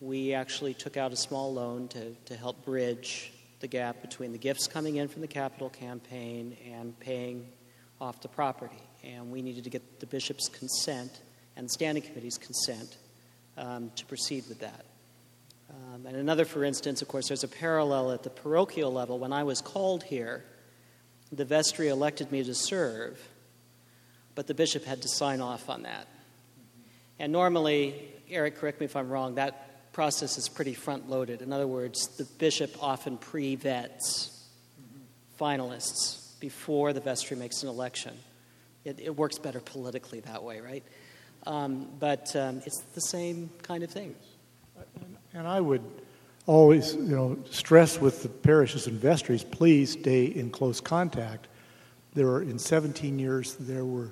we 0.04 0.34
actually 0.34 0.74
took 0.74 0.96
out 0.98 1.12
a 1.12 1.16
small 1.16 1.54
loan 1.54 1.88
to, 1.88 2.10
to 2.26 2.36
help 2.36 2.62
bridge 2.64 3.32
the 3.60 3.66
gap 3.66 4.02
between 4.02 4.32
the 4.32 4.38
gifts 4.38 4.66
coming 4.66 4.96
in 4.96 5.08
from 5.08 5.22
the 5.22 5.28
capital 5.28 5.70
campaign 5.70 6.56
and 6.70 6.98
paying 7.00 7.48
off 8.00 8.20
the 8.20 8.28
property. 8.28 8.82
And 9.02 9.30
we 9.30 9.40
needed 9.40 9.64
to 9.64 9.70
get 9.70 10.00
the 10.00 10.06
bishop's 10.06 10.48
consent 10.48 11.22
and 11.56 11.66
the 11.66 11.70
standing 11.70 12.02
committee's 12.02 12.36
consent 12.36 12.98
um, 13.56 13.90
to 13.96 14.04
proceed 14.04 14.44
with 14.48 14.60
that. 14.60 14.84
Um, 15.70 16.04
and 16.06 16.16
another, 16.16 16.44
for 16.44 16.64
instance, 16.64 17.00
of 17.00 17.08
course, 17.08 17.28
there's 17.28 17.44
a 17.44 17.48
parallel 17.48 18.12
at 18.12 18.22
the 18.22 18.30
parochial 18.30 18.92
level. 18.92 19.18
When 19.18 19.32
I 19.32 19.44
was 19.44 19.62
called 19.62 20.02
here, 20.02 20.44
the 21.32 21.46
vestry 21.46 21.88
elected 21.88 22.30
me 22.30 22.44
to 22.44 22.54
serve, 22.54 23.18
but 24.34 24.46
the 24.46 24.54
bishop 24.54 24.84
had 24.84 25.00
to 25.02 25.08
sign 25.08 25.40
off 25.40 25.70
on 25.70 25.84
that. 25.84 26.06
And 27.18 27.32
normally, 27.32 27.94
Eric, 28.28 28.56
correct 28.56 28.80
me 28.80 28.84
if 28.84 28.96
I'm 28.96 29.08
wrong, 29.08 29.36
that 29.36 29.73
process 29.94 30.36
is 30.36 30.48
pretty 30.48 30.74
front 30.74 31.08
loaded. 31.08 31.40
In 31.40 31.52
other 31.52 31.66
words, 31.66 32.08
the 32.18 32.24
bishop 32.24 32.76
often 32.82 33.16
pre 33.16 33.54
vets 33.54 34.44
finalists 35.40 36.38
before 36.40 36.92
the 36.92 37.00
vestry 37.00 37.36
makes 37.36 37.62
an 37.62 37.70
election. 37.70 38.14
It, 38.84 39.00
it 39.00 39.16
works 39.16 39.38
better 39.38 39.60
politically 39.60 40.20
that 40.20 40.42
way, 40.42 40.60
right? 40.60 40.84
Um, 41.46 41.88
but 41.98 42.34
um, 42.36 42.60
it's 42.66 42.80
the 42.94 43.00
same 43.00 43.48
kind 43.62 43.82
of 43.82 43.90
thing. 43.90 44.14
And 45.32 45.46
I 45.46 45.60
would 45.60 45.82
always, 46.46 46.94
you 46.94 47.02
know, 47.16 47.38
stress 47.50 48.00
with 48.00 48.22
the 48.22 48.28
parishes 48.28 48.86
and 48.86 49.00
vestries, 49.00 49.44
please 49.44 49.92
stay 49.92 50.26
in 50.26 50.50
close 50.50 50.80
contact. 50.80 51.46
There 52.14 52.26
were, 52.26 52.42
in 52.42 52.58
17 52.58 53.18
years, 53.18 53.54
there 53.54 53.84
were 53.84 54.10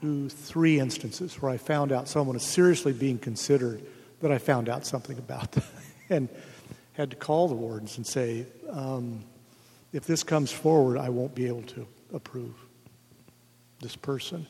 two, 0.00 0.28
three 0.28 0.78
instances 0.78 1.40
where 1.40 1.50
I 1.50 1.56
found 1.56 1.92
out 1.92 2.08
someone 2.08 2.36
is 2.36 2.44
seriously 2.44 2.92
being 2.92 3.18
considered 3.18 3.82
that 4.20 4.30
I 4.30 4.38
found 4.38 4.68
out 4.68 4.86
something 4.86 5.18
about 5.18 5.54
and 6.10 6.28
had 6.92 7.10
to 7.10 7.16
call 7.16 7.48
the 7.48 7.54
wardens 7.54 7.96
and 7.96 8.06
say, 8.06 8.46
um, 8.68 9.24
if 9.92 10.06
this 10.06 10.22
comes 10.22 10.52
forward, 10.52 10.98
I 10.98 11.08
won't 11.08 11.34
be 11.34 11.46
able 11.46 11.62
to 11.62 11.86
approve 12.12 12.54
this 13.80 13.96
person. 13.96 14.46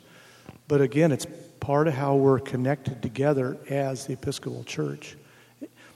But 0.69 0.81
again, 0.81 1.13
it's 1.13 1.27
part 1.61 1.89
of 1.89 1.95
how 1.95 2.17
we're 2.17 2.41
connected 2.41 3.03
together 3.03 3.59
as 3.69 4.07
the 4.07 4.15
Episcopal 4.15 4.65
Church. 4.65 5.17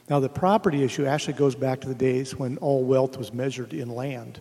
Now, 0.09 0.21
the 0.21 0.29
property 0.29 0.85
issue 0.85 1.07
actually 1.07 1.35
goes 1.35 1.55
back 1.55 1.81
to 1.81 1.89
the 1.89 1.95
days 1.95 2.37
when 2.37 2.59
all 2.59 2.85
wealth 2.85 3.17
was 3.17 3.33
measured 3.33 3.73
in 3.73 3.89
land. 3.89 4.41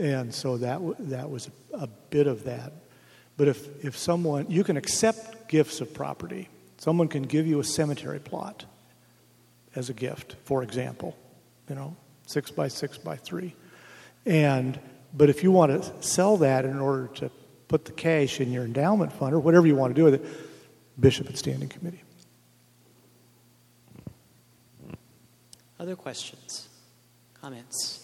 And 0.00 0.34
so 0.34 0.56
that, 0.56 0.80
that 1.10 1.30
was 1.30 1.50
a 1.74 1.86
bit 1.86 2.26
of 2.26 2.44
that. 2.44 2.72
But 3.36 3.48
if, 3.48 3.84
if 3.84 3.96
someone, 3.96 4.50
you 4.50 4.64
can 4.64 4.76
accept 4.76 5.48
gifts 5.48 5.80
of 5.80 5.92
property, 5.92 6.48
Someone 6.82 7.06
can 7.06 7.22
give 7.22 7.46
you 7.46 7.60
a 7.60 7.64
cemetery 7.64 8.18
plot 8.18 8.64
as 9.76 9.88
a 9.88 9.92
gift, 9.92 10.34
for 10.42 10.64
example, 10.64 11.16
you 11.68 11.76
know, 11.76 11.96
six 12.26 12.50
by 12.50 12.66
six 12.66 12.98
by 12.98 13.14
three. 13.14 13.54
And 14.26 14.80
but 15.14 15.30
if 15.30 15.44
you 15.44 15.52
want 15.52 15.70
to 15.80 16.02
sell 16.02 16.38
that 16.38 16.64
in 16.64 16.80
order 16.80 17.06
to 17.18 17.30
put 17.68 17.84
the 17.84 17.92
cash 17.92 18.40
in 18.40 18.50
your 18.50 18.64
endowment 18.64 19.12
fund 19.12 19.32
or 19.32 19.38
whatever 19.38 19.64
you 19.64 19.76
want 19.76 19.94
to 19.94 20.00
do 20.00 20.02
with 20.02 20.14
it, 20.14 20.24
bishop 20.98 21.28
and 21.28 21.38
standing 21.38 21.68
committee. 21.68 22.02
Other 25.78 25.94
questions, 25.94 26.68
comments? 27.32 28.02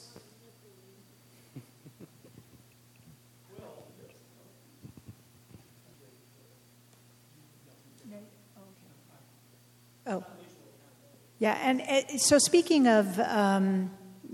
Oh. 10.09 10.25
Yeah, 11.49 11.57
and 11.63 11.81
uh, 11.81 12.19
so 12.19 12.39
speaking 12.39 12.87
of 12.87 13.19
um, 13.21 13.91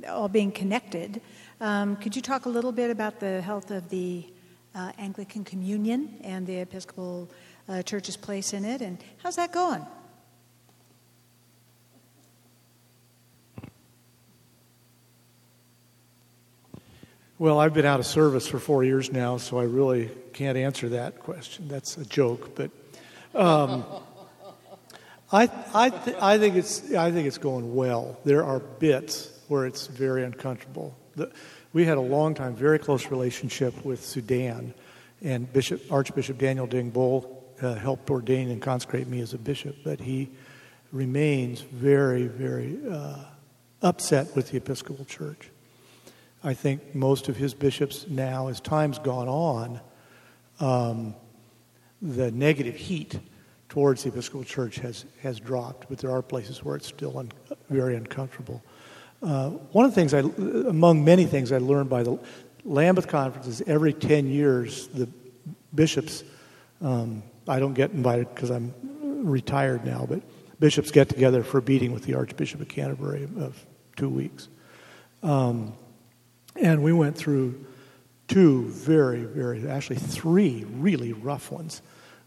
all 0.08 0.28
being 0.28 0.50
connected, 0.50 1.20
um, 1.60 1.94
could 1.94 2.16
you 2.16 2.20
talk 2.20 2.46
a 2.46 2.48
little 2.48 2.72
bit 2.72 2.90
about 2.90 3.20
the 3.20 3.40
health 3.40 3.70
of 3.70 3.88
the 3.88 4.26
uh, 4.74 4.90
Anglican 4.98 5.44
Communion 5.44 6.18
and 6.24 6.44
the 6.44 6.56
Episcopal 6.56 7.30
uh, 7.68 7.82
Church's 7.82 8.16
place 8.16 8.52
in 8.52 8.64
it, 8.64 8.80
and 8.80 8.98
how's 9.22 9.36
that 9.36 9.52
going? 9.52 9.86
Well, 17.38 17.60
I've 17.60 17.74
been 17.74 17.86
out 17.86 18.00
of 18.00 18.06
service 18.06 18.48
for 18.48 18.58
four 18.58 18.82
years 18.82 19.12
now, 19.12 19.36
so 19.36 19.60
I 19.60 19.64
really 19.66 20.10
can't 20.32 20.58
answer 20.58 20.88
that 20.88 21.20
question. 21.20 21.68
That's 21.68 21.96
a 21.96 22.04
joke, 22.04 22.56
but 22.56 22.72
um, 23.36 23.84
I, 25.35 25.51
I, 25.74 25.91
th- 25.91 26.16
I, 26.20 26.39
think 26.39 26.55
it's, 26.55 26.95
I 26.95 27.11
think 27.11 27.26
it's 27.26 27.39
going 27.39 27.74
well. 27.74 28.16
There 28.24 28.45
are 28.45 28.61
bits 28.61 29.37
where 29.49 29.66
it's 29.66 29.89
very 29.89 30.22
uncomfortable. 30.22 30.97
The, 31.16 31.32
we 31.72 31.85
had 31.85 31.99
a 31.99 32.01
long 32.01 32.37
time, 32.37 32.55
very 32.55 32.78
close 32.78 33.11
relationship 33.11 33.85
with 33.85 34.05
Sudan, 34.05 34.72
and 35.22 35.53
Bishop, 35.53 35.91
Archbishop 35.91 36.39
Daniel 36.39 36.68
Deng 36.68 36.93
Bul 36.93 37.45
uh, 37.61 37.74
helped 37.74 38.09
ordain 38.11 38.49
and 38.49 38.62
consecrate 38.62 39.09
me 39.09 39.20
as 39.22 39.35
a 39.35 39.39
bishop, 39.39 39.74
but 39.82 39.99
he 39.99 40.30
remains 40.93 41.62
very, 41.62 42.28
very 42.28 42.78
uh, 42.89 43.16
upset 43.82 44.37
with 44.37 44.53
the 44.53 44.59
Episcopal 44.59 45.05
Church. 45.05 45.51
I 46.45 46.55
think 46.55 46.95
most 46.95 47.28
of 47.28 47.37
his 47.37 47.55
bishops 47.55 48.07
now, 48.07 48.47
as 48.47 48.61
time's 48.61 49.01
gone 49.01 49.28
on, 49.28 49.80
um, 50.61 51.16
the 52.01 52.30
negative 52.30 52.76
heat 52.76 53.18
towards 53.74 54.04
the 54.04 54.08
Episcopal 54.08 54.44
Church 54.44 54.76
has, 54.76 55.04
has 55.20 55.40
dropped, 55.40 55.88
but 55.88 55.98
there 55.98 56.12
are 56.12 56.22
places 56.22 56.62
where 56.62 56.76
it's 56.76 56.86
still 56.86 57.18
un, 57.18 57.32
very 57.70 57.96
uncomfortable. 57.96 58.62
Uh, 59.20 59.50
one 59.72 59.84
of 59.84 59.90
the 59.90 59.96
things, 59.96 60.14
I, 60.14 60.20
among 60.68 61.04
many 61.04 61.24
things 61.24 61.50
I 61.50 61.58
learned 61.58 61.90
by 61.90 62.04
the 62.04 62.16
Lambeth 62.64 63.08
conferences, 63.08 63.64
every 63.66 63.92
10 63.92 64.28
years, 64.28 64.86
the 64.94 65.08
bishops, 65.74 66.22
um, 66.82 67.24
I 67.48 67.58
don't 67.58 67.74
get 67.74 67.90
invited 67.90 68.32
because 68.32 68.50
I'm 68.50 68.72
retired 69.26 69.84
now, 69.84 70.06
but 70.08 70.22
bishops 70.60 70.92
get 70.92 71.08
together 71.08 71.42
for 71.42 71.58
a 71.58 71.62
meeting 71.62 71.90
with 71.90 72.04
the 72.04 72.14
Archbishop 72.14 72.60
of 72.60 72.68
Canterbury 72.68 73.24
of 73.24 73.66
two 73.96 74.08
weeks. 74.08 74.46
Um, 75.24 75.74
and 76.54 76.84
we 76.84 76.92
went 76.92 77.16
through 77.16 77.66
two 78.28 78.68
very, 78.68 79.24
very, 79.24 79.68
actually 79.68 79.96
three 79.96 80.64
really 80.74 81.12
rough 81.12 81.50
ones 81.50 81.82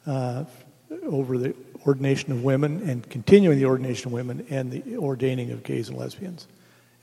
uh, 0.06 0.44
over 1.04 1.38
the 1.38 1.56
ordination 1.86 2.32
of 2.32 2.44
women 2.44 2.90
and 2.90 3.10
continuing 3.10 3.58
the 3.58 3.66
ordination 3.66 4.08
of 4.08 4.14
women 4.14 4.46
and 4.50 4.72
the 4.72 4.98
ordaining 4.98 5.52
of 5.52 5.64
gays 5.64 5.90
and 5.90 5.98
lesbians 5.98 6.48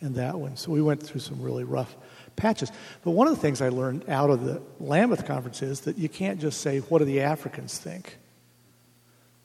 and 0.00 0.14
that 0.16 0.38
one. 0.38 0.56
So 0.56 0.70
we 0.70 0.82
went 0.82 1.02
through 1.02 1.20
some 1.20 1.40
really 1.40 1.64
rough 1.64 1.96
patches. 2.36 2.70
But 3.02 3.12
one 3.12 3.26
of 3.26 3.34
the 3.34 3.40
things 3.40 3.60
I 3.62 3.68
learned 3.68 4.08
out 4.08 4.30
of 4.30 4.44
the 4.44 4.60
Lambeth 4.80 5.26
conference 5.26 5.62
is 5.62 5.82
that 5.82 5.96
you 5.96 6.08
can't 6.08 6.40
just 6.40 6.60
say, 6.60 6.80
what 6.80 6.98
do 6.98 7.04
the 7.04 7.22
Africans 7.22 7.78
think? 7.78 8.18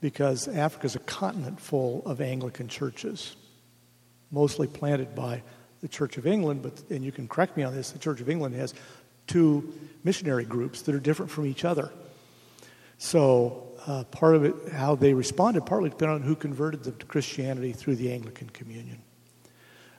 Because 0.01 0.47
Africa 0.47 0.85
is 0.85 0.95
a 0.95 0.99
continent 0.99 1.59
full 1.59 2.03
of 2.05 2.21
Anglican 2.21 2.67
churches, 2.67 3.35
mostly 4.31 4.67
planted 4.67 5.15
by 5.15 5.43
the 5.81 5.87
Church 5.87 6.17
of 6.17 6.27
England, 6.27 6.61
but 6.61 6.81
and 6.89 7.03
you 7.03 7.11
can 7.11 7.27
correct 7.27 7.55
me 7.55 7.63
on 7.63 7.73
this, 7.73 7.91
the 7.91 7.99
Church 7.99 8.19
of 8.19 8.29
England 8.29 8.55
has 8.55 8.73
two 9.27 9.73
missionary 10.03 10.43
groups 10.43 10.81
that 10.83 10.95
are 10.95 10.99
different 10.99 11.31
from 11.31 11.45
each 11.45 11.63
other. 11.63 11.89
So 12.97 13.68
uh, 13.89 14.03
part 14.05 14.35
of 14.35 14.45
it, 14.45 14.53
how 14.71 14.93
they 14.93 15.15
responded, 15.15 15.65
partly 15.65 15.89
depended 15.89 16.15
on 16.15 16.21
who 16.21 16.35
converted 16.35 16.83
them 16.83 16.95
to 16.97 17.05
Christianity 17.07 17.73
through 17.73 17.95
the 17.95 18.11
Anglican 18.13 18.47
Communion. 18.51 19.01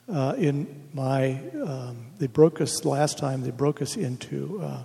Uh, 0.09 0.33
in 0.37 0.87
my, 0.93 1.33
um, 1.61 2.05
they 2.17 2.27
broke 2.27 2.61
us 2.61 2.85
last 2.85 3.17
time. 3.17 3.41
They 3.41 3.51
broke 3.51 3.81
us 3.81 3.97
into 3.97 4.61
uh, 4.61 4.83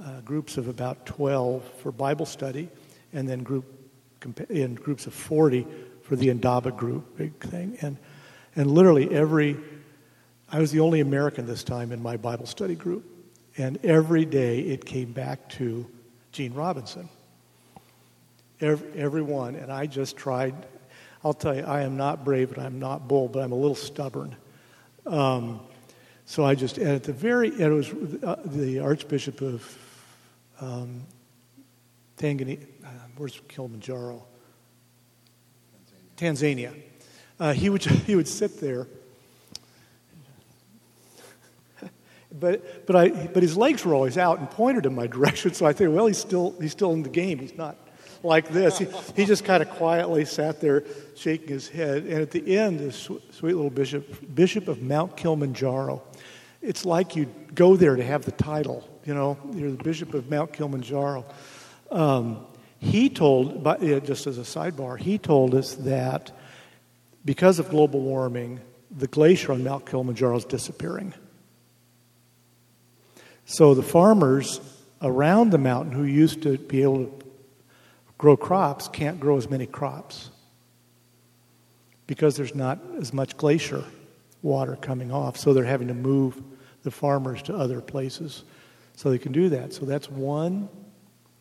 uh 0.00 0.20
groups 0.20 0.56
of 0.56 0.68
about 0.68 1.04
twelve 1.04 1.64
for 1.82 1.90
Bible 1.90 2.26
study, 2.26 2.68
and 3.12 3.28
then 3.28 3.42
group 3.42 3.64
in 4.48 4.76
groups 4.76 5.06
of 5.08 5.14
forty 5.14 5.66
for 6.02 6.14
the 6.14 6.28
Indaba 6.28 6.70
group, 6.70 7.18
big 7.18 7.34
thing, 7.40 7.76
and 7.82 7.96
and 8.54 8.70
literally 8.70 9.12
every, 9.12 9.56
I 10.48 10.60
was 10.60 10.70
the 10.70 10.80
only 10.80 11.00
American 11.00 11.46
this 11.46 11.64
time 11.64 11.90
in 11.90 12.00
my 12.00 12.16
Bible 12.16 12.46
study 12.46 12.76
group. 12.76 13.04
And 13.56 13.84
every 13.84 14.24
day 14.24 14.60
it 14.60 14.84
came 14.84 15.12
back 15.12 15.48
to 15.50 15.86
Gene 16.32 16.54
Robinson. 16.54 17.08
Every, 18.60 18.98
everyone. 18.98 19.56
And 19.56 19.72
I 19.72 19.86
just 19.86 20.16
tried. 20.16 20.54
I'll 21.24 21.34
tell 21.34 21.54
you, 21.54 21.62
I 21.62 21.82
am 21.82 21.96
not 21.96 22.24
brave 22.24 22.52
and 22.52 22.64
I'm 22.64 22.78
not 22.78 23.08
bold, 23.08 23.32
but 23.32 23.42
I'm 23.42 23.52
a 23.52 23.56
little 23.56 23.74
stubborn. 23.74 24.36
Um, 25.06 25.60
so 26.26 26.44
I 26.44 26.54
just, 26.54 26.78
and 26.78 26.88
at 26.88 27.04
the 27.04 27.12
very 27.12 27.48
it 27.48 27.68
was 27.68 27.92
uh, 28.22 28.36
the 28.44 28.80
Archbishop 28.80 29.40
of 29.42 29.78
um, 30.60 31.02
Tanganyika, 32.16 32.66
uh, 32.84 32.88
where's 33.16 33.40
Kilimanjaro? 33.48 34.24
Tanzania. 36.16 36.70
Tanzania 36.70 36.82
uh, 37.40 37.52
he, 37.52 37.68
would, 37.68 37.84
he 38.06 38.16
would 38.16 38.28
sit 38.28 38.60
there. 38.60 38.86
but, 42.32 42.86
but, 42.86 42.96
I, 42.96 43.08
but 43.08 43.42
his 43.42 43.56
legs 43.56 43.84
were 43.84 43.94
always 43.94 44.18
out 44.18 44.38
and 44.38 44.50
pointed 44.50 44.86
in 44.86 44.94
my 44.94 45.06
direction, 45.08 45.54
so 45.54 45.66
I 45.66 45.72
think, 45.72 45.94
well, 45.94 46.06
he's 46.06 46.18
still, 46.18 46.54
he's 46.60 46.72
still 46.72 46.92
in 46.92 47.02
the 47.02 47.08
game. 47.08 47.38
He's 47.38 47.56
not 47.56 47.76
like 48.24 48.48
this. 48.48 48.78
He, 48.78 48.86
he 49.14 49.24
just 49.24 49.44
kind 49.44 49.62
of 49.62 49.70
quietly 49.70 50.24
sat 50.24 50.60
there 50.60 50.84
shaking 51.16 51.48
his 51.48 51.68
head. 51.68 52.04
And 52.04 52.20
at 52.20 52.30
the 52.30 52.56
end, 52.56 52.80
this 52.80 52.96
sweet 52.96 53.54
little 53.54 53.70
bishop, 53.70 54.34
Bishop 54.34 54.68
of 54.68 54.82
Mount 54.82 55.16
Kilimanjaro, 55.16 56.02
it's 56.62 56.84
like 56.84 57.14
you 57.14 57.26
go 57.54 57.76
there 57.76 57.94
to 57.94 58.04
have 58.04 58.24
the 58.24 58.32
title, 58.32 58.88
you 59.04 59.14
know, 59.14 59.38
you're 59.52 59.70
the 59.70 59.82
Bishop 59.82 60.14
of 60.14 60.30
Mount 60.30 60.52
Kilimanjaro. 60.52 61.24
Um, 61.90 62.46
he 62.78 63.08
told, 63.08 63.64
just 64.04 64.26
as 64.26 64.38
a 64.38 64.42
sidebar, 64.42 64.98
he 64.98 65.18
told 65.18 65.54
us 65.54 65.74
that 65.76 66.32
because 67.24 67.58
of 67.58 67.70
global 67.70 68.00
warming, 68.00 68.60
the 68.90 69.06
glacier 69.06 69.52
on 69.52 69.64
Mount 69.64 69.86
Kilimanjaro 69.86 70.36
is 70.36 70.44
disappearing. 70.44 71.14
So 73.46 73.74
the 73.74 73.82
farmers 73.82 74.60
around 75.02 75.50
the 75.50 75.58
mountain 75.58 75.92
who 75.92 76.04
used 76.04 76.42
to 76.42 76.56
be 76.56 76.82
able 76.82 77.06
to 77.06 77.23
grow 78.24 78.38
crops 78.38 78.88
can't 78.88 79.20
grow 79.20 79.36
as 79.36 79.50
many 79.50 79.66
crops 79.66 80.30
because 82.06 82.38
there's 82.38 82.54
not 82.54 82.80
as 82.98 83.12
much 83.12 83.36
glacier 83.36 83.84
water 84.40 84.76
coming 84.76 85.12
off. 85.12 85.36
So 85.36 85.52
they're 85.52 85.62
having 85.62 85.88
to 85.88 85.94
move 85.94 86.42
the 86.84 86.90
farmers 86.90 87.42
to 87.42 87.54
other 87.54 87.82
places 87.82 88.44
so 88.96 89.10
they 89.10 89.18
can 89.18 89.32
do 89.32 89.50
that. 89.50 89.74
So 89.74 89.84
that's 89.84 90.08
one. 90.08 90.70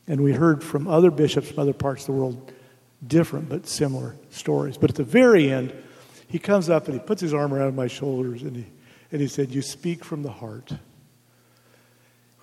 And 0.09 0.19
we 0.25 0.33
heard 0.33 0.61
from 0.61 0.89
other 0.89 1.09
bishops 1.09 1.51
from 1.51 1.59
other 1.59 1.71
parts 1.71 2.01
of 2.01 2.07
the 2.07 2.19
world 2.19 2.51
different 3.07 3.47
but 3.47 3.65
similar 3.65 4.17
stories. 4.29 4.77
But 4.77 4.89
at 4.89 4.97
the 4.97 5.05
very 5.05 5.49
end, 5.49 5.73
he 6.27 6.37
comes 6.37 6.69
up 6.69 6.89
and 6.89 6.95
he 6.95 6.99
puts 6.99 7.21
his 7.21 7.33
arm 7.33 7.53
around 7.53 7.77
my 7.77 7.87
shoulders 7.87 8.43
and 8.43 8.57
he, 8.57 8.65
and 9.09 9.21
he 9.21 9.29
said, 9.29 9.51
You 9.51 9.61
speak 9.61 10.03
from 10.03 10.21
the 10.21 10.31
heart. 10.31 10.73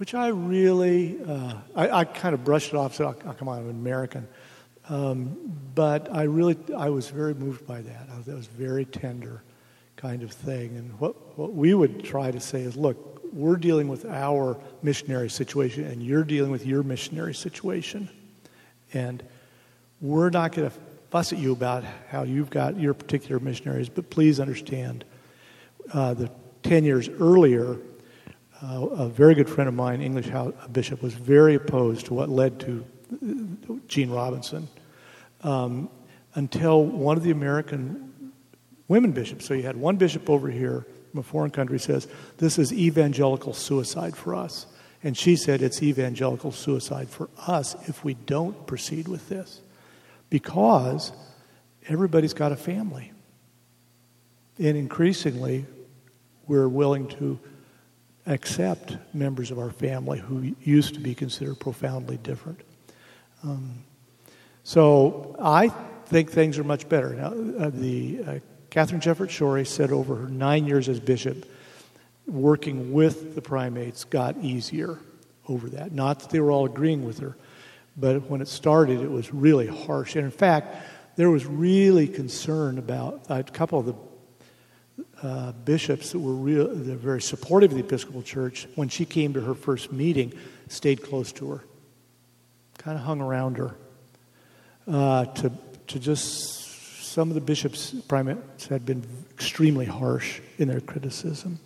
Which 0.01 0.14
I 0.14 0.28
really, 0.28 1.18
uh, 1.28 1.53
I, 1.76 1.90
I, 1.90 2.05
kind 2.07 2.32
of 2.32 2.42
brushed 2.42 2.68
it 2.68 2.74
off, 2.74 2.94
said, 2.94 3.05
oh, 3.05 3.12
come 3.12 3.48
on, 3.48 3.59
I'm 3.59 3.64
an 3.68 3.70
American. 3.72 4.26
Um, 4.88 5.36
but 5.74 6.09
I 6.11 6.22
really, 6.22 6.57
I 6.74 6.88
was 6.88 7.11
very 7.11 7.34
moved 7.34 7.66
by 7.66 7.82
that. 7.82 8.09
Was, 8.16 8.24
that 8.24 8.34
was 8.34 8.46
very 8.46 8.86
tender 8.86 9.42
kind 9.96 10.22
of 10.22 10.32
thing. 10.32 10.74
And 10.78 10.98
what, 10.98 11.38
what 11.38 11.53
we 11.53 11.74
would 11.74 12.03
try 12.03 12.30
to 12.30 12.40
say 12.40 12.62
is, 12.62 12.78
look, 12.78 13.22
we're 13.34 13.59
dealing 13.59 13.88
with 13.88 14.07
our 14.07 14.57
missionary 14.82 15.28
situation 15.28 15.84
and 15.84 16.03
you're 16.03 16.24
dealing 16.24 16.51
with 16.51 16.64
your 16.64 16.82
missionary 16.82 17.34
situation. 17.34 18.09
And 18.94 19.22
we're 20.01 20.30
not 20.30 20.53
going 20.53 20.70
to 20.70 20.76
fuss 21.11 21.34
at 21.34 21.38
you 21.38 21.53
about 21.53 21.84
how 22.09 22.22
you've 22.22 22.48
got 22.48 22.80
your 22.80 22.94
particular 22.94 23.38
missionaries, 23.38 23.90
but 23.90 24.09
please 24.09 24.40
understand 24.40 25.05
uh, 25.92 26.14
the 26.14 26.30
10 26.62 26.84
years 26.84 27.11
earlier, 27.11 27.76
uh, 28.63 28.87
a 28.87 29.09
very 29.09 29.35
good 29.35 29.49
friend 29.49 29.69
of 29.69 29.75
mine, 29.75 30.01
English 30.01 30.31
bishop, 30.73 31.03
was 31.03 31.15
very 31.15 31.55
opposed 31.55 32.07
to 32.07 32.15
what 32.15 32.29
led 32.29 32.61
to 32.61 32.85
Gene 33.89 34.11
Robinson 34.11 34.69
um, 35.43 35.89
until 36.35 36.85
one 36.85 37.17
of 37.17 37.23
the 37.23 37.31
American 37.31 38.33
women 38.89 39.13
bishops, 39.13 39.47
so 39.47 39.55
you 39.55 39.63
had 39.63 39.77
one 39.77 39.97
bishop 39.97 40.29
over 40.29 40.51
here 40.51 40.87
from 41.11 41.21
a 41.21 41.23
foreign 41.23 41.51
country, 41.51 41.79
says, 41.79 42.07
This 42.39 42.59
is 42.59 42.73
evangelical 42.73 43.53
suicide 43.53 44.17
for 44.17 44.35
us. 44.35 44.67
And 45.03 45.17
she 45.17 45.37
said, 45.37 45.63
It's 45.63 45.83
evangelical 45.83 46.53
suicide 46.53 47.09
for 47.09 47.31
us 47.47 47.77
if 47.89 48.05
we 48.05 48.15
don't 48.15 48.67
proceed 48.67 49.09
with 49.09 49.29
this 49.29 49.61
because 50.29 51.13
everybody's 51.89 52.35
got 52.35 52.53
a 52.53 52.57
family. 52.57 53.13
And 54.59 54.77
increasingly, 54.77 55.67
we're 56.47 56.69
willing 56.69 57.09
to 57.09 57.39
accept 58.31 58.97
members 59.12 59.51
of 59.51 59.59
our 59.59 59.70
family 59.70 60.18
who 60.20 60.55
used 60.62 60.95
to 60.95 61.01
be 61.01 61.14
considered 61.14 61.59
profoundly 61.59 62.16
different. 62.18 62.61
Um, 63.43 63.85
so 64.62 65.35
I 65.41 65.68
think 66.07 66.31
things 66.31 66.57
are 66.57 66.64
much 66.64 66.89
better. 66.89 67.12
Now, 67.12 67.64
uh, 67.64 67.70
the 67.70 68.20
uh, 68.26 68.39
Katharine 68.70 69.01
Jefferts 69.01 69.35
Schori 69.35 69.66
said 69.66 69.91
over 69.91 70.14
her 70.14 70.28
nine 70.28 70.66
years 70.66 70.89
as 70.89 71.01
bishop, 71.01 71.45
working 72.26 72.93
with 72.93 73.35
the 73.35 73.43
primates 73.43 74.05
got 74.05 74.37
easier 74.39 74.99
over 75.49 75.68
that. 75.70 75.91
Not 75.91 76.20
that 76.20 76.31
they 76.31 76.39
were 76.39 76.53
all 76.53 76.66
agreeing 76.66 77.05
with 77.05 77.18
her, 77.18 77.37
but 77.97 78.31
when 78.31 78.41
it 78.41 78.47
started, 78.47 79.01
it 79.01 79.11
was 79.11 79.35
really 79.35 79.66
harsh. 79.66 80.14
And 80.14 80.24
in 80.24 80.31
fact, 80.31 80.76
there 81.16 81.31
was 81.31 81.47
really 81.47 82.07
concern 82.07 82.78
about 82.78 83.22
a 83.28 83.43
couple 83.43 83.81
of 83.81 83.87
the 83.87 83.95
uh, 85.23 85.53
bishops 85.53 86.12
that 86.12 86.18
were 86.18 86.35
real, 86.35 86.68
that 86.68 86.89
were 86.89 86.97
very 86.97 87.23
supportive 87.23 87.73
of 87.73 87.79
the 87.79 87.85
Episcopal 87.85 88.23
Church. 88.23 88.66
When 88.75 88.89
she 88.89 89.05
came 89.05 89.35
to 89.35 89.41
her 89.41 89.55
first 89.55 89.93
meeting, 89.93 90.33
stayed 90.68 91.03
close 91.03 91.33
to 91.33 91.51
her, 91.51 91.64
kind 92.79 92.97
of 92.97 93.05
hung 93.05 93.21
around 93.21 93.59
her. 93.59 93.77
Uh, 94.87 95.27
to 95.27 95.53
to 95.89 95.99
just 95.99 97.05
some 97.12 97.29
of 97.29 97.35
the 97.35 97.41
bishops 97.41 97.93
primates 98.07 98.66
had 98.68 98.87
been 98.87 99.05
extremely 99.33 99.85
harsh 99.85 100.41
in 100.59 100.68
their 100.68 100.81
criticism. 100.81 101.59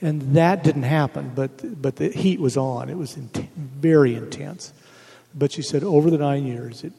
And 0.00 0.34
that 0.34 0.64
didn't 0.64 0.82
happen, 0.82 1.32
but, 1.34 1.80
but 1.80 1.96
the 1.96 2.08
heat 2.08 2.40
was 2.40 2.56
on. 2.56 2.88
It 2.88 2.96
was 2.96 3.14
very 3.14 4.14
intense. 4.14 4.72
But 5.34 5.52
she 5.52 5.62
said 5.62 5.84
over 5.84 6.10
the 6.10 6.18
nine 6.18 6.46
years, 6.46 6.82
it, 6.82 6.92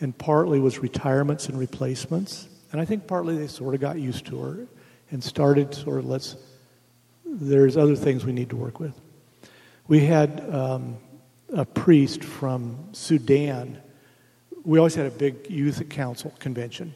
and 0.00 0.16
partly 0.16 0.60
was 0.60 0.78
retirements 0.78 1.48
and 1.48 1.58
replacements. 1.58 2.48
And 2.72 2.80
I 2.80 2.84
think 2.84 3.06
partly 3.06 3.36
they 3.36 3.48
sort 3.48 3.74
of 3.74 3.80
got 3.80 3.98
used 3.98 4.26
to 4.26 4.38
her 4.38 4.66
and 5.10 5.22
started 5.22 5.74
sort 5.74 5.98
of 5.98 6.06
let's, 6.06 6.36
there's 7.24 7.76
other 7.76 7.96
things 7.96 8.24
we 8.24 8.32
need 8.32 8.50
to 8.50 8.56
work 8.56 8.80
with. 8.80 8.98
We 9.88 10.00
had 10.00 10.40
um, 10.52 10.98
a 11.52 11.64
priest 11.64 12.24
from 12.24 12.88
Sudan. 12.92 13.80
We 14.64 14.78
always 14.78 14.94
had 14.94 15.06
a 15.06 15.10
big 15.10 15.48
youth 15.48 15.88
council 15.88 16.34
convention 16.38 16.94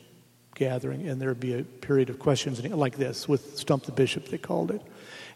gathering, 0.55 1.09
and 1.09 1.21
there'd 1.21 1.41
be 1.41 1.59
a 1.59 1.63
period 1.63 2.11
of 2.11 2.19
questions 2.19 2.63
like 2.63 2.97
this 2.97 3.29
with 3.29 3.57
Stump 3.57 3.85
the 3.85 3.93
Bishop, 3.93 4.29
they 4.29 4.39
called 4.39 4.71
it. 4.71 4.83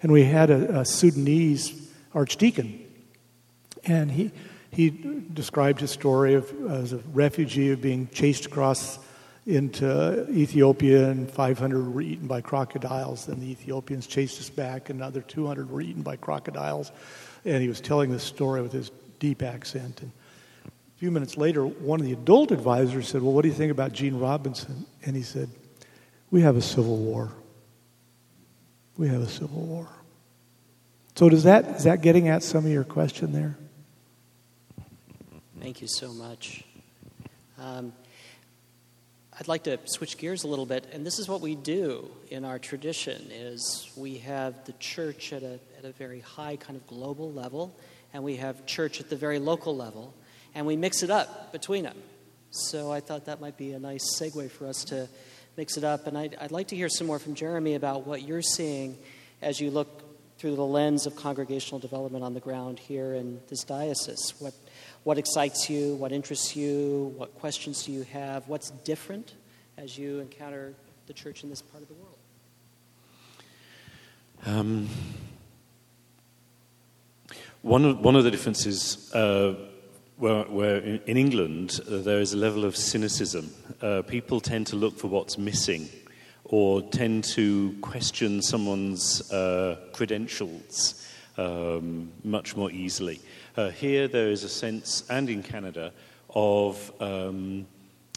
And 0.03 0.13
we 0.13 0.25
had 0.25 0.51
a, 0.51 0.81
a 0.81 0.85
Sudanese 0.85 1.91
archdeacon, 2.13 2.85
and 3.85 4.11
he, 4.11 4.33
he 4.71 4.91
described 5.33 5.81
his 5.81 5.91
story 5.91 6.35
of 6.35 6.53
as 6.71 6.93
a 6.93 6.99
refugee 7.13 7.71
of 7.71 7.81
being 7.81 8.09
chased 8.09 8.47
across 8.47 8.99
into 9.47 10.29
Ethiopia, 10.31 11.11
and 11.11 11.31
500 11.31 11.95
were 11.95 12.01
eaten 12.01 12.27
by 12.27 12.41
crocodiles. 12.41 13.27
Then 13.27 13.41
the 13.41 13.51
Ethiopians 13.51 14.07
chased 14.07 14.41
us 14.41 14.49
back, 14.51 14.91
and 14.91 15.01
another 15.01 15.21
200 15.21 15.71
were 15.71 15.81
eaten 15.81 16.03
by 16.03 16.17
crocodiles. 16.17 16.93
And 17.45 17.63
he 17.63 17.69
was 17.69 17.81
telling 17.81 18.11
this 18.11 18.23
story 18.23 18.63
with 18.63 18.73
his 18.73 18.91
deep 19.19 19.43
accent. 19.43 20.01
And 20.01 20.13
a 20.67 20.99
few 20.99 21.11
minutes 21.11 21.37
later, 21.37 21.67
one 21.67 22.01
of 22.01 22.07
the 22.07 22.13
adult 22.13 22.53
advisors 22.53 23.09
said, 23.09 23.23
Well, 23.23 23.33
what 23.33 23.43
do 23.43 23.49
you 23.49 23.55
think 23.55 23.71
about 23.71 23.93
Gene 23.93 24.19
Robinson? 24.19 24.87
And 25.05 25.15
he 25.15 25.23
said, 25.23 25.51
We 26.31 26.41
have 26.41 26.57
a 26.57 26.63
civil 26.63 26.97
war 26.97 27.31
we 28.97 29.09
have 29.09 29.23
a 29.23 29.29
civil 29.29 29.63
war. 29.63 29.89
So 31.17 31.29
does 31.29 31.45
that 31.45 31.77
is 31.77 31.85
that 31.85 32.01
getting 32.01 32.29
at 32.29 32.43
some 32.43 32.65
of 32.65 32.71
your 32.71 32.85
question 32.85 33.33
there? 33.33 33.57
Thank 35.61 35.81
you 35.81 35.89
so 35.89 36.13
much. 36.13 36.65
Um, 37.59 37.93
I'd 39.39 39.49
like 39.49 39.65
to 39.65 39.79
switch 39.87 40.17
gears 40.17 40.45
a 40.45 40.49
little 40.49 40.67
bit, 40.67 40.87
and 40.93 41.05
this 41.05 41.19
is 41.19 41.29
what 41.29 41.41
we 41.41 41.57
do 41.57 42.09
in 42.31 42.45
our 42.45 42.61
tradition: 42.61 43.31
is 43.33 43.91
we 43.97 44.19
have 44.19 44.65
the 44.65 44.75
church 44.75 45.33
at 45.33 45.43
a 45.43 45.59
at 45.77 45.85
a 45.85 45.91
very 45.91 46.21
high 46.21 46.55
kind 46.55 46.77
of 46.77 46.87
global 46.87 47.33
level, 47.33 47.77
and 48.13 48.23
we 48.23 48.37
have 48.37 48.65
church 48.65 49.01
at 49.01 49.11
the 49.11 49.17
very 49.17 49.41
local 49.41 49.75
level, 49.75 50.15
and 50.55 50.67
we 50.67 50.77
mix 50.77 51.03
it 51.03 51.11
up 51.11 51.51
between 51.51 51.83
them. 51.83 52.01
So 52.51 52.93
I 52.93 53.01
thought 53.01 53.25
that 53.25 53.41
might 53.41 53.57
be 53.57 53.73
a 53.73 53.81
nice 53.81 54.17
segue 54.17 54.53
for 54.53 54.69
us 54.69 54.85
to 54.85 55.09
mix 55.57 55.77
it 55.77 55.83
up. 55.83 56.07
And 56.07 56.17
I'd, 56.17 56.37
I'd 56.41 56.53
like 56.53 56.69
to 56.69 56.77
hear 56.77 56.89
some 56.89 57.09
more 57.09 57.19
from 57.19 57.35
Jeremy 57.35 57.75
about 57.75 58.07
what 58.07 58.23
you're 58.23 58.43
seeing 58.43 58.97
as 59.43 59.61
you 59.61 59.73
look 59.73 60.04
through 60.45 60.57
the 60.57 60.63
lens 60.63 61.07
of 61.07 61.17
congregational 61.17 61.79
development 61.79 62.23
on 62.23 62.35
the 62.35 62.41
ground 62.41 62.79
here 62.79 63.15
in 63.15 63.41
this 63.49 63.65
diocese. 63.65 64.35
What, 64.41 64.53
what 65.03 65.17
excites 65.17 65.71
you? 65.71 65.95
What 65.95 66.13
interests 66.13 66.55
you? 66.55 67.15
What 67.17 67.35
questions 67.37 67.85
do 67.85 67.93
you 67.93 68.03
have? 68.03 68.47
What's 68.47 68.69
different 68.85 69.33
as 69.79 69.97
you 69.97 70.21
encounter 70.21 70.75
the 71.07 71.15
church 71.15 71.45
in 71.45 71.49
this 71.49 71.63
part 71.63 71.83
of 71.83 71.89
the 71.89 71.95
world? 71.95 72.19
Um, 74.45 74.87
one, 77.63 77.87
of, 77.87 78.01
one 78.01 78.15
of 78.15 78.25
the 78.25 78.31
differences 78.31 79.11
uh, 79.15 79.55
where, 80.19 80.43
where 80.43 80.77
in 80.77 81.17
England 81.17 81.81
uh, 81.87 82.03
there 82.03 82.21
is 82.21 82.35
a 82.35 82.37
level 82.37 82.67
of 82.67 82.77
cynicism. 82.77 83.51
Uh, 83.81 84.03
people 84.03 84.43
tend 84.43 84.67
to 84.67 84.77
look 84.77 84.99
for 84.99 85.07
what's 85.07 85.39
missing 85.39 85.89
or 86.45 86.83
tend 86.83 87.25
to 87.25 87.75
question 87.81 88.43
someone's 88.43 89.31
uh, 89.33 89.79
credentials 89.93 91.07
um, 91.37 92.13
much 92.23 92.57
more 92.57 92.71
easily. 92.71 93.21
Uh, 93.57 93.71
here 93.71 94.09
there 94.09 94.31
is 94.31 94.45
a 94.45 94.49
sense, 94.49 95.05
and 95.11 95.29
in 95.31 95.43
Canada, 95.43 95.93
of 96.31 96.93
um, 97.01 97.67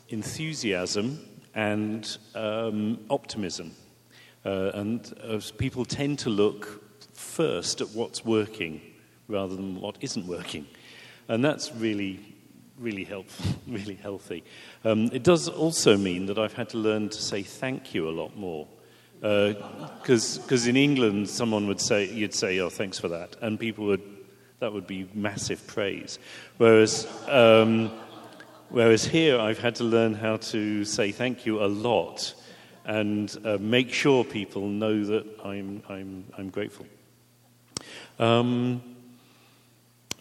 enthusiasm 0.09 1.19
and 1.55 2.17
um, 2.35 2.99
optimism. 3.09 3.71
Uh, 4.45 4.71
and 4.73 5.13
people 5.57 5.85
tend 5.85 6.19
to 6.19 6.29
look 6.29 6.83
first 7.13 7.81
at 7.81 7.89
what's 7.89 8.23
working 8.23 8.81
rather 9.27 9.55
than 9.55 9.81
what 9.81 9.97
isn't 10.01 10.25
working 10.25 10.65
and 11.27 11.43
that's 11.43 11.73
really, 11.75 12.19
really 12.79 13.03
helpful, 13.03 13.45
really 13.67 13.95
healthy. 13.95 14.43
Um, 14.83 15.09
it 15.13 15.23
does 15.23 15.47
also 15.47 15.97
mean 15.97 16.25
that 16.27 16.37
I've 16.37 16.53
had 16.53 16.69
to 16.69 16.77
learn 16.77 17.09
to 17.09 17.21
say 17.21 17.43
thank 17.43 17.93
you 17.93 18.09
a 18.09 18.11
lot 18.11 18.35
more. 18.37 18.67
Because 19.19 20.65
uh, 20.65 20.69
in 20.69 20.77
England, 20.77 21.29
someone 21.29 21.67
would 21.67 21.81
say, 21.81 22.05
you'd 22.05 22.35
say, 22.35 22.59
oh, 22.59 22.69
thanks 22.69 22.99
for 22.99 23.07
that. 23.07 23.35
And 23.41 23.59
people 23.59 23.85
would, 23.87 24.03
that 24.59 24.71
would 24.71 24.85
be 24.85 25.09
massive 25.13 25.65
praise. 25.65 26.19
Whereas, 26.57 27.07
um, 27.27 27.91
whereas 28.69 29.03
here, 29.03 29.39
I've 29.39 29.59
had 29.59 29.75
to 29.75 29.83
learn 29.83 30.13
how 30.13 30.37
to 30.37 30.85
say 30.85 31.11
thank 31.11 31.45
you 31.45 31.63
a 31.63 31.65
lot 31.65 32.35
and 32.85 33.35
uh, 33.43 33.57
make 33.59 33.91
sure 33.91 34.23
people 34.23 34.67
know 34.67 35.03
that 35.03 35.25
I'm, 35.43 35.83
I'm, 35.89 36.25
I'm 36.37 36.49
grateful. 36.49 36.85
Um, 38.19 38.81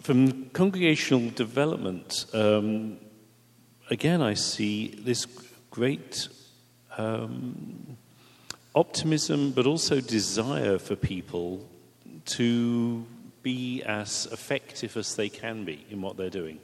from 0.07 0.49
congregational 0.51 1.31
development, 1.31 2.27
um, 2.33 2.97
again, 3.91 4.23
I 4.23 4.35
see 4.35 4.95
this 5.01 5.27
great 5.69 6.29
um, 6.97 7.97
optimism, 8.73 9.51
but 9.51 9.67
also 9.67 10.01
desire 10.01 10.79
for 10.79 10.95
people 10.95 11.69
to 12.27 13.05
be 13.43 13.83
as 13.83 14.29
effective 14.31 14.97
as 14.97 15.17
they 15.17 15.29
can 15.29 15.65
be 15.65 15.85
in 15.91 16.01
what 16.01 16.17
they're 16.17 16.31
doing, 16.31 16.61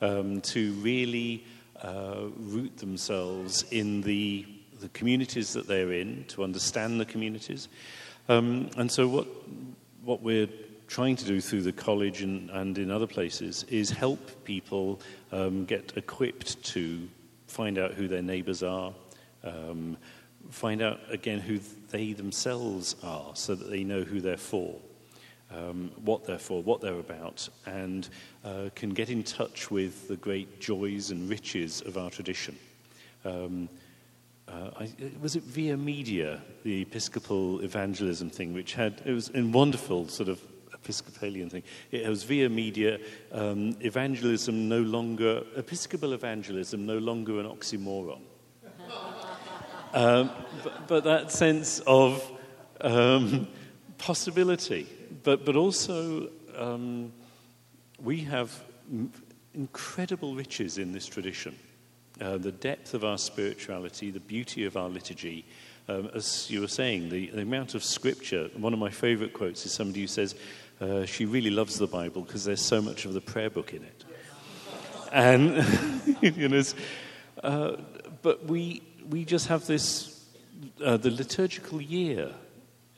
um, 0.00 0.40
to 0.40 0.72
really 0.80 1.44
uh, 1.82 2.22
root 2.38 2.78
themselves 2.78 3.66
in 3.70 4.00
the, 4.00 4.46
the 4.80 4.88
communities 4.88 5.52
that 5.52 5.68
they're 5.68 5.92
in, 5.92 6.24
to 6.28 6.42
understand 6.42 6.98
the 6.98 7.04
communities. 7.04 7.68
Um, 8.30 8.70
and 8.78 8.90
so, 8.90 9.06
what, 9.06 9.26
what 10.02 10.22
we're 10.22 10.48
trying 10.86 11.16
to 11.16 11.24
do 11.24 11.40
through 11.40 11.62
the 11.62 11.72
college 11.72 12.22
and, 12.22 12.50
and 12.50 12.78
in 12.78 12.90
other 12.90 13.06
places 13.06 13.64
is 13.68 13.90
help 13.90 14.44
people 14.44 15.00
um, 15.32 15.64
get 15.64 15.92
equipped 15.96 16.62
to 16.62 17.08
find 17.46 17.78
out 17.78 17.94
who 17.94 18.08
their 18.08 18.22
neighbors 18.22 18.62
are, 18.62 18.92
um, 19.44 19.96
find 20.50 20.82
out 20.82 21.00
again 21.10 21.40
who 21.40 21.58
they 21.90 22.12
themselves 22.12 22.96
are 23.02 23.34
so 23.34 23.54
that 23.54 23.70
they 23.70 23.84
know 23.84 24.02
who 24.02 24.20
they're 24.20 24.36
for. 24.36 24.74
Um, 25.48 25.92
what 26.04 26.24
they're 26.24 26.40
for, 26.40 26.60
what 26.60 26.80
they're 26.80 26.98
about, 26.98 27.48
and 27.66 28.08
uh, 28.44 28.68
can 28.74 28.90
get 28.90 29.10
in 29.10 29.22
touch 29.22 29.70
with 29.70 30.08
the 30.08 30.16
great 30.16 30.60
joys 30.60 31.12
and 31.12 31.30
riches 31.30 31.82
of 31.82 31.96
our 31.96 32.10
tradition. 32.10 32.58
Um, 33.24 33.68
uh, 34.48 34.70
I, 34.80 34.90
was 35.20 35.36
it 35.36 35.44
Via 35.44 35.76
Media, 35.76 36.42
the 36.64 36.82
Episcopal 36.82 37.60
evangelism 37.60 38.28
thing, 38.28 38.54
which 38.54 38.74
had 38.74 39.00
it 39.04 39.12
was 39.12 39.30
a 39.36 39.42
wonderful 39.42 40.08
sort 40.08 40.28
of 40.28 40.40
Episcopalian 40.86 41.50
thing. 41.50 41.64
It 41.90 42.08
was 42.08 42.22
via 42.22 42.48
media, 42.48 43.00
um, 43.32 43.76
evangelism 43.80 44.68
no 44.68 44.80
longer, 44.82 45.42
Episcopal 45.56 46.12
evangelism 46.12 46.86
no 46.86 46.98
longer 46.98 47.40
an 47.40 47.46
oxymoron. 47.46 48.20
um, 49.92 50.30
but, 50.62 50.86
but, 50.86 51.04
that 51.04 51.32
sense 51.32 51.80
of 51.88 52.22
um, 52.82 53.48
possibility, 53.98 54.86
but, 55.24 55.44
but 55.44 55.56
also 55.56 56.28
um, 56.56 57.12
we 58.00 58.20
have 58.20 58.62
incredible 59.54 60.36
riches 60.36 60.78
in 60.78 60.92
this 60.92 61.06
tradition. 61.06 61.56
Uh, 62.20 62.38
the 62.38 62.52
depth 62.52 62.94
of 62.94 63.04
our 63.04 63.18
spirituality, 63.18 64.12
the 64.12 64.20
beauty 64.20 64.64
of 64.64 64.76
our 64.76 64.88
liturgy, 64.88 65.44
um, 65.88 66.10
as 66.14 66.50
you 66.50 66.60
were 66.60 66.68
saying, 66.68 67.08
the, 67.08 67.28
the, 67.30 67.42
amount 67.42 67.74
of 67.74 67.84
scripture. 67.84 68.50
One 68.56 68.72
of 68.72 68.78
my 68.78 68.90
favorite 68.90 69.32
quotes 69.32 69.64
is 69.66 69.72
somebody 69.72 70.00
who 70.00 70.06
says, 70.06 70.34
uh, 70.80 71.04
she 71.04 71.24
really 71.24 71.50
loves 71.50 71.78
the 71.78 71.86
Bible 71.86 72.22
because 72.22 72.44
there's 72.44 72.60
so 72.60 72.82
much 72.82 73.04
of 73.04 73.14
the 73.14 73.20
prayer 73.20 73.50
book 73.50 73.72
in 73.72 73.82
it. 73.82 74.04
And, 75.12 75.64
you 76.20 76.48
know, 76.48 76.62
uh, 77.42 77.76
but 78.22 78.44
we, 78.44 78.82
we 79.08 79.24
just 79.24 79.46
have 79.48 79.66
this, 79.66 80.24
uh, 80.84 80.96
the 80.96 81.10
liturgical 81.10 81.80
year. 81.80 82.32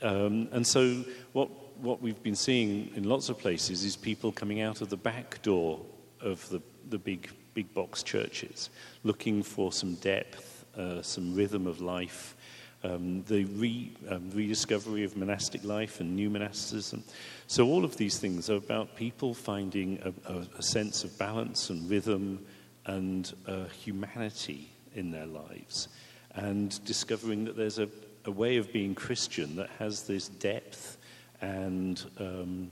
Um, 0.01 0.49
and 0.51 0.65
so 0.65 1.03
what, 1.33 1.49
what 1.81 2.01
we've 2.01 2.21
been 2.21 2.35
seeing 2.35 2.91
in 2.95 3.03
lots 3.03 3.29
of 3.29 3.37
places 3.37 3.83
is 3.83 3.95
people 3.95 4.31
coming 4.31 4.61
out 4.61 4.81
of 4.81 4.89
the 4.89 4.97
back 4.97 5.41
door 5.41 5.79
of 6.21 6.47
the, 6.49 6.61
the 6.89 6.97
big, 6.97 7.29
big 7.53 7.73
box 7.73 8.03
churches 8.03 8.69
looking 9.03 9.43
for 9.43 9.71
some 9.71 9.95
depth, 9.95 10.65
uh, 10.77 11.01
some 11.01 11.33
rhythm 11.33 11.67
of 11.67 11.81
life, 11.81 12.35
um, 12.83 13.23
the 13.23 13.45
re, 13.45 13.91
um, 14.09 14.29
rediscovery 14.31 15.03
of 15.03 15.17
monastic 15.17 15.63
life 15.63 15.99
and 15.99 16.15
new 16.15 16.29
monasticism. 16.29 17.03
So, 17.47 17.67
all 17.67 17.83
of 17.83 17.97
these 17.97 18.19
things 18.19 18.49
are 18.49 18.55
about 18.55 18.95
people 18.95 19.33
finding 19.33 19.99
a, 20.03 20.33
a, 20.33 20.47
a 20.57 20.63
sense 20.63 21.03
of 21.03 21.17
balance 21.17 21.69
and 21.69 21.89
rhythm 21.89 22.45
and 22.85 23.31
uh, 23.47 23.65
humanity 23.65 24.69
in 24.95 25.11
their 25.11 25.25
lives 25.25 25.89
and 26.35 26.83
discovering 26.85 27.45
that 27.45 27.57
there's 27.57 27.79
a, 27.79 27.89
a, 28.25 28.31
way 28.31 28.57
of 28.57 28.71
being 28.71 28.95
Christian 28.95 29.55
that 29.57 29.69
has 29.79 30.03
this 30.03 30.27
depth 30.27 30.97
and, 31.41 32.03
um, 32.19 32.71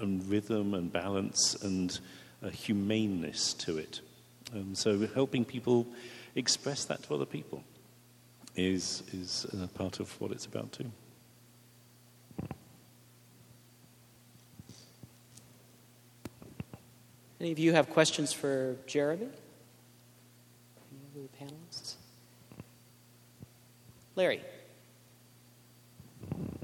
and 0.00 0.24
rhythm 0.28 0.74
and 0.74 0.92
balance 0.92 1.56
and 1.62 1.98
a 2.42 2.50
humaneness 2.50 3.54
to 3.54 3.78
it. 3.78 4.00
Um, 4.54 4.74
so, 4.74 5.06
helping 5.14 5.44
people 5.44 5.86
express 6.36 6.84
that 6.86 7.02
to 7.04 7.14
other 7.14 7.26
people 7.26 7.62
is, 8.56 9.02
is 9.12 9.46
uh, 9.54 9.66
part 9.74 10.00
of 10.00 10.20
what 10.20 10.30
it's 10.30 10.46
about 10.46 10.72
too. 10.72 10.90
Any 17.40 17.52
of 17.52 17.58
you 17.58 17.72
have 17.72 17.90
questions 17.90 18.32
for 18.32 18.76
Jeremy? 18.86 19.26
Any 19.26 21.24
of 21.24 21.30
the 21.30 21.44
panelists? 21.44 21.94
Larry. 24.16 24.40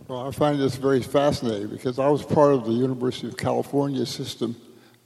Well, 0.08 0.26
I 0.26 0.30
find 0.30 0.58
this 0.58 0.76
very 0.76 1.02
fascinating 1.02 1.68
because 1.68 1.98
I 1.98 2.08
was 2.08 2.24
part 2.24 2.52
of 2.54 2.64
the 2.64 2.72
University 2.72 3.28
of 3.28 3.36
California 3.36 4.06
system 4.06 4.56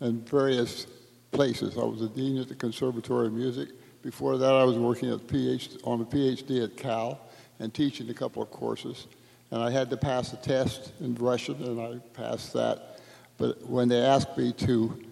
in 0.00 0.20
various 0.20 0.86
places. 1.32 1.76
I 1.76 1.82
was 1.84 2.02
a 2.02 2.08
dean 2.08 2.38
at 2.38 2.48
the 2.48 2.54
Conservatory 2.54 3.26
of 3.26 3.32
Music. 3.32 3.70
Before 4.04 4.36
that, 4.36 4.52
I 4.52 4.64
was 4.64 4.76
working 4.76 5.10
at 5.10 5.20
PhD, 5.20 5.80
on 5.82 6.02
a 6.02 6.04
PhD 6.04 6.62
at 6.62 6.76
Cal 6.76 7.18
and 7.58 7.72
teaching 7.72 8.10
a 8.10 8.14
couple 8.14 8.42
of 8.42 8.50
courses. 8.50 9.06
And 9.50 9.62
I 9.62 9.70
had 9.70 9.88
to 9.88 9.96
pass 9.96 10.30
a 10.34 10.36
test 10.36 10.92
in 11.00 11.14
Russian, 11.14 11.54
and 11.64 11.80
I 11.80 11.98
passed 12.12 12.52
that. 12.52 13.00
But 13.38 13.66
when 13.66 13.88
they 13.88 14.02
asked 14.02 14.36
me 14.36 14.52
to 14.52 15.02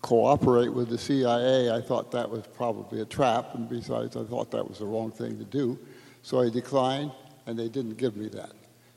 cooperate 0.00 0.68
with 0.68 0.88
the 0.88 0.96
CIA, 0.96 1.70
I 1.70 1.82
thought 1.82 2.10
that 2.12 2.30
was 2.30 2.46
probably 2.46 3.02
a 3.02 3.04
trap, 3.04 3.54
and 3.54 3.68
besides, 3.68 4.16
I 4.16 4.24
thought 4.24 4.50
that 4.52 4.66
was 4.66 4.78
the 4.78 4.86
wrong 4.86 5.10
thing 5.10 5.36
to 5.36 5.44
do. 5.44 5.78
So 6.22 6.40
I 6.40 6.48
declined, 6.48 7.12
and 7.46 7.58
they 7.58 7.68
didn't 7.68 7.98
give 7.98 8.16
me 8.16 8.28
that. 8.28 8.52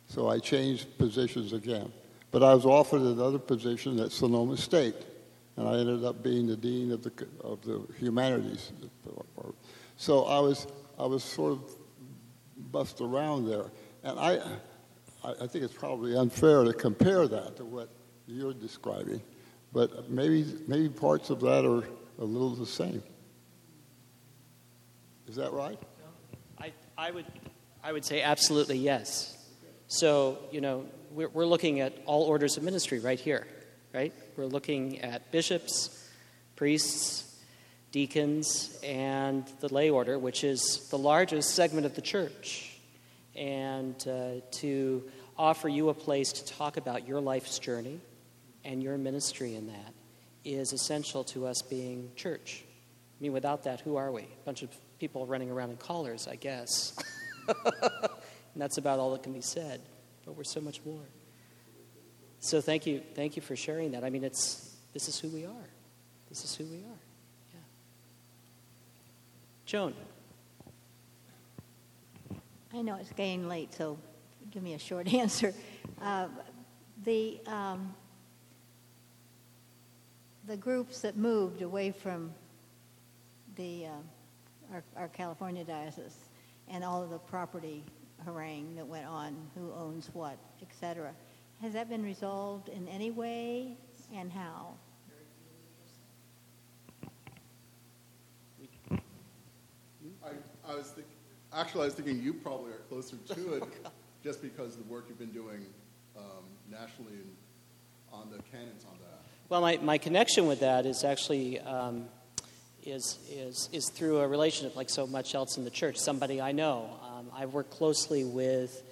So 0.07 0.29
I 0.29 0.39
changed 0.39 0.97
positions 0.97 1.51
again. 1.51 1.91
But 2.31 2.41
I 2.41 2.53
was 2.53 2.65
offered 2.65 3.01
another 3.01 3.39
position 3.39 3.99
at 3.99 4.13
Sonoma 4.13 4.55
State 4.55 4.95
and 5.57 5.67
I 5.67 5.79
ended 5.79 6.03
up 6.03 6.23
being 6.23 6.47
the 6.47 6.55
dean 6.55 6.91
of 6.91 7.03
the 7.03 7.11
of 7.41 7.61
the 7.61 7.85
humanities. 7.99 8.71
So 9.97 10.25
I 10.25 10.39
was 10.39 10.67
I 10.97 11.05
was 11.05 11.23
sort 11.23 11.53
of 11.53 11.75
bust 12.71 13.01
around 13.01 13.47
there, 13.47 13.65
and 14.03 14.19
I 14.19 14.39
I 15.23 15.47
think 15.47 15.63
it's 15.63 15.73
probably 15.73 16.15
unfair 16.15 16.63
to 16.63 16.73
compare 16.73 17.27
that 17.27 17.57
to 17.57 17.65
what 17.65 17.89
you're 18.27 18.53
describing, 18.53 19.21
but 19.73 20.09
maybe 20.09 20.45
maybe 20.67 20.89
parts 20.89 21.29
of 21.29 21.41
that 21.41 21.65
are 21.65 21.83
a 22.19 22.25
little 22.25 22.55
the 22.55 22.65
same. 22.65 23.03
Is 25.27 25.35
that 25.35 25.51
right? 25.51 25.79
I 26.59 26.71
I 26.97 27.11
would 27.11 27.25
I 27.83 27.91
would 27.91 28.05
say 28.05 28.21
absolutely 28.21 28.77
yes. 28.77 29.37
So 29.87 30.39
you 30.51 30.61
know 30.61 30.85
we're, 31.11 31.29
we're 31.29 31.45
looking 31.45 31.81
at 31.81 31.93
all 32.05 32.23
orders 32.23 32.55
of 32.57 32.63
ministry 32.63 32.99
right 32.99 33.19
here 33.19 33.45
right? 33.93 34.13
We're 34.37 34.45
looking 34.45 34.99
at 34.99 35.31
bishops, 35.31 36.07
priests, 36.55 37.27
deacons, 37.91 38.79
and 38.83 39.45
the 39.59 39.73
lay 39.73 39.89
order, 39.89 40.17
which 40.17 40.43
is 40.43 40.87
the 40.89 40.97
largest 40.97 41.55
segment 41.55 41.85
of 41.85 41.95
the 41.95 42.01
church. 42.01 42.79
And 43.35 43.95
uh, 44.07 44.41
to 44.51 45.03
offer 45.37 45.67
you 45.67 45.89
a 45.89 45.93
place 45.93 46.31
to 46.33 46.45
talk 46.45 46.77
about 46.77 47.07
your 47.07 47.19
life's 47.19 47.59
journey 47.59 47.99
and 48.63 48.81
your 48.81 48.97
ministry 48.97 49.55
in 49.55 49.67
that 49.67 49.93
is 50.43 50.73
essential 50.73 51.23
to 51.25 51.47
us 51.47 51.61
being 51.61 52.11
church. 52.15 52.63
I 52.63 53.23
mean, 53.23 53.33
without 53.33 53.63
that, 53.63 53.81
who 53.81 53.97
are 53.97 54.11
we? 54.11 54.23
A 54.23 54.45
bunch 54.45 54.63
of 54.63 54.69
people 54.99 55.25
running 55.25 55.51
around 55.51 55.71
in 55.71 55.77
collars, 55.77 56.27
I 56.27 56.35
guess. 56.35 56.95
and 57.47 57.55
that's 58.55 58.77
about 58.77 58.99
all 58.99 59.11
that 59.11 59.23
can 59.23 59.33
be 59.33 59.41
said. 59.41 59.81
But 60.25 60.35
we're 60.35 60.43
so 60.43 60.61
much 60.61 60.81
more. 60.85 61.03
So 62.43 62.59
thank 62.59 62.87
you, 62.87 63.03
thank 63.13 63.35
you 63.35 63.41
for 63.43 63.55
sharing 63.55 63.91
that. 63.91 64.03
I 64.03 64.09
mean, 64.09 64.23
it's 64.23 64.75
this 64.93 65.07
is 65.07 65.19
who 65.19 65.29
we 65.29 65.45
are. 65.45 65.69
This 66.27 66.43
is 66.43 66.55
who 66.55 66.65
we 66.65 66.77
are. 66.77 67.01
Yeah. 67.53 67.59
Joan. 69.67 69.93
I 72.73 72.81
know 72.81 72.95
it's 72.95 73.11
getting 73.11 73.47
late, 73.47 73.71
so 73.75 73.99
give 74.49 74.63
me 74.63 74.73
a 74.73 74.79
short 74.79 75.07
answer. 75.13 75.53
Uh, 76.01 76.29
the 77.05 77.39
um, 77.45 77.93
the 80.47 80.57
groups 80.57 81.01
that 81.01 81.17
moved 81.17 81.61
away 81.61 81.91
from 81.91 82.33
the 83.55 83.85
uh, 83.85 84.73
our, 84.73 84.83
our 84.97 85.07
California 85.09 85.63
diocese 85.63 86.17
and 86.67 86.83
all 86.83 87.03
of 87.03 87.11
the 87.11 87.19
property 87.19 87.83
harangue 88.25 88.75
that 88.77 88.87
went 88.87 89.05
on, 89.05 89.35
who 89.55 89.71
owns 89.73 90.09
what, 90.13 90.37
etc 90.63 91.13
has 91.61 91.73
that 91.73 91.89
been 91.89 92.03
resolved 92.03 92.69
in 92.69 92.87
any 92.87 93.11
way 93.11 93.77
and 94.13 94.31
how? 94.31 94.73
I, 100.23 100.29
I 100.67 100.75
was 100.75 100.87
think, 100.87 101.07
actually, 101.53 101.81
I 101.81 101.85
was 101.85 101.93
thinking 101.93 102.21
you 102.21 102.33
probably 102.33 102.71
are 102.71 102.81
closer 102.89 103.17
to 103.17 103.53
it 103.53 103.63
just 104.23 104.41
because 104.41 104.75
of 104.75 104.87
the 104.87 104.91
work 104.91 105.05
you've 105.07 105.19
been 105.19 105.31
doing 105.31 105.65
um, 106.17 106.43
nationally 106.69 107.13
and 107.13 107.35
on 108.11 108.29
the 108.29 108.41
canons 108.51 108.85
on 108.85 108.97
that. 108.99 109.21
Well, 109.49 109.61
my, 109.61 109.77
my 109.77 109.97
connection 109.97 110.47
with 110.47 110.61
that 110.61 110.85
is 110.85 111.03
actually 111.03 111.59
um, 111.59 112.05
is, 112.83 113.19
is, 113.29 113.69
is 113.71 113.89
through 113.89 114.19
a 114.19 114.27
relationship 114.27 114.75
like 114.75 114.89
so 114.89 115.05
much 115.05 115.35
else 115.35 115.57
in 115.57 115.63
the 115.63 115.69
church, 115.69 115.97
somebody 115.97 116.41
I 116.41 116.51
know. 116.51 116.89
Um, 117.03 117.27
I've 117.35 117.53
worked 117.53 117.71
closely 117.71 118.23
with 118.23 118.83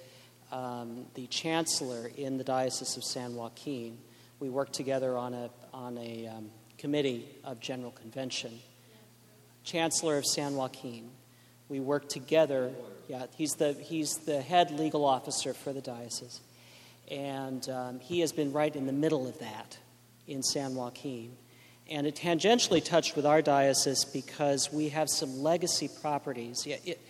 um, 0.51 1.05
the 1.13 1.27
chancellor 1.27 2.09
in 2.17 2.37
the 2.37 2.43
Diocese 2.43 2.97
of 2.97 3.03
San 3.03 3.35
Joaquin. 3.35 3.97
We 4.39 4.49
worked 4.49 4.73
together 4.73 5.17
on 5.17 5.33
a, 5.33 5.49
on 5.73 5.97
a 5.97 6.27
um, 6.27 6.49
committee 6.77 7.27
of 7.43 7.59
General 7.59 7.91
Convention. 7.91 8.59
Chancellor 9.63 10.17
of 10.17 10.25
San 10.25 10.55
Joaquin. 10.55 11.09
We 11.67 11.79
worked 11.79 12.09
together. 12.09 12.71
Yeah, 13.07 13.25
he's 13.35 13.51
the, 13.51 13.73
he's 13.73 14.15
the 14.25 14.41
head 14.41 14.71
legal 14.71 15.05
officer 15.05 15.53
for 15.53 15.73
the 15.73 15.81
diocese. 15.81 16.39
And 17.11 17.67
um, 17.69 17.99
he 17.99 18.21
has 18.21 18.31
been 18.31 18.53
right 18.53 18.75
in 18.75 18.85
the 18.85 18.93
middle 18.93 19.27
of 19.27 19.39
that 19.39 19.77
in 20.27 20.41
San 20.43 20.75
Joaquin. 20.75 21.35
And 21.89 22.05
it 22.05 22.15
tangentially 22.15 22.83
touched 22.83 23.15
with 23.15 23.25
our 23.25 23.41
diocese 23.41 24.05
because 24.05 24.71
we 24.71 24.89
have 24.89 25.09
some 25.09 25.41
legacy 25.41 25.89
properties. 26.01 26.65
Yeah, 26.65 26.77
it, 26.85 27.01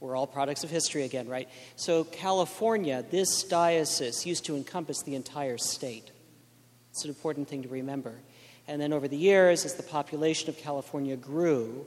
we're 0.00 0.16
all 0.16 0.26
products 0.26 0.64
of 0.64 0.70
history 0.70 1.04
again, 1.04 1.28
right? 1.28 1.48
So, 1.76 2.04
California, 2.04 3.04
this 3.10 3.42
diocese 3.42 4.24
used 4.24 4.44
to 4.46 4.56
encompass 4.56 5.02
the 5.02 5.14
entire 5.14 5.58
state. 5.58 6.10
It's 6.90 7.04
an 7.04 7.10
important 7.10 7.48
thing 7.48 7.62
to 7.62 7.68
remember. 7.68 8.14
And 8.68 8.80
then 8.80 8.92
over 8.92 9.08
the 9.08 9.16
years, 9.16 9.64
as 9.64 9.74
the 9.74 9.82
population 9.82 10.48
of 10.48 10.58
California 10.58 11.16
grew, 11.16 11.86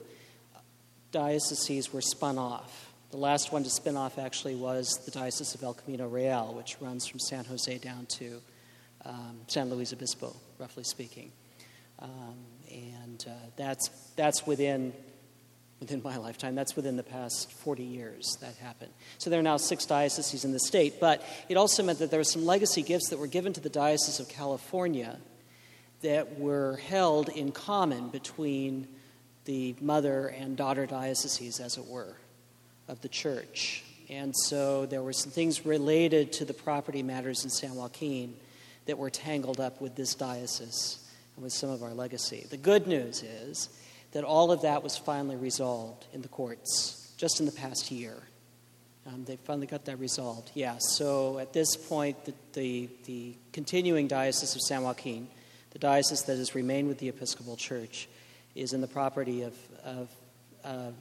dioceses 1.11 1.93
were 1.93 2.01
spun 2.01 2.37
off. 2.37 2.91
The 3.11 3.17
last 3.17 3.51
one 3.51 3.63
to 3.63 3.69
spin 3.69 3.97
off 3.97 4.17
actually 4.17 4.55
was 4.55 4.89
the 5.05 5.11
Diocese 5.11 5.53
of 5.53 5.63
El 5.63 5.73
Camino 5.73 6.07
Real, 6.07 6.53
which 6.53 6.77
runs 6.79 7.05
from 7.05 7.19
San 7.19 7.43
Jose 7.45 7.77
down 7.79 8.05
to 8.17 8.41
um, 9.05 9.41
San 9.47 9.69
Luis 9.69 9.91
Obispo, 9.93 10.35
roughly 10.57 10.83
speaking. 10.83 11.31
Um, 11.99 12.37
and 12.71 13.25
uh, 13.27 13.33
that's, 13.57 13.89
that's 14.15 14.47
within 14.47 14.93
within 15.81 16.01
my 16.03 16.15
lifetime. 16.15 16.55
That's 16.55 16.75
within 16.75 16.95
the 16.95 17.03
past 17.03 17.51
40 17.51 17.83
years 17.83 18.37
that 18.39 18.55
happened. 18.57 18.91
So 19.17 19.29
there 19.29 19.39
are 19.39 19.43
now 19.43 19.57
six 19.57 19.85
dioceses 19.85 20.45
in 20.45 20.53
the 20.53 20.59
state, 20.59 21.01
but 21.01 21.21
it 21.49 21.57
also 21.57 21.83
meant 21.83 21.99
that 21.99 22.11
there 22.11 22.19
were 22.19 22.23
some 22.23 22.45
legacy 22.45 22.83
gifts 22.83 23.09
that 23.09 23.19
were 23.19 23.27
given 23.27 23.51
to 23.53 23.59
the 23.59 23.69
Diocese 23.69 24.19
of 24.19 24.29
California 24.29 25.19
that 26.03 26.39
were 26.39 26.77
held 26.77 27.29
in 27.29 27.51
common 27.51 28.09
between 28.09 28.87
the 29.45 29.75
mother 29.81 30.27
and 30.27 30.55
daughter 30.55 30.85
dioceses, 30.85 31.59
as 31.59 31.77
it 31.77 31.85
were, 31.85 32.15
of 32.87 33.01
the 33.01 33.09
church. 33.09 33.83
And 34.07 34.35
so 34.35 34.85
there 34.85 35.01
were 35.01 35.13
some 35.13 35.31
things 35.31 35.65
related 35.65 36.31
to 36.33 36.45
the 36.45 36.53
property 36.53 37.01
matters 37.01 37.43
in 37.43 37.49
San 37.49 37.75
Joaquin 37.75 38.35
that 38.85 38.99
were 38.99 39.09
tangled 39.09 39.59
up 39.59 39.81
with 39.81 39.95
this 39.95 40.13
diocese 40.13 40.99
and 41.35 41.43
with 41.43 41.53
some 41.53 41.69
of 41.71 41.81
our 41.81 41.93
legacy. 41.93 42.45
The 42.49 42.57
good 42.57 42.85
news 42.85 43.23
is 43.23 43.69
that 44.11 44.23
all 44.23 44.51
of 44.51 44.61
that 44.61 44.83
was 44.83 44.97
finally 44.97 45.35
resolved 45.35 46.05
in 46.13 46.21
the 46.21 46.27
courts 46.27 47.13
just 47.17 47.39
in 47.39 47.45
the 47.45 47.51
past 47.51 47.91
year. 47.91 48.15
Um, 49.07 49.23
they 49.25 49.35
finally 49.35 49.67
got 49.67 49.85
that 49.85 49.99
resolved. 49.99 50.51
Yeah, 50.53 50.77
so 50.79 51.39
at 51.39 51.53
this 51.53 51.75
point, 51.75 52.25
the, 52.25 52.33
the, 52.53 52.89
the, 53.05 53.35
continuing 53.51 54.07
Diocese 54.07 54.55
of 54.55 54.61
San 54.61 54.83
Joaquin, 54.83 55.27
the 55.71 55.79
diocese 55.79 56.23
that 56.23 56.37
has 56.37 56.53
remained 56.53 56.87
with 56.87 56.99
the 56.99 57.09
Episcopal 57.09 57.55
Church, 57.55 58.07
is 58.53 58.73
in 58.73 58.81
the 58.81 58.87
property 58.87 59.41
of, 59.41 59.55
of 59.83 60.09
uh, 60.63 60.91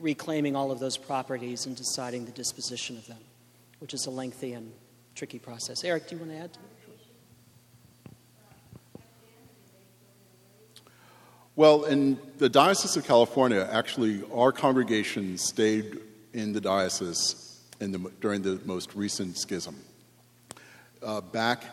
reclaiming 0.00 0.54
all 0.54 0.70
of 0.70 0.80
those 0.80 0.96
properties 0.96 1.66
and 1.66 1.76
deciding 1.76 2.24
the 2.24 2.32
disposition 2.32 2.98
of 2.98 3.06
them, 3.06 3.18
which 3.78 3.94
is 3.94 4.06
a 4.06 4.10
lengthy 4.10 4.52
and 4.52 4.72
tricky 5.14 5.38
process. 5.38 5.84
Eric, 5.84 6.08
do 6.08 6.16
you 6.16 6.20
want 6.20 6.32
to 6.32 6.38
add? 6.38 6.52
To 6.52 6.60
Well, 11.58 11.86
in 11.86 12.20
the 12.36 12.48
Diocese 12.48 12.96
of 12.96 13.04
California, 13.04 13.68
actually, 13.72 14.22
our 14.32 14.52
congregation 14.52 15.36
stayed 15.36 15.98
in 16.32 16.52
the 16.52 16.60
diocese 16.60 17.60
in 17.80 17.90
the, 17.90 17.98
during 18.20 18.42
the 18.42 18.60
most 18.64 18.94
recent 18.94 19.36
schism. 19.36 19.74
Uh, 21.02 21.20
back 21.20 21.64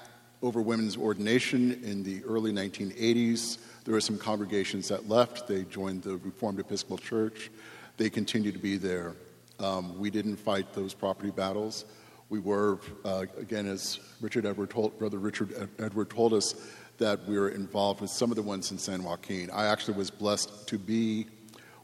over 0.42 0.60
women's 0.60 0.98
ordination 0.98 1.84
in 1.84 2.02
the 2.02 2.24
early 2.24 2.52
1980s, 2.52 3.60
there 3.84 3.94
were 3.94 4.02
some 4.02 4.18
congregations 4.18 4.88
that 4.88 5.08
left. 5.08 5.48
They 5.48 5.66
joined 5.66 6.02
the 6.02 6.18
Reformed 6.18 6.60
Episcopal 6.60 6.98
Church. 6.98 7.52
They 7.98 8.10
continue 8.10 8.52
to 8.52 8.58
be 8.58 8.78
there. 8.78 9.14
Um, 9.60 10.00
we 10.00 10.10
didn't 10.10 10.38
fight 10.38 10.74
those 10.74 10.96
property 10.96 11.30
battles. 11.30 11.86
We 12.30 12.40
were, 12.40 12.80
uh, 13.06 13.26
again, 13.38 13.68
as 13.68 14.00
Richard 14.20 14.48
Edward 14.48 14.72
told, 14.72 14.98
Brother 14.98 15.20
Richard 15.20 15.70
Edward 15.78 16.10
told 16.10 16.34
us, 16.34 16.56
that 16.98 17.26
we 17.26 17.38
were 17.38 17.50
involved 17.50 18.02
with 18.02 18.10
some 18.10 18.32
of 18.32 18.36
the 18.36 18.42
ones 18.42 18.72
in 18.72 18.78
San 18.78 19.04
Joaquin. 19.04 19.50
I 19.52 19.66
actually 19.66 19.98
was 19.98 20.10
blessed 20.10 20.68
to 20.68 20.78
be 20.78 21.28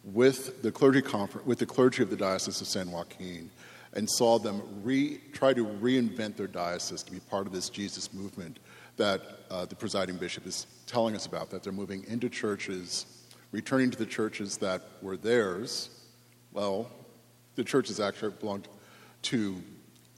with 0.04 0.62
the 0.62 0.72
clergy 0.72 1.02
conference, 1.02 1.46
with 1.46 1.60
the 1.60 1.66
clergy 1.66 2.02
of 2.02 2.10
the 2.10 2.16
Diocese 2.16 2.62
of 2.62 2.68
San 2.68 2.92
Joaquin, 2.92 3.50
and 3.94 4.10
saw 4.10 4.40
them 4.40 4.62
re, 4.84 5.20
try 5.34 5.54
to 5.54 5.66
reinvent 5.66 6.38
their 6.38 6.48
diocese 6.48 7.04
to 7.04 7.12
be 7.12 7.20
part 7.20 7.46
of 7.46 7.54
this 7.54 7.70
Jesus 7.70 8.14
movement 8.14 8.60
that 8.98 9.22
uh, 9.50 9.66
the 9.66 9.76
presiding 9.76 10.18
bishop 10.18 10.46
is 10.46 10.66
telling 10.88 11.16
us 11.16 11.26
about. 11.26 11.50
That 11.50 11.64
they're 11.64 11.74
moving 11.74 12.06
into 12.08 12.30
churches, 12.30 13.06
returning 13.52 13.92
to 13.92 13.98
the 13.98 14.06
churches 14.06 14.58
that 14.58 14.82
were 15.02 15.18
theirs. 15.18 15.90
Well, 16.54 16.90
the 17.56 17.64
churches 17.64 18.00
actually 18.00 18.32
belonged 18.40 18.68
to 19.24 19.62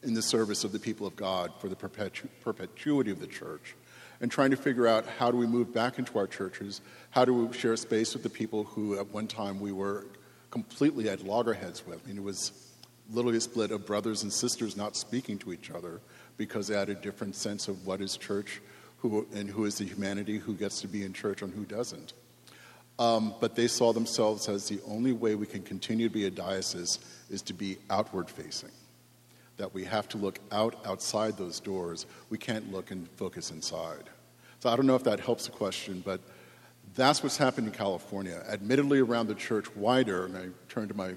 in 0.03 0.13
the 0.13 0.21
service 0.21 0.63
of 0.63 0.71
the 0.71 0.79
people 0.79 1.07
of 1.07 1.15
God 1.15 1.51
for 1.59 1.69
the 1.69 1.75
perpetu- 1.75 2.27
perpetuity 2.41 3.11
of 3.11 3.19
the 3.19 3.27
church 3.27 3.75
and 4.21 4.31
trying 4.31 4.51
to 4.51 4.57
figure 4.57 4.87
out 4.87 5.05
how 5.05 5.31
do 5.31 5.37
we 5.37 5.47
move 5.47 5.73
back 5.73 5.99
into 5.99 6.17
our 6.17 6.27
churches, 6.27 6.81
how 7.11 7.25
do 7.25 7.33
we 7.33 7.53
share 7.57 7.75
space 7.75 8.13
with 8.13 8.23
the 8.23 8.29
people 8.29 8.63
who 8.63 8.97
at 8.97 9.07
one 9.09 9.27
time 9.27 9.59
we 9.59 9.71
were 9.71 10.05
completely 10.53 11.09
at 11.09 11.25
loggerheads 11.25 11.85
with. 11.87 11.99
I 12.05 12.07
mean, 12.09 12.17
it 12.17 12.23
was 12.23 12.51
literally 13.11 13.37
a 13.37 13.41
split 13.41 13.71
of 13.71 13.87
brothers 13.87 14.21
and 14.21 14.31
sisters 14.31 14.77
not 14.77 14.95
speaking 14.95 15.39
to 15.39 15.51
each 15.51 15.71
other 15.71 15.99
because 16.37 16.67
they 16.67 16.75
had 16.75 16.89
a 16.89 16.95
different 16.95 17.35
sense 17.35 17.67
of 17.67 17.87
what 17.87 18.01
is 18.01 18.17
church 18.17 18.61
who, 18.99 19.25
and 19.33 19.49
who 19.49 19.65
is 19.65 19.79
the 19.79 19.85
humanity 19.85 20.37
who 20.37 20.53
gets 20.53 20.79
to 20.81 20.87
be 20.87 21.03
in 21.03 21.11
church 21.11 21.41
and 21.41 21.51
who 21.53 21.65
doesn't. 21.65 22.13
Um, 22.99 23.33
but 23.41 23.55
they 23.55 23.67
saw 23.67 23.93
themselves 23.93 24.47
as 24.47 24.67
the 24.67 24.79
only 24.87 25.11
way 25.11 25.33
we 25.33 25.47
can 25.47 25.63
continue 25.63 26.07
to 26.07 26.13
be 26.13 26.27
a 26.27 26.31
diocese 26.31 26.99
is 27.31 27.41
to 27.41 27.53
be 27.53 27.77
outward 27.89 28.29
facing 28.29 28.69
that 29.57 29.73
we 29.73 29.83
have 29.83 30.07
to 30.09 30.17
look 30.17 30.39
out 30.51 30.75
outside 30.85 31.37
those 31.37 31.59
doors. 31.59 32.05
We 32.29 32.37
can't 32.37 32.71
look 32.71 32.91
and 32.91 33.09
focus 33.11 33.51
inside. 33.51 34.09
So 34.59 34.69
I 34.69 34.75
don't 34.75 34.87
know 34.87 34.95
if 34.95 35.03
that 35.03 35.19
helps 35.19 35.45
the 35.45 35.51
question, 35.51 36.01
but 36.05 36.21
that's 36.95 37.21
what's 37.21 37.37
happened 37.37 37.67
in 37.67 37.73
California. 37.73 38.43
Admittedly, 38.49 38.99
around 38.99 39.27
the 39.27 39.35
church 39.35 39.73
wider, 39.75 40.25
and 40.25 40.37
I 40.37 40.47
turn 40.69 40.87
to 40.87 40.93
my 40.93 41.13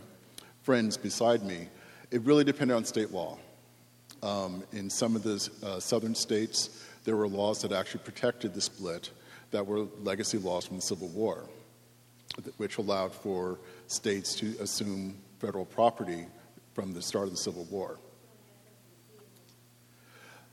friends 0.63 0.97
beside 0.97 1.43
me, 1.43 1.69
it 2.11 2.23
really 2.23 2.45
depended 2.45 2.77
on 2.77 2.85
state 2.85 3.11
law. 3.11 3.39
Um, 4.23 4.65
in 4.73 4.91
some 4.91 5.15
of 5.15 5.23
the 5.23 5.49
uh, 5.63 5.81
southern 5.81 6.15
states, 6.15 6.85
there 7.05 7.17
were 7.17 7.29
laws 7.29 7.63
that 7.63 7.73
actually 7.73 8.01
protected 8.01 8.55
the 8.55 8.61
split 8.61 9.11
that 9.51 9.67
were 9.67 9.87
legacy 10.03 10.39
laws 10.39 10.67
from 10.67 10.77
the 10.77 10.83
Civil 10.83 11.09
War, 11.09 11.49
which 12.57 12.79
allowed 12.79 13.13
for 13.13 13.59
states 13.87 14.35
to 14.37 14.57
assume 14.61 15.17
federal 15.39 15.65
property 15.65 16.27
from 16.75 16.93
the 16.93 17.03
start 17.03 17.25
of 17.25 17.31
the 17.31 17.37
Civil 17.37 17.65
War 17.65 17.99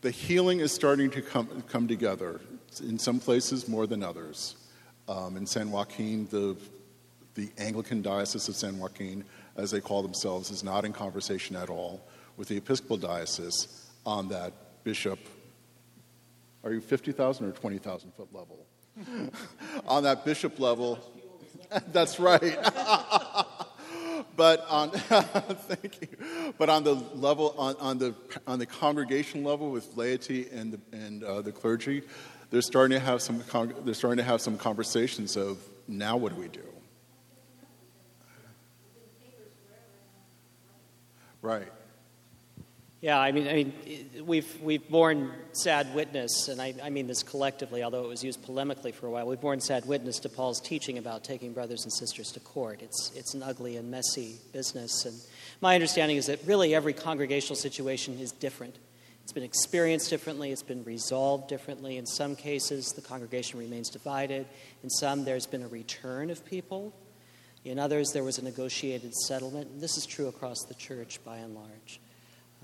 the 0.04 0.12
healing 0.12 0.60
is 0.60 0.72
starting 0.74 1.10
to 1.10 1.22
come, 1.22 1.64
come 1.70 1.88
together, 1.88 2.42
in 2.82 3.00
some 3.00 3.20
places 3.20 3.70
more 3.70 3.88
than 3.88 4.04
others. 4.04 4.56
Um, 5.08 5.38
in 5.38 5.48
San 5.48 5.72
Joaquin, 5.72 6.28
the, 6.30 6.58
the 7.36 7.50
Anglican 7.58 8.02
Diocese 8.02 8.50
of 8.50 8.56
San 8.56 8.78
Joaquin, 8.78 9.24
as 9.56 9.72
they 9.72 9.80
call 9.80 10.02
themselves, 10.04 10.52
is 10.52 10.62
not 10.62 10.84
in 10.84 10.92
conversation 10.92 11.56
at 11.56 11.70
all 11.70 12.06
with 12.36 12.50
the 12.50 12.58
Episcopal 12.58 12.98
Diocese 12.98 13.88
on 14.06 14.28
that 14.28 14.52
bishop. 14.84 15.20
Are 16.66 16.74
you 16.74 16.82
50,000 16.82 17.46
or 17.46 17.52
20,000 17.52 18.12
foot 18.12 18.28
level? 18.34 18.66
on 19.88 20.04
that 20.04 20.26
bishop 20.26 20.60
level. 20.60 21.00
That's 21.94 22.20
right. 22.20 22.58
but 24.36 24.66
on 24.70 24.92
thank 24.92 26.02
you. 26.02 26.54
But 26.58 26.70
on 26.70 26.84
the 26.84 26.94
level 26.94 27.56
on, 27.58 27.76
on 27.78 27.98
the 27.98 28.16
on 28.48 28.60
the 28.60 28.66
congregation 28.66 29.44
level 29.44 29.72
with 29.72 29.96
laity 29.96 30.48
and 30.52 30.74
the, 30.74 30.98
and 30.98 31.24
uh, 31.24 31.42
the 31.42 31.52
clergy, 31.52 32.04
they're 32.50 32.62
starting 32.62 32.98
to 32.98 33.04
have 33.04 33.22
some 33.22 33.42
con- 33.42 33.74
they're 33.84 33.94
starting 33.94 34.18
to 34.18 34.24
have 34.24 34.42
some 34.42 34.58
conversations 34.58 35.38
of 35.38 35.58
now 35.88 36.18
what 36.18 36.34
do 36.36 36.42
we 36.42 36.48
do? 36.48 36.62
Right. 41.42 41.68
Yeah, 43.04 43.20
I 43.20 43.34
mean, 43.34 43.50
I 43.50 43.54
mean, 43.54 43.74
we've 44.26 44.62
we've 44.62 44.90
borne 44.90 45.30
sad 45.52 45.94
witness, 45.94 46.48
and 46.48 46.62
I, 46.62 46.74
I, 46.82 46.90
mean 46.90 47.06
this 47.06 47.22
collectively, 47.22 47.84
although 47.84 48.06
it 48.06 48.08
was 48.08 48.24
used 48.24 48.42
polemically 48.42 48.94
for 48.94 49.08
a 49.08 49.10
while. 49.10 49.28
We've 49.28 49.42
borne 49.42 49.60
sad 49.60 49.86
witness 49.86 50.20
to 50.20 50.30
Paul's 50.30 50.62
teaching 50.62 50.98
about 50.98 51.26
taking 51.26 51.52
brothers 51.52 51.84
and 51.84 51.92
sisters 51.92 52.32
to 52.32 52.40
court. 52.40 52.82
It's 52.82 53.12
it's 53.14 53.34
an 53.34 53.44
ugly 53.44 53.76
and 53.76 53.92
messy 53.92 54.38
business, 54.54 55.04
and 55.04 55.20
my 55.60 55.76
understanding 55.76 56.16
is 56.16 56.28
that 56.28 56.40
really 56.46 56.74
every 56.74 56.94
congregational 56.94 57.58
situation 57.58 58.18
is 58.20 58.32
different. 58.32 58.78
It's 59.24 59.34
been 59.34 59.44
experienced 59.44 60.10
differently. 60.10 60.54
It's 60.54 60.64
been 60.64 60.86
resolved 60.86 61.50
differently. 61.50 61.98
In 61.98 62.06
some 62.06 62.38
cases, 62.38 62.94
the 62.94 63.02
congregation 63.02 63.60
remains 63.60 63.90
divided. 63.90 64.46
In 64.82 64.90
some, 64.90 65.26
there's 65.26 65.46
been 65.46 65.64
a 65.64 65.68
return 65.68 66.30
of 66.30 66.46
people. 66.46 66.96
In 67.66 67.80
others, 67.80 68.12
there 68.14 68.24
was 68.24 68.38
a 68.38 68.46
negotiated 68.46 69.14
settlement. 69.14 69.72
And 69.72 69.82
this 69.82 69.98
is 69.98 70.06
true 70.06 70.30
across 70.30 70.64
the 70.70 70.74
church 70.74 71.20
by 71.26 71.40
and 71.40 71.54
large. 71.54 72.00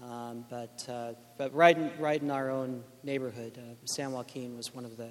Um, 0.03 0.45
but 0.49 0.85
uh, 0.87 1.13
but 1.37 1.53
right 1.53 1.77
in, 1.77 1.91
right 1.99 2.21
in 2.21 2.31
our 2.31 2.49
own 2.49 2.83
neighborhood, 3.03 3.57
uh, 3.57 3.75
San 3.85 4.11
Joaquin 4.11 4.55
was 4.55 4.73
one 4.73 4.85
of 4.85 4.97
the 4.97 5.09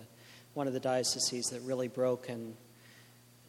one 0.55 0.66
of 0.66 0.72
the 0.72 0.80
dioceses 0.80 1.47
that 1.51 1.61
really 1.62 1.89
broke 1.89 2.28
and 2.28 2.57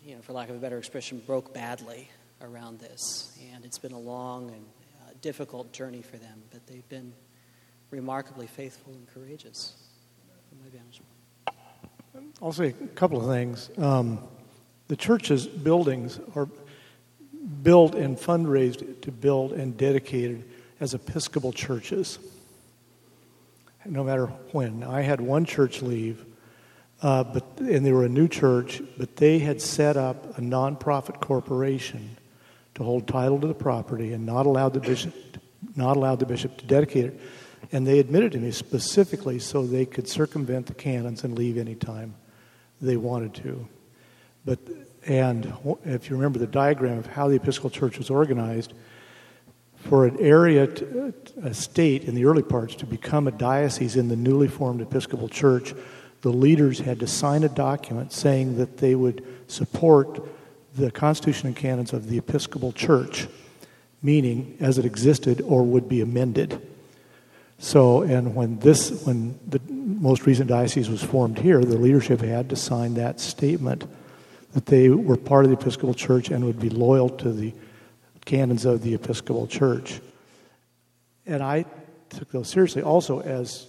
you 0.06 0.16
know, 0.16 0.22
for 0.22 0.34
lack 0.34 0.50
of 0.50 0.56
a 0.56 0.60
better 0.60 0.78
expression, 0.78 1.22
broke 1.26 1.54
badly 1.54 2.10
around 2.42 2.80
this. 2.80 3.38
And 3.54 3.66
it's 3.66 3.78
been 3.78 3.92
a 3.92 4.00
long 4.00 4.50
and 4.52 4.66
uh, 5.02 5.12
difficult 5.22 5.72
journey 5.74 6.02
for 6.02 6.18
them, 6.18 6.42
but 6.52 6.66
they've 6.68 6.88
been 6.90 7.14
remarkably 7.92 8.48
faithful 8.48 8.94
and 8.94 9.08
courageous. 9.14 9.76
I'll 12.42 12.52
say 12.52 12.68
a 12.68 12.88
couple 12.88 13.20
of 13.20 13.28
things. 13.28 13.70
Um, 13.78 14.20
the 14.88 14.96
church's 14.96 15.46
buildings 15.46 16.20
are 16.36 16.48
built 17.64 17.96
and 17.96 18.18
fundraised 18.18 19.02
to 19.02 19.12
build 19.12 19.54
and 19.54 19.78
dedicated 19.78 20.44
as 20.80 20.94
Episcopal 20.94 21.52
churches, 21.52 22.20
no 23.86 24.04
matter 24.04 24.28
when. 24.52 24.84
I 24.84 25.02
had 25.02 25.22
one 25.22 25.46
church 25.46 25.82
leave, 25.82 26.26
uh, 27.02 27.24
but 27.24 27.46
and 27.60 27.86
they 27.86 27.92
were 27.92 28.06
a 28.06 28.10
new 28.10 28.28
church, 28.28 28.82
but 28.98 29.16
they 29.18 29.40
had 29.40 29.62
set 29.62 29.98
up 29.98 30.38
a 30.38 30.42
nonprofit 30.42 31.20
corporation 31.22 32.18
to 32.76 32.84
hold 32.84 33.08
title 33.08 33.40
to 33.40 33.48
the 33.48 33.54
property 33.54 34.14
and 34.14 34.26
not 34.26 34.46
allowed 34.46 34.74
the 34.74 34.80
bishop, 34.80 35.14
not 35.76 35.98
allowed 35.98 36.20
the 36.20 36.26
bishop 36.26 36.58
to 36.58 36.66
dedicate 36.66 37.06
it. 37.06 37.20
And 37.72 37.86
they 37.86 38.00
admitted 38.00 38.32
to 38.34 38.40
me 38.40 38.52
specifically 38.52 39.38
so 39.38 39.66
they 39.66 39.86
could 39.86 40.08
circumvent 40.08 40.68
the 40.68 40.74
canons 40.74 41.24
and 41.24 41.38
leave 41.38 41.58
any 41.58 41.76
time 41.76 42.16
they 42.82 42.98
wanted 42.98 43.34
to. 43.36 43.68
But 44.46 44.60
and 45.06 45.54
if 45.86 46.10
you 46.10 46.16
remember 46.16 46.40
the 46.40 46.48
diagram 46.48 46.98
of 46.98 47.06
how 47.06 47.28
the 47.28 47.36
Episcopal 47.36 47.70
Church 47.70 47.98
was 47.98 48.10
organized, 48.10 48.74
for 49.84 50.06
an 50.06 50.18
area, 50.20 50.68
to, 50.68 51.14
a 51.44 51.54
state 51.54 52.04
in 52.04 52.16
the 52.16 52.26
early 52.26 52.44
parts, 52.44 52.76
to 52.76 52.86
become 52.86 53.28
a 53.28 53.32
diocese 53.32 53.96
in 53.96 54.08
the 54.08 54.16
newly 54.16 54.48
formed 54.48 54.82
Episcopal 54.82 55.30
Church, 55.30 55.74
the 56.22 56.30
leaders 56.30 56.80
had 56.80 57.00
to 57.00 57.08
sign 57.08 57.44
a 57.44 57.50
document 57.50 58.12
saying 58.12 58.58
that 58.58 58.78
they 58.78 58.96
would 58.96 59.26
support 59.48 60.28
the 60.76 60.92
Constitution 60.92 61.48
and 61.48 61.56
canons 61.56 61.94
of 61.94 62.10
the 62.10 62.18
Episcopal 62.18 62.72
Church, 62.74 63.28
meaning 64.02 64.58
as 64.60 64.78
it 64.78 64.86
existed 64.86 65.42
or 65.42 65.64
would 65.64 65.88
be 65.88 66.02
amended. 66.02 66.62
So, 67.58 68.04
and 68.04 68.36
when 68.36 68.60
this, 68.60 69.06
when 69.06 69.40
the 69.48 69.62
most 69.70 70.26
recent 70.26 70.50
diocese 70.50 70.90
was 70.90 71.04
formed 71.04 71.40
here, 71.40 71.60
the 71.60 71.78
leadership 71.78 72.22
had 72.22 72.50
to 72.50 72.56
sign 72.56 72.94
that 72.96 73.20
statement 73.20 73.86
that 74.54 74.66
they 74.66 74.90
were 74.90 75.18
part 75.18 75.46
of 75.46 75.52
the 75.52 75.58
Episcopal 75.58 75.94
Church 75.94 76.30
and 76.30 76.46
would 76.46 76.60
be 76.60 76.70
loyal 76.70 77.10
to 77.10 77.32
the 77.32 77.54
canons 78.30 78.64
of 78.64 78.84
the 78.84 78.94
Episcopal 78.94 79.48
Church. 79.48 80.00
And 81.26 81.42
I 81.42 81.66
took 82.10 82.30
those 82.32 82.48
seriously 82.48 82.84
also 82.84 83.22
as 83.22 83.66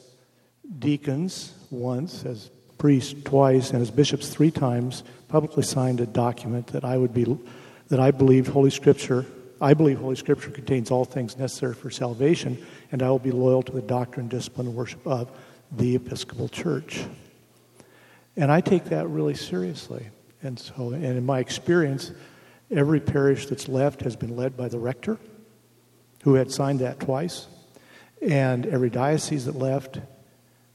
deacons 0.78 1.54
once, 1.70 2.26
as 2.26 2.50
priests 2.76 3.14
twice, 3.24 3.70
and 3.70 3.80
as 3.80 3.90
bishops 3.90 4.28
three 4.28 4.50
times, 4.50 5.02
publicly 5.28 5.62
signed 5.62 6.00
a 6.00 6.06
document 6.06 6.66
that 6.68 6.84
I 6.84 6.98
would 6.98 7.14
be 7.14 7.38
that 7.88 8.00
I 8.00 8.11
believed 8.11 8.48
Holy 8.48 8.68
Scripture. 8.68 9.24
I 9.62 9.72
believe 9.72 9.98
Holy 9.98 10.16
Scripture 10.16 10.50
contains 10.50 10.90
all 10.90 11.06
things 11.06 11.38
necessary 11.38 11.74
for 11.74 11.90
salvation, 11.90 12.62
and 12.92 13.02
I 13.02 13.08
will 13.08 13.18
be 13.18 13.32
loyal 13.32 13.62
to 13.62 13.72
the 13.72 13.80
doctrine, 13.80 14.28
discipline, 14.28 14.66
and 14.66 14.76
worship 14.76 15.06
of 15.06 15.30
the 15.72 15.96
Episcopal 15.96 16.50
Church. 16.50 17.02
And 18.36 18.52
I 18.52 18.61
take 18.61 18.84
that 18.86 19.08
really 19.08 19.34
seriously. 19.34 20.06
And 20.42 20.58
so, 20.58 20.90
and 20.90 21.04
in 21.04 21.24
my 21.24 21.38
experience, 21.38 22.12
every 22.70 23.00
parish 23.00 23.46
that's 23.46 23.68
left 23.68 24.02
has 24.02 24.16
been 24.16 24.36
led 24.36 24.56
by 24.56 24.68
the 24.68 24.78
rector, 24.78 25.18
who 26.22 26.34
had 26.34 26.50
signed 26.50 26.80
that 26.80 27.00
twice, 27.00 27.46
and 28.22 28.66
every 28.66 28.90
diocese 28.90 29.46
that 29.46 29.56
left 29.56 29.98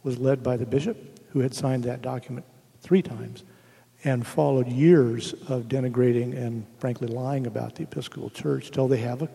was 0.04 0.18
led 0.18 0.44
by 0.44 0.58
the 0.58 0.66
bishop, 0.66 1.20
who 1.30 1.40
had 1.40 1.54
signed 1.54 1.84
that 1.84 2.02
document 2.02 2.46
three 2.82 3.02
times, 3.02 3.44
and 4.04 4.26
followed 4.26 4.68
years 4.68 5.34
of 5.48 5.64
denigrating 5.64 6.36
and 6.36 6.66
frankly 6.80 7.08
lying 7.08 7.48
about 7.48 7.76
the 7.76 7.84
Episcopal 7.84 8.30
Church 8.30 8.72
till 8.72 8.88
they 8.88 8.98
have 8.98 9.24
a, 9.24 9.30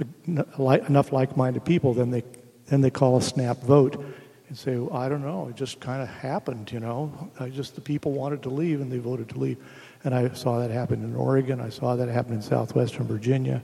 a, 0.00 0.44
a, 0.58 0.86
enough 0.86 1.12
like-minded 1.12 1.64
people. 1.64 1.94
Then 1.94 2.10
they 2.10 2.24
then 2.66 2.80
they 2.80 2.90
call 2.90 3.16
a 3.16 3.22
snap 3.22 3.58
vote 3.58 4.04
and 4.48 4.56
say, 4.56 4.76
well, 4.76 4.96
I 4.96 5.08
don't 5.08 5.22
know, 5.22 5.48
it 5.48 5.56
just 5.56 5.80
kind 5.80 6.02
of 6.02 6.08
happened, 6.08 6.70
you 6.72 6.80
know. 6.80 7.30
I 7.38 7.48
just 7.48 7.74
the 7.74 7.80
people 7.80 8.12
wanted 8.12 8.42
to 8.44 8.48
leave 8.50 8.80
and 8.80 8.90
they 8.90 8.98
voted 8.98 9.28
to 9.30 9.38
leave. 9.38 9.58
And 10.02 10.14
I 10.14 10.30
saw 10.30 10.60
that 10.60 10.70
happen 10.70 11.04
in 11.04 11.14
Oregon. 11.14 11.60
I 11.60 11.68
saw 11.68 11.96
that 11.96 12.08
happen 12.08 12.34
in 12.34 12.42
southwestern 12.42 13.06
Virginia 13.06 13.62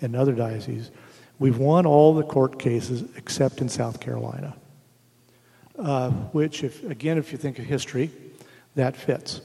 and 0.00 0.16
other 0.16 0.32
dioceses. 0.32 0.90
We've 1.38 1.58
won 1.58 1.86
all 1.86 2.14
the 2.14 2.24
court 2.24 2.58
cases 2.58 3.04
except 3.16 3.60
in 3.60 3.68
South 3.68 4.00
Carolina, 4.00 4.56
uh, 5.78 6.10
which, 6.10 6.64
if, 6.64 6.82
again, 6.84 7.16
if 7.16 7.30
you 7.30 7.38
think 7.38 7.60
of 7.60 7.64
history, 7.64 8.10
that 8.74 8.96
fits. 8.96 9.40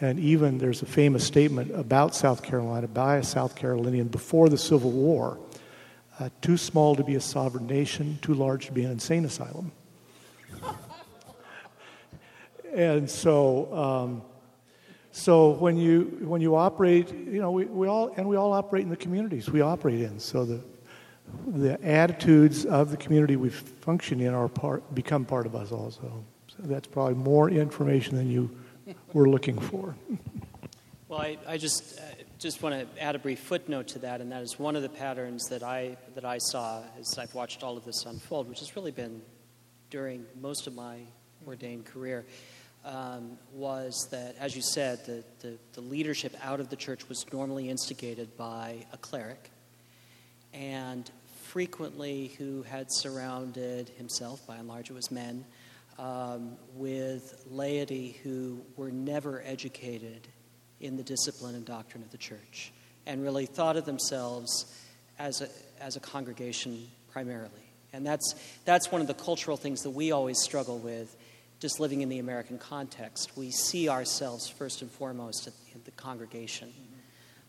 And 0.00 0.18
even 0.18 0.58
there's 0.58 0.82
a 0.82 0.86
famous 0.86 1.24
statement 1.24 1.70
about 1.72 2.16
South 2.16 2.42
Carolina 2.42 2.88
by 2.88 3.18
a 3.18 3.22
South 3.22 3.54
Carolinian 3.54 4.08
before 4.08 4.48
the 4.48 4.58
Civil 4.58 4.90
War 4.90 5.38
uh, 6.18 6.28
too 6.40 6.56
small 6.56 6.96
to 6.96 7.04
be 7.04 7.14
a 7.14 7.20
sovereign 7.20 7.66
nation, 7.66 8.18
too 8.20 8.34
large 8.34 8.66
to 8.66 8.72
be 8.72 8.84
an 8.84 8.90
insane 8.90 9.24
asylum. 9.24 9.70
and 12.74 13.08
so, 13.08 13.74
um, 13.74 14.22
so 15.12 15.50
when 15.50 15.76
you 15.76 16.18
when 16.22 16.40
you 16.40 16.56
operate, 16.56 17.12
you 17.12 17.40
know, 17.40 17.50
we, 17.50 17.66
we 17.66 17.86
all 17.86 18.12
and 18.16 18.26
we 18.26 18.36
all 18.36 18.52
operate 18.54 18.82
in 18.82 18.88
the 18.88 18.96
communities 18.96 19.50
we 19.50 19.60
operate 19.60 20.00
in. 20.00 20.18
So 20.18 20.46
the 20.46 20.60
the 21.46 21.82
attitudes 21.84 22.64
of 22.64 22.90
the 22.90 22.96
community 22.96 23.36
we 23.36 23.50
function 23.50 24.20
in 24.20 24.32
are 24.32 24.48
part 24.48 24.94
become 24.94 25.26
part 25.26 25.44
of 25.44 25.54
us 25.54 25.70
also. 25.70 26.24
So 26.48 26.56
that's 26.60 26.86
probably 26.86 27.14
more 27.14 27.50
information 27.50 28.16
than 28.16 28.30
you 28.30 28.50
were 29.12 29.28
looking 29.28 29.58
for. 29.58 29.94
well, 31.08 31.20
I, 31.20 31.36
I 31.46 31.58
just 31.58 31.98
uh, 31.98 32.02
just 32.38 32.62
want 32.62 32.74
to 32.74 33.02
add 33.02 33.14
a 33.14 33.18
brief 33.18 33.40
footnote 33.40 33.88
to 33.88 33.98
that, 34.00 34.22
and 34.22 34.32
that 34.32 34.42
is 34.42 34.58
one 34.58 34.76
of 34.76 34.82
the 34.82 34.88
patterns 34.88 35.44
that 35.50 35.62
I 35.62 35.98
that 36.14 36.24
I 36.24 36.38
saw 36.38 36.82
as 36.98 37.18
I've 37.18 37.34
watched 37.34 37.62
all 37.62 37.76
of 37.76 37.84
this 37.84 38.06
unfold, 38.06 38.48
which 38.48 38.60
has 38.60 38.74
really 38.76 38.92
been 38.92 39.20
during 39.90 40.24
most 40.40 40.66
of 40.66 40.74
my 40.74 41.00
ordained 41.46 41.84
career 41.84 42.24
um, 42.84 43.38
was 43.52 44.08
that, 44.10 44.36
as 44.40 44.56
you 44.56 44.62
said, 44.62 45.04
the, 45.06 45.24
the, 45.40 45.58
the, 45.74 45.80
leadership 45.80 46.34
out 46.42 46.58
of 46.58 46.68
the 46.68 46.76
church 46.76 47.08
was 47.08 47.24
normally 47.32 47.68
instigated 47.68 48.36
by 48.36 48.86
a 48.92 48.96
cleric, 48.96 49.50
and 50.52 51.08
frequently 51.44 52.32
who 52.38 52.62
had 52.62 52.86
surrounded 52.90 53.88
himself, 53.90 54.44
by 54.46 54.56
and 54.56 54.66
large 54.66 54.90
it 54.90 54.94
was 54.94 55.10
men, 55.10 55.44
um, 55.98 56.56
with 56.74 57.44
laity 57.50 58.18
who 58.24 58.60
were 58.76 58.90
never 58.90 59.42
educated 59.46 60.26
in 60.80 60.96
the 60.96 61.02
discipline 61.02 61.54
and 61.54 61.64
doctrine 61.64 62.02
of 62.02 62.10
the 62.10 62.18
church, 62.18 62.72
and 63.06 63.22
really 63.22 63.46
thought 63.46 63.76
of 63.76 63.84
themselves 63.84 64.66
as 65.18 65.40
a, 65.40 65.48
as 65.80 65.94
a 65.94 66.00
congregation 66.00 66.88
primarily. 67.12 67.50
And 67.92 68.06
that's, 68.06 68.34
that's 68.64 68.90
one 68.90 69.00
of 69.00 69.06
the 69.06 69.14
cultural 69.14 69.56
things 69.56 69.82
that 69.82 69.90
we 69.90 70.10
always 70.10 70.38
struggle 70.40 70.78
with 70.78 71.14
just 71.62 71.78
living 71.78 72.00
in 72.00 72.08
the 72.08 72.18
American 72.18 72.58
context, 72.58 73.36
we 73.36 73.52
see 73.52 73.88
ourselves 73.88 74.48
first 74.48 74.82
and 74.82 74.90
foremost 74.90 75.46
in 75.46 75.80
the 75.84 75.92
congregation, 75.92 76.72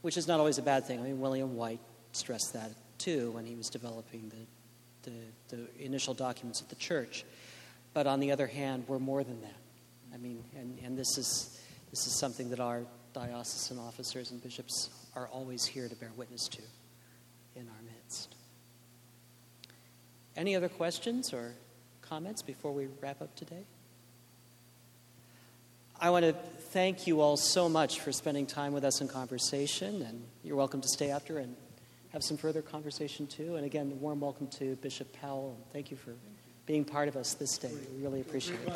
which 0.04 0.18
is 0.18 0.28
not 0.28 0.40
always 0.40 0.60
a 0.60 0.62
bad 0.62 0.86
thing. 0.86 1.00
I 1.00 1.02
mean, 1.02 1.20
William 1.20 1.56
White 1.56 1.80
stressed 2.12 2.54
that 2.54 2.70
too 3.00 3.32
when 3.32 3.48
he 3.48 3.56
was 3.56 3.70
developing 3.70 4.32
the, 5.02 5.10
the, 5.10 5.58
the 5.58 5.84
initial 5.84 6.14
documents 6.14 6.62
of 6.62 6.70
the 6.70 6.76
church. 6.76 7.26
But 7.96 8.06
on 8.06 8.20
the 8.20 8.32
other 8.32 8.46
hand, 8.46 8.84
we're 8.88 9.00
more 9.00 9.24
than 9.24 9.42
that. 9.42 9.58
I 10.14 10.18
mean, 10.18 10.44
and, 10.56 10.78
and 10.86 10.96
this, 10.96 11.18
is, 11.18 11.60
this 11.90 12.06
is 12.06 12.20
something 12.20 12.52
that 12.52 12.60
our 12.60 12.84
diocesan 13.14 13.80
officers 13.80 14.30
and 14.30 14.44
bishops 14.44 14.92
are 15.16 15.28
always 15.30 15.66
here 15.66 15.90
to 15.90 15.96
bear 15.96 16.12
witness 16.16 16.48
to 16.50 16.62
in 17.56 17.68
our 17.68 17.82
midst. 17.82 18.36
Any 20.36 20.56
other 20.56 20.70
questions 20.70 21.34
or 21.34 21.56
comments 22.04 22.44
before 22.44 22.74
we 22.74 22.90
wrap 23.02 23.20
up 23.20 23.36
today? 23.36 23.66
I 26.04 26.10
want 26.10 26.26
to 26.26 26.34
thank 26.34 27.08
you 27.08 27.22
all 27.22 27.38
so 27.38 27.70
much 27.70 28.02
for 28.02 28.12
spending 28.12 28.46
time 28.46 28.74
with 28.74 28.84
us 28.84 29.00
in 29.00 29.08
conversation, 29.08 30.02
and 30.02 30.22
you're 30.44 30.58
welcome 30.58 30.82
to 30.82 30.88
stay 30.90 31.12
after 31.12 31.38
and 31.38 31.56
have 32.12 32.22
some 32.22 32.36
further 32.36 32.62
conversation 32.62 33.26
too. 33.26 33.56
And 33.56 33.66
again, 33.66 33.90
a 33.90 33.96
warm 33.96 34.20
welcome 34.20 34.48
to 34.60 34.76
Bishop 34.76 35.14
Powell. 35.14 35.58
Thank 35.72 35.92
you 35.92 35.96
for 35.96 36.14
being 36.66 36.84
part 36.84 37.08
of 37.08 37.16
us 37.16 37.36
this 37.36 37.58
day. 37.58 37.72
We 37.96 38.04
really 38.04 38.20
appreciate 38.20 38.60
it. 38.68 38.74